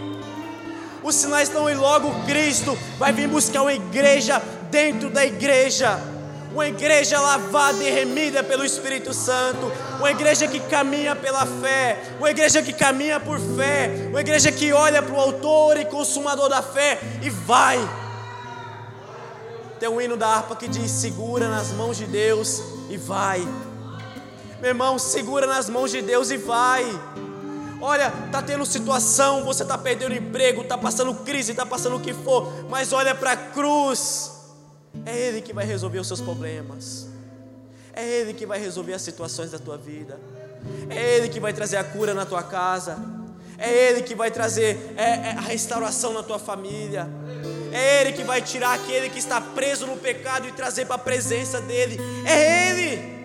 Os 1.02 1.14
sinais 1.14 1.48
estão 1.48 1.66
aí 1.66 1.74
logo. 1.74 2.12
Cristo 2.26 2.76
vai 2.98 3.10
vir 3.10 3.26
buscar 3.26 3.62
uma 3.62 3.72
igreja 3.72 4.42
dentro 4.70 5.08
da 5.08 5.24
igreja 5.24 5.98
uma 6.52 6.66
igreja 6.66 7.18
lavada 7.20 7.82
e 7.82 7.90
remida 7.90 8.42
pelo 8.42 8.64
Espírito 8.64 9.14
Santo, 9.14 9.72
uma 9.98 10.10
igreja 10.10 10.46
que 10.46 10.60
caminha 10.60 11.16
pela 11.16 11.46
fé, 11.46 11.98
uma 12.18 12.30
igreja 12.30 12.62
que 12.62 12.72
caminha 12.72 13.18
por 13.18 13.38
fé, 13.38 14.08
uma 14.10 14.20
igreja 14.20 14.52
que 14.52 14.72
olha 14.72 15.02
para 15.02 15.14
o 15.14 15.20
Autor 15.20 15.78
e 15.78 15.84
Consumador 15.86 16.48
da 16.48 16.62
fé 16.62 16.98
e 17.22 17.30
vai. 17.30 17.78
Tem 19.80 19.88
um 19.88 20.00
hino 20.00 20.16
da 20.16 20.28
harpa 20.28 20.54
que 20.54 20.68
diz: 20.68 20.90
segura 20.90 21.48
nas 21.48 21.72
mãos 21.72 21.96
de 21.96 22.06
Deus 22.06 22.62
e 22.90 22.96
vai. 22.96 23.40
Meu 24.60 24.70
irmão, 24.70 24.98
segura 24.98 25.46
nas 25.46 25.68
mãos 25.68 25.90
de 25.90 26.02
Deus 26.02 26.30
e 26.30 26.36
vai. 26.36 26.84
Olha, 27.80 28.12
tá 28.30 28.40
tendo 28.40 28.64
situação, 28.64 29.42
você 29.42 29.64
tá 29.64 29.76
perdendo 29.76 30.14
emprego, 30.14 30.62
tá 30.62 30.78
passando 30.78 31.12
crise, 31.14 31.52
tá 31.52 31.66
passando 31.66 31.96
o 31.96 32.00
que 32.00 32.14
for, 32.14 32.66
mas 32.68 32.92
olha 32.92 33.12
para 33.12 33.32
a 33.32 33.36
cruz. 33.36 34.41
É 35.04 35.16
Ele 35.16 35.40
que 35.40 35.52
vai 35.52 35.64
resolver 35.64 35.98
os 35.98 36.06
seus 36.06 36.20
problemas. 36.20 37.08
É 37.92 38.06
Ele 38.06 38.32
que 38.32 38.46
vai 38.46 38.58
resolver 38.58 38.94
as 38.94 39.02
situações 39.02 39.50
da 39.50 39.58
tua 39.58 39.76
vida. 39.76 40.18
É 40.88 41.16
Ele 41.16 41.28
que 41.28 41.40
vai 41.40 41.52
trazer 41.52 41.76
a 41.76 41.84
cura 41.84 42.14
na 42.14 42.24
tua 42.24 42.42
casa. 42.42 42.98
É 43.58 43.70
Ele 43.70 44.02
que 44.02 44.14
vai 44.14 44.30
trazer 44.30 44.94
é, 44.96 45.02
é, 45.02 45.30
a 45.36 45.40
restauração 45.40 46.12
na 46.12 46.22
tua 46.22 46.38
família. 46.38 47.08
É 47.72 48.00
Ele 48.00 48.12
que 48.12 48.24
vai 48.24 48.40
tirar 48.42 48.74
aquele 48.74 49.08
que 49.08 49.18
está 49.18 49.40
preso 49.40 49.86
no 49.86 49.96
pecado 49.96 50.48
e 50.48 50.52
trazer 50.52 50.86
para 50.86 50.96
a 50.96 50.98
presença 50.98 51.60
dEle. 51.60 51.98
É 52.24 52.70
Ele. 52.70 53.22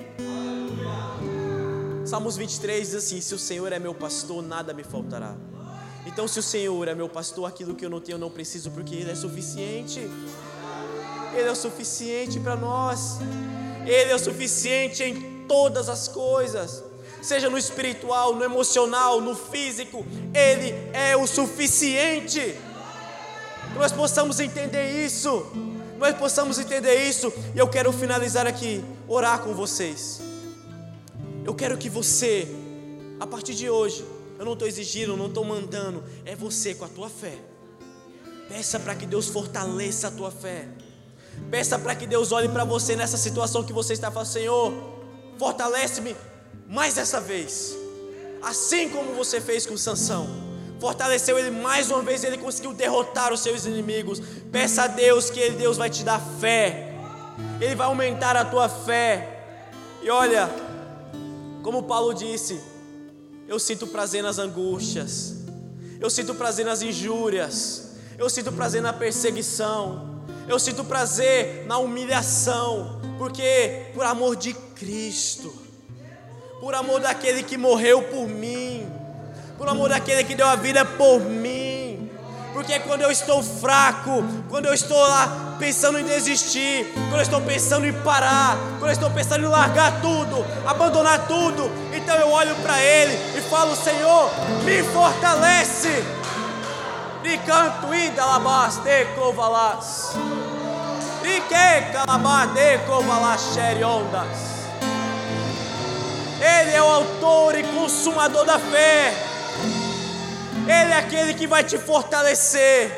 Salmos 2.06 2.38
23 2.38 2.88
diz 2.88 2.96
assim: 2.96 3.22
Se 3.22 3.36
o 3.36 3.40
Senhor 3.40 3.72
é 3.72 3.80
meu 3.80 3.94
pastor, 3.94 4.42
nada 4.42 4.74
me 4.74 4.84
faltará. 4.84 5.36
Então, 6.06 6.26
se 6.28 6.40
o 6.40 6.44
Senhor 6.44 6.88
é 6.88 6.96
meu 6.96 7.10
pastor, 7.10 7.46
aquilo 7.46 7.76
que 7.76 7.86
eu 7.86 7.90
não 7.90 8.00
tenho 8.00 8.16
eu 8.16 8.20
não 8.20 8.30
preciso, 8.30 8.72
porque 8.72 8.96
Ele 8.96 9.12
é 9.12 9.16
suficiente. 9.16 10.10
Ele 11.38 11.50
é 11.50 11.52
o 11.52 11.56
suficiente 11.56 12.40
para 12.40 12.56
nós. 12.56 13.20
Ele 13.86 14.12
é 14.12 14.16
o 14.16 14.20
suficiente 14.20 15.04
em 15.04 15.46
todas 15.48 15.88
as 15.88 16.08
coisas, 16.08 16.84
seja 17.22 17.50
no 17.50 17.58
espiritual, 17.58 18.36
no 18.36 18.44
emocional, 18.44 19.22
no 19.22 19.36
físico. 19.36 20.04
Ele 20.34 20.74
é 20.92 21.16
o 21.16 21.28
suficiente. 21.28 22.56
Nós 23.76 23.92
possamos 23.92 24.40
entender 24.40 25.06
isso. 25.06 25.46
Nós 26.00 26.16
possamos 26.18 26.58
entender 26.58 27.08
isso. 27.08 27.32
E 27.56 27.60
eu 27.60 27.68
quero 27.70 27.94
finalizar 27.94 28.48
aqui, 28.48 28.84
orar 29.08 29.42
com 29.42 29.54
vocês. 29.54 30.20
Eu 31.46 31.54
quero 31.54 31.78
que 31.78 31.88
você, 31.88 32.48
a 33.20 33.28
partir 33.28 33.54
de 33.54 33.70
hoje, 33.70 34.04
eu 34.40 34.44
não 34.44 34.54
estou 34.54 34.68
exigindo, 34.68 35.16
não 35.16 35.28
estou 35.28 35.46
mandando, 35.46 36.04
é 36.26 36.36
você 36.36 36.74
com 36.74 36.84
a 36.84 36.90
tua 36.90 37.10
fé. 37.10 37.38
Peça 38.50 38.80
para 38.80 38.96
que 38.96 39.06
Deus 39.06 39.28
fortaleça 39.28 40.08
a 40.08 40.12
tua 40.12 40.32
fé. 40.32 40.68
Peça 41.50 41.80
para 41.80 41.96
que 41.96 42.06
Deus 42.06 42.32
olhe 42.32 42.50
para 42.50 42.64
você 42.64 42.96
nessa 42.96 43.18
situação 43.18 43.64
que 43.64 43.74
você 43.74 43.94
está 43.94 44.12
falando, 44.12 44.28
Senhor, 44.28 44.74
fortalece-me 45.38 46.16
mais 46.68 46.98
essa 46.98 47.22
vez. 47.22 47.76
Assim 48.42 48.90
como 48.90 49.14
você 49.14 49.40
fez 49.40 49.66
com 49.66 49.78
Sansão. 49.78 50.28
Fortaleceu 50.80 51.40
ele 51.40 51.50
mais 51.50 51.90
uma 51.90 52.04
vez, 52.04 52.24
ele 52.24 52.38
conseguiu 52.38 52.74
derrotar 52.74 53.34
os 53.34 53.40
seus 53.40 53.66
inimigos. 53.66 54.22
Peça 54.52 54.84
a 54.84 54.88
Deus 54.88 55.30
que 55.30 55.50
Deus 55.52 55.78
vai 55.78 55.90
te 55.90 56.04
dar 56.04 56.22
fé. 56.40 56.94
Ele 57.60 57.76
vai 57.76 57.88
aumentar 57.88 58.36
a 58.36 58.46
tua 58.46 58.70
fé. 58.70 59.38
E 60.04 60.10
olha, 60.10 60.50
como 61.64 61.84
Paulo 61.84 62.14
disse, 62.14 62.62
eu 63.48 63.60
sinto 63.60 63.88
prazer 63.88 64.22
nas 64.22 64.38
angústias, 64.38 65.36
eu 66.00 66.10
sinto 66.10 66.36
prazer 66.36 66.66
nas 66.66 66.82
injúrias, 66.82 67.92
eu 68.18 68.30
sinto 68.30 68.52
prazer 68.52 68.82
na 68.82 68.94
perseguição, 68.94 70.07
eu 70.48 70.60
sinto 70.60 70.84
prazer 70.84 71.66
na 71.68 71.78
humilhação, 71.78 73.02
porque 73.18 73.88
por 73.94 74.06
amor 74.06 74.36
de 74.36 74.54
Cristo, 74.54 75.54
por 76.62 76.74
amor 76.74 77.02
daquele 77.02 77.44
que 77.44 77.58
morreu 77.58 78.02
por 78.04 78.28
mim, 78.28 78.88
por 79.58 79.68
amor 79.68 79.90
daquele 79.90 80.24
que 80.24 80.36
deu 80.36 80.48
a 80.48 80.56
vida 80.56 80.86
por 80.86 81.20
mim, 81.22 82.10
porque 82.54 82.80
quando 82.80 83.02
eu 83.02 83.12
estou 83.12 83.44
fraco, 83.44 84.24
quando 84.50 84.66
eu 84.66 84.74
estou 84.74 84.98
lá 84.98 85.56
pensando 85.60 86.00
em 86.00 86.04
desistir, 86.04 86.92
quando 87.10 87.18
eu 87.18 87.22
estou 87.22 87.42
pensando 87.42 87.86
em 87.86 87.94
parar, 87.94 88.58
quando 88.80 88.88
eu 88.88 88.94
estou 88.94 89.12
pensando 89.12 89.46
em 89.46 89.48
largar 89.48 90.02
tudo, 90.02 90.46
abandonar 90.66 91.28
tudo, 91.28 91.70
então 91.96 92.16
eu 92.16 92.32
olho 92.32 92.56
para 92.56 92.82
Ele 92.82 93.14
e 93.38 93.42
falo: 93.42 93.76
Senhor, 93.76 94.32
me 94.64 94.82
fortalece. 94.92 96.04
E 97.30 97.38
canto 97.40 97.94
ida 97.94 98.26
labas 98.26 98.78
de 98.78 99.04
covalas. 99.16 100.14
E 101.26 101.42
que 101.42 101.92
calabá 101.92 102.46
de 102.46 102.78
covalas 102.88 103.58
ondas. 103.86 104.48
Ele 106.40 106.72
é 106.72 106.82
o 106.82 106.86
autor 106.86 107.60
e 107.60 107.64
consumador 107.64 108.46
da 108.46 108.58
fé. 108.58 109.14
Ele 110.64 110.94
é 110.94 110.98
aquele 110.98 111.34
que 111.34 111.46
vai 111.46 111.66
te 111.66 111.78
fortalecer. 111.78 112.96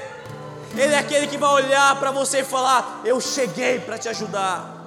Ele 0.78 0.94
é 0.94 1.00
aquele 1.00 1.26
que 1.26 1.38
vai 1.38 1.50
olhar 1.64 2.00
para 2.00 2.12
você 2.12 2.42
e 2.42 2.44
falar: 2.44 3.02
Eu 3.04 3.20
cheguei 3.20 3.80
para 3.80 3.98
te 3.98 4.10
ajudar. 4.10 4.79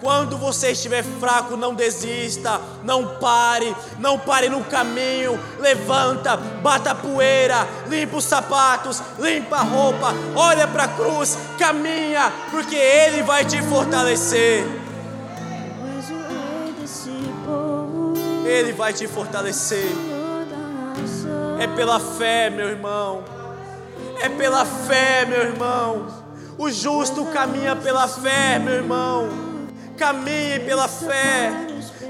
Quando 0.00 0.38
você 0.38 0.70
estiver 0.70 1.02
fraco, 1.02 1.56
não 1.56 1.74
desista, 1.74 2.60
não 2.84 3.16
pare, 3.16 3.74
não 3.98 4.16
pare 4.16 4.48
no 4.48 4.62
caminho, 4.64 5.38
levanta, 5.58 6.36
bata 6.36 6.92
a 6.92 6.94
poeira, 6.94 7.66
limpa 7.88 8.16
os 8.18 8.24
sapatos, 8.24 9.02
limpa 9.18 9.56
a 9.56 9.62
roupa, 9.62 10.14
olha 10.36 10.68
para 10.68 10.84
a 10.84 10.88
cruz, 10.88 11.36
caminha, 11.58 12.32
porque 12.52 12.76
Ele 12.76 13.22
vai 13.24 13.44
te 13.44 13.60
fortalecer. 13.62 14.64
Ele 18.46 18.72
vai 18.72 18.92
te 18.92 19.08
fortalecer. 19.08 19.90
É 21.58 21.66
pela 21.66 21.98
fé, 21.98 22.50
meu 22.50 22.68
irmão. 22.68 23.24
É 24.22 24.28
pela 24.28 24.64
fé, 24.64 25.24
meu 25.26 25.40
irmão. 25.40 26.06
O 26.56 26.70
justo 26.70 27.24
caminha 27.26 27.74
pela 27.74 28.06
fé, 28.06 28.60
meu 28.60 28.74
irmão. 28.74 29.47
Caminhe 29.98 30.60
pela 30.60 30.86
fé. 30.86 31.50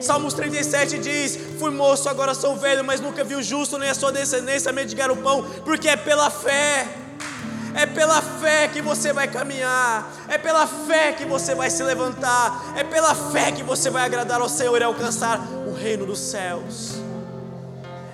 Salmos 0.00 0.34
37 0.34 0.98
diz: 0.98 1.38
Fui 1.58 1.70
moço, 1.70 2.08
agora 2.08 2.34
sou 2.34 2.56
velho, 2.56 2.84
mas 2.84 3.00
nunca 3.00 3.24
vi 3.24 3.34
o 3.34 3.42
justo 3.42 3.78
nem 3.78 3.88
a 3.88 3.94
sua 3.94 4.12
descendência 4.12 4.72
mendigar 4.72 5.10
o 5.10 5.16
pão, 5.16 5.42
porque 5.64 5.88
é 5.88 5.96
pela 5.96 6.30
fé. 6.30 6.86
É 7.74 7.86
pela 7.86 8.20
fé 8.20 8.66
que 8.68 8.82
você 8.82 9.12
vai 9.12 9.28
caminhar, 9.28 10.10
é 10.28 10.36
pela 10.36 10.66
fé 10.66 11.12
que 11.12 11.24
você 11.24 11.54
vai 11.54 11.70
se 11.70 11.82
levantar, 11.82 12.74
é 12.76 12.82
pela 12.82 13.14
fé 13.14 13.52
que 13.52 13.62
você 13.62 13.88
vai 13.88 14.04
agradar 14.04 14.40
ao 14.40 14.48
Senhor 14.48 14.80
e 14.80 14.84
alcançar 14.84 15.38
o 15.66 15.74
reino 15.74 16.04
dos 16.04 16.18
céus. 16.18 16.94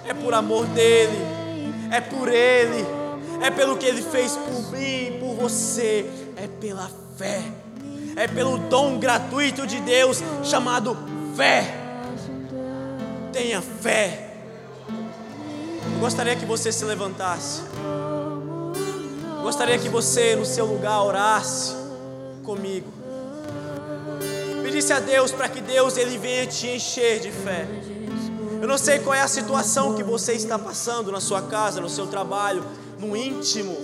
É 0.06 0.12
por 0.12 0.34
amor 0.34 0.66
dele, 0.66 1.16
é 1.90 2.00
por 2.00 2.28
ele, 2.28 2.84
é 3.40 3.50
pelo 3.50 3.76
que 3.78 3.86
ele 3.86 4.02
fez 4.02 4.36
por 4.36 4.72
mim, 4.72 5.18
por 5.18 5.34
você, 5.34 6.10
é 6.36 6.46
pela 6.46 6.90
fé, 7.16 7.42
é 8.16 8.26
pelo 8.28 8.58
dom 8.58 8.98
gratuito 8.98 9.66
de 9.66 9.80
Deus 9.80 10.22
chamado 10.42 10.96
fé. 11.36 11.74
Tenha 13.32 13.60
fé. 13.60 14.30
Eu 15.94 16.00
gostaria 16.00 16.36
que 16.36 16.44
você 16.44 16.70
se 16.70 16.84
levantasse. 16.84 17.62
Gostaria 19.42 19.78
que 19.78 19.88
você 19.88 20.36
no 20.36 20.46
seu 20.46 20.64
lugar 20.64 21.02
orasse 21.02 21.74
comigo. 22.42 22.92
Pedisse 24.62 24.92
a 24.92 25.00
Deus 25.00 25.32
para 25.32 25.48
que 25.48 25.60
Deus 25.60 25.96
ele 25.96 26.16
venha 26.16 26.46
te 26.46 26.68
encher 26.68 27.20
de 27.20 27.30
fé. 27.30 27.66
Eu 28.60 28.68
não 28.68 28.78
sei 28.78 28.98
qual 28.98 29.14
é 29.14 29.20
a 29.20 29.28
situação 29.28 29.94
que 29.94 30.02
você 30.02 30.32
está 30.32 30.58
passando 30.58 31.12
na 31.12 31.20
sua 31.20 31.42
casa, 31.42 31.80
no 31.80 31.88
seu 31.90 32.06
trabalho, 32.06 32.64
no 32.98 33.14
íntimo. 33.14 33.76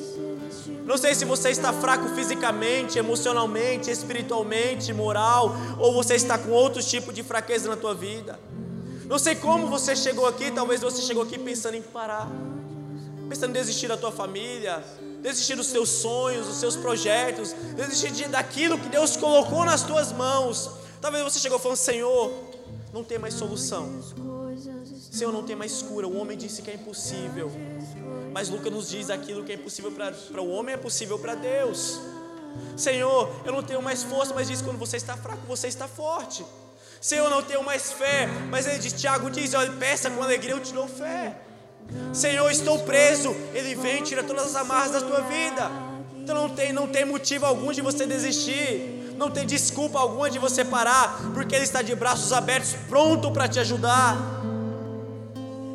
Não 0.90 0.98
sei 0.98 1.14
se 1.14 1.24
você 1.24 1.50
está 1.50 1.72
fraco 1.72 2.08
fisicamente, 2.16 2.98
emocionalmente, 2.98 3.92
espiritualmente, 3.92 4.92
moral, 4.92 5.54
ou 5.78 5.94
você 5.94 6.16
está 6.16 6.36
com 6.36 6.50
outro 6.50 6.82
tipo 6.82 7.12
de 7.12 7.22
fraqueza 7.22 7.68
na 7.68 7.76
tua 7.76 7.94
vida. 7.94 8.40
Não 9.04 9.16
sei 9.16 9.36
como 9.36 9.68
você 9.68 9.94
chegou 9.94 10.26
aqui, 10.26 10.50
talvez 10.50 10.80
você 10.80 11.00
chegou 11.02 11.22
aqui 11.22 11.38
pensando 11.38 11.76
em 11.76 11.80
parar, 11.80 12.28
pensando 13.28 13.50
em 13.50 13.52
desistir 13.52 13.86
da 13.86 13.96
tua 13.96 14.10
família, 14.10 14.82
desistir 15.22 15.54
dos 15.54 15.68
teus 15.68 15.88
sonhos, 15.88 16.48
dos 16.48 16.56
seus 16.56 16.74
projetos, 16.74 17.54
desistir 17.76 18.26
daquilo 18.26 18.76
que 18.76 18.88
Deus 18.88 19.16
colocou 19.16 19.64
nas 19.64 19.84
tuas 19.84 20.10
mãos. 20.10 20.72
Talvez 21.00 21.22
você 21.22 21.38
chegou 21.38 21.60
falando, 21.60 21.78
Senhor, 21.78 22.32
não 22.92 23.04
tem 23.04 23.16
mais 23.16 23.34
solução. 23.34 23.88
Senhor, 25.08 25.32
não 25.32 25.44
tem 25.44 25.54
mais 25.54 25.82
cura. 25.82 26.08
O 26.08 26.18
homem 26.18 26.36
disse 26.36 26.62
que 26.62 26.70
é 26.70 26.74
impossível. 26.74 27.48
Mas 28.32 28.48
Lucas 28.48 28.72
nos 28.72 28.88
diz 28.88 29.10
aquilo 29.10 29.44
que 29.44 29.52
é 29.52 29.54
impossível 29.54 29.92
para 29.92 30.40
o 30.40 30.50
homem 30.50 30.74
é 30.74 30.78
possível 30.78 31.18
para 31.18 31.34
Deus. 31.34 32.00
Senhor, 32.76 33.30
eu 33.44 33.52
não 33.52 33.62
tenho 33.62 33.82
mais 33.82 34.02
força, 34.02 34.34
mas 34.34 34.48
diz 34.48 34.62
quando 34.62 34.78
você 34.78 34.96
está 34.96 35.16
fraco, 35.16 35.40
você 35.46 35.68
está 35.68 35.86
forte. 35.86 36.44
Senhor, 37.00 37.24
eu 37.24 37.30
não 37.30 37.42
tenho 37.42 37.62
mais 37.64 37.92
fé, 37.92 38.28
mas 38.50 38.66
ele 38.66 38.78
diz, 38.78 38.92
Tiago 38.92 39.30
diz, 39.30 39.54
olha, 39.54 39.72
peça 39.72 40.10
com 40.10 40.22
alegria, 40.22 40.52
eu 40.52 40.60
te 40.60 40.72
dou 40.72 40.86
fé. 40.86 41.36
Senhor, 42.12 42.50
estou 42.50 42.78
preso, 42.80 43.34
ele 43.54 43.74
vem, 43.74 44.02
tira 44.02 44.22
todas 44.22 44.46
as 44.46 44.56
amarras 44.56 44.92
da 44.92 45.00
tua 45.00 45.22
vida. 45.22 45.70
Então 46.16 46.34
não 46.34 46.54
tem, 46.54 46.72
não 46.72 46.86
tem 46.86 47.04
motivo 47.04 47.46
algum 47.46 47.72
de 47.72 47.80
você 47.80 48.06
desistir. 48.06 48.98
Não 49.16 49.30
tem 49.30 49.46
desculpa 49.46 49.98
alguma 49.98 50.30
de 50.30 50.38
você 50.38 50.64
parar, 50.64 51.20
porque 51.34 51.54
ele 51.54 51.64
está 51.64 51.82
de 51.82 51.94
braços 51.94 52.32
abertos, 52.32 52.74
pronto 52.88 53.30
para 53.30 53.46
te 53.48 53.58
ajudar. 53.58 54.39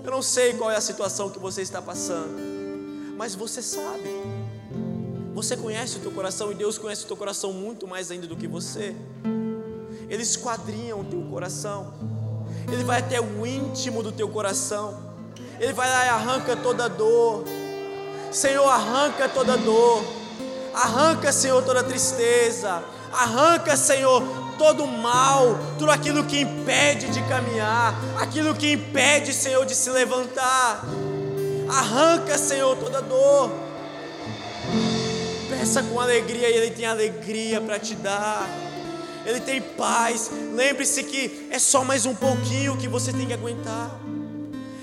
Eu 0.05 0.11
não 0.11 0.21
sei 0.21 0.53
qual 0.53 0.69
é 0.69 0.75
a 0.75 0.81
situação 0.81 1.31
que 1.31 1.39
você 1.39 1.63
está 1.63 1.81
passando, 1.81 2.37
mas 3.17 3.33
você 3.33 3.59
sabe. 3.59 4.07
Você 5.33 5.57
conhece 5.57 5.97
o 5.97 5.99
teu 5.99 6.11
coração 6.11 6.51
e 6.51 6.55
Deus 6.55 6.77
conhece 6.77 7.05
o 7.05 7.07
teu 7.07 7.17
coração 7.17 7.51
muito 7.51 7.87
mais 7.87 8.11
ainda 8.11 8.27
do 8.27 8.35
que 8.35 8.47
você. 8.47 8.95
Ele 10.07 10.21
esquadrinha 10.21 10.95
o 10.95 11.03
teu 11.03 11.23
coração. 11.23 11.91
Ele 12.71 12.83
vai 12.83 12.99
até 12.99 13.19
o 13.19 13.47
íntimo 13.47 14.03
do 14.03 14.11
teu 14.11 14.29
coração. 14.29 14.95
Ele 15.59 15.73
vai 15.73 15.89
lá 15.89 16.05
e 16.05 16.09
arranca 16.09 16.55
toda 16.55 16.87
dor. 16.87 17.43
Senhor, 18.31 18.67
arranca 18.67 19.27
toda 19.27 19.57
dor. 19.57 20.05
Arranca, 20.71 21.31
Senhor, 21.31 21.63
toda 21.63 21.83
tristeza. 21.83 22.83
Arranca, 23.11 23.75
Senhor, 23.75 24.21
todo 24.57 24.85
mal, 24.87 25.57
tudo 25.77 25.91
aquilo 25.91 26.23
que 26.25 26.41
impede 26.41 27.07
de 27.09 27.21
caminhar, 27.23 27.95
aquilo 28.19 28.53
que 28.55 28.73
impede, 28.73 29.33
Senhor, 29.33 29.65
de 29.65 29.75
se 29.75 29.89
levantar. 29.89 30.85
Arranca, 31.69 32.37
Senhor, 32.37 32.75
toda 32.77 33.01
dor. 33.01 33.51
Peça 35.49 35.83
com 35.83 35.99
alegria 35.99 36.49
e 36.49 36.53
Ele 36.53 36.71
tem 36.71 36.85
alegria 36.85 37.61
para 37.61 37.79
te 37.79 37.95
dar. 37.95 38.47
Ele 39.25 39.39
tem 39.39 39.61
paz. 39.61 40.29
Lembre-se 40.53 41.03
que 41.03 41.47
é 41.51 41.57
só 41.57 41.83
mais 41.83 42.05
um 42.05 42.13
pouquinho 42.13 42.77
que 42.77 42.87
você 42.87 43.11
tem 43.11 43.25
que 43.25 43.33
aguentar. 43.33 43.89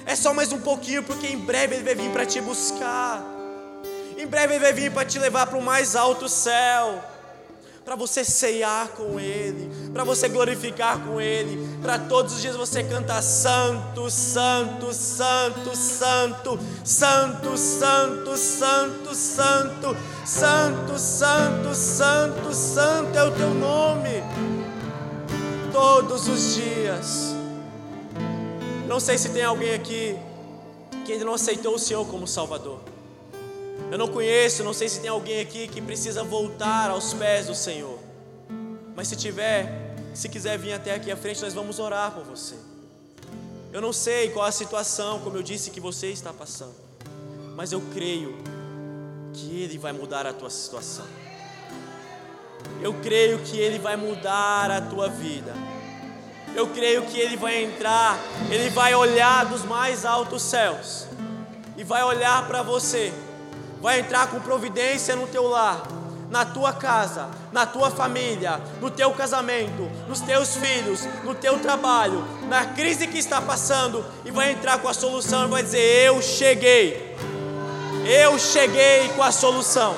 É 0.05 0.17
só 0.17 0.35
mais 0.35 0.53
um 0.53 0.59
pouquinho, 0.59 1.03
porque 1.03 1.29
em 1.29 1.39
breve 1.39 1.77
Ele 1.77 1.85
vai 1.85 1.95
vir 1.95 2.11
para 2.11 2.27
te 2.27 2.41
buscar. 2.41 3.25
Em 4.19 4.27
breve 4.27 4.55
Ele 4.55 4.65
vai 4.65 4.73
vir 4.73 4.91
para 4.91 5.05
te 5.05 5.19
levar 5.19 5.47
para 5.47 5.59
o 5.59 5.63
mais 5.63 5.95
alto 5.95 6.29
céu 6.29 7.12
para 7.85 7.97
você 7.97 8.25
ceiar 8.25 8.89
com 8.91 9.19
Ele, 9.19 9.71
para 9.93 10.05
você 10.05 10.29
glorificar 10.29 11.01
com 11.01 11.21
Ele, 11.21 11.59
para 11.83 11.99
todos 11.99 12.35
os 12.35 12.41
dias 12.41 12.55
você 12.55 12.85
cantar 12.85 13.23
Santo, 13.23 14.09
Santo, 14.11 14.93
Santo, 14.93 15.75
Santo, 15.75 16.59
Santo, 16.85 17.57
Santo, 17.57 18.37
Santo, 18.37 19.15
Santo, 19.15 19.97
Santo, 20.25 20.99
Santo, 20.99 21.75
Santo, 21.75 22.55
Santo 22.55 23.19
é 23.19 23.25
o 23.25 23.33
teu 23.33 23.51
nome, 23.55 24.23
todos 25.73 26.29
os 26.29 26.55
dias. 26.55 27.35
Não 28.87 29.01
sei 29.01 29.19
se 29.19 29.31
tem 29.31 29.43
alguém 29.43 29.75
aqui 29.75 30.17
que 31.05 31.13
ainda 31.13 31.25
não 31.25 31.35
aceitou 31.35 31.75
o 31.75 31.79
Senhor 31.79 32.07
como 32.07 32.27
Salvador. 32.27 32.92
Eu 33.91 33.99
não 33.99 34.09
conheço, 34.09 34.65
não 34.65 34.73
sei 34.73 34.89
se 34.89 35.01
tem 35.01 35.11
alguém 35.11 35.41
aqui 35.41 35.69
que 35.69 35.81
precisa 35.81 36.25
voltar 36.25 36.91
aos 36.91 37.13
pés 37.13 37.47
do 37.47 37.55
Senhor. 37.55 37.99
Mas 38.97 39.09
se 39.09 39.17
tiver, 39.17 39.95
se 40.15 40.29
quiser 40.29 40.59
vir 40.59 40.73
até 40.73 40.95
aqui 40.95 41.11
à 41.11 41.17
frente, 41.17 41.43
nós 41.43 41.55
vamos 41.55 41.79
orar 41.79 42.13
por 42.13 42.25
você. 42.25 42.55
Eu 43.73 43.81
não 43.81 43.93
sei 43.93 44.31
qual 44.31 44.45
a 44.45 44.53
situação, 44.53 45.21
como 45.21 45.37
eu 45.37 45.43
disse, 45.43 45.71
que 45.71 45.81
você 45.81 46.09
está 46.09 46.33
passando. 46.33 46.75
Mas 47.55 47.73
eu 47.73 47.81
creio 47.93 48.37
que 49.33 49.63
Ele 49.63 49.79
vai 49.79 49.93
mudar 49.93 50.27
a 50.27 50.33
tua 50.33 50.51
situação. 50.51 51.07
Eu 52.81 52.95
creio 52.95 53.39
que 53.41 53.59
Ele 53.59 53.79
vai 53.79 53.97
mudar 53.97 54.71
a 54.71 54.81
tua 54.81 55.09
vida. 55.09 55.55
Eu 56.55 56.69
creio 56.69 57.03
que 57.07 57.19
Ele 57.19 57.37
vai 57.37 57.65
entrar, 57.65 58.19
Ele 58.51 58.69
vai 58.71 58.95
olhar 58.95 59.47
dos 59.47 59.65
mais 59.65 60.05
altos 60.05 60.43
céus 60.43 61.07
e 61.77 61.85
vai 61.85 62.03
olhar 62.03 62.47
para 62.47 62.63
você 62.63 63.13
vai 63.83 63.99
entrar 63.99 64.29
com 64.29 64.39
providência 64.39 65.17
no 65.17 65.27
teu 65.27 65.49
lar, 65.49 65.83
na 66.31 66.47
tua 66.47 66.73
casa, 66.73 67.29
na 67.53 67.67
tua 67.67 67.91
família, 67.91 68.61
no 68.81 68.91
teu 68.91 69.11
casamento, 69.11 69.91
nos 70.09 70.21
teus 70.21 70.55
filhos, 70.55 71.07
no 71.25 71.35
teu 71.35 71.59
trabalho, 71.59 72.25
na 72.49 72.65
crise 72.65 73.09
que 73.09 73.19
está 73.19 73.43
passando 73.43 74.03
e 74.25 74.31
vai 74.31 74.53
entrar 74.53 74.79
com 74.79 74.89
a 74.89 74.95
solução 74.95 75.47
e 75.47 75.51
vai 75.51 75.63
dizer: 75.63 76.07
Eu 76.07 76.23
cheguei, 76.23 77.15
eu 78.07 78.39
cheguei 78.39 79.09
com 79.17 79.23
a 79.23 79.33
solução. 79.33 79.95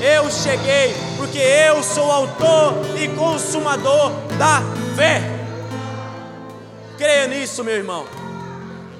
Eu 0.00 0.30
cheguei 0.30 0.94
porque 1.16 1.38
eu 1.38 1.82
sou 1.82 2.10
autor 2.10 2.74
e 3.00 3.08
consumador 3.16 4.10
da 4.36 4.60
fé. 4.94 5.22
Creia 6.98 7.26
nisso, 7.26 7.64
meu 7.64 7.74
irmão. 7.74 8.06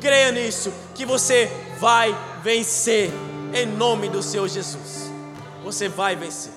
Creia 0.00 0.32
nisso, 0.32 0.72
que 0.94 1.04
você 1.04 1.50
vai 1.78 2.16
vencer 2.42 3.10
em 3.54 3.66
nome 3.66 4.08
do 4.08 4.22
Senhor 4.22 4.48
Jesus. 4.48 5.10
Você 5.62 5.88
vai 5.88 6.16
vencer. 6.16 6.53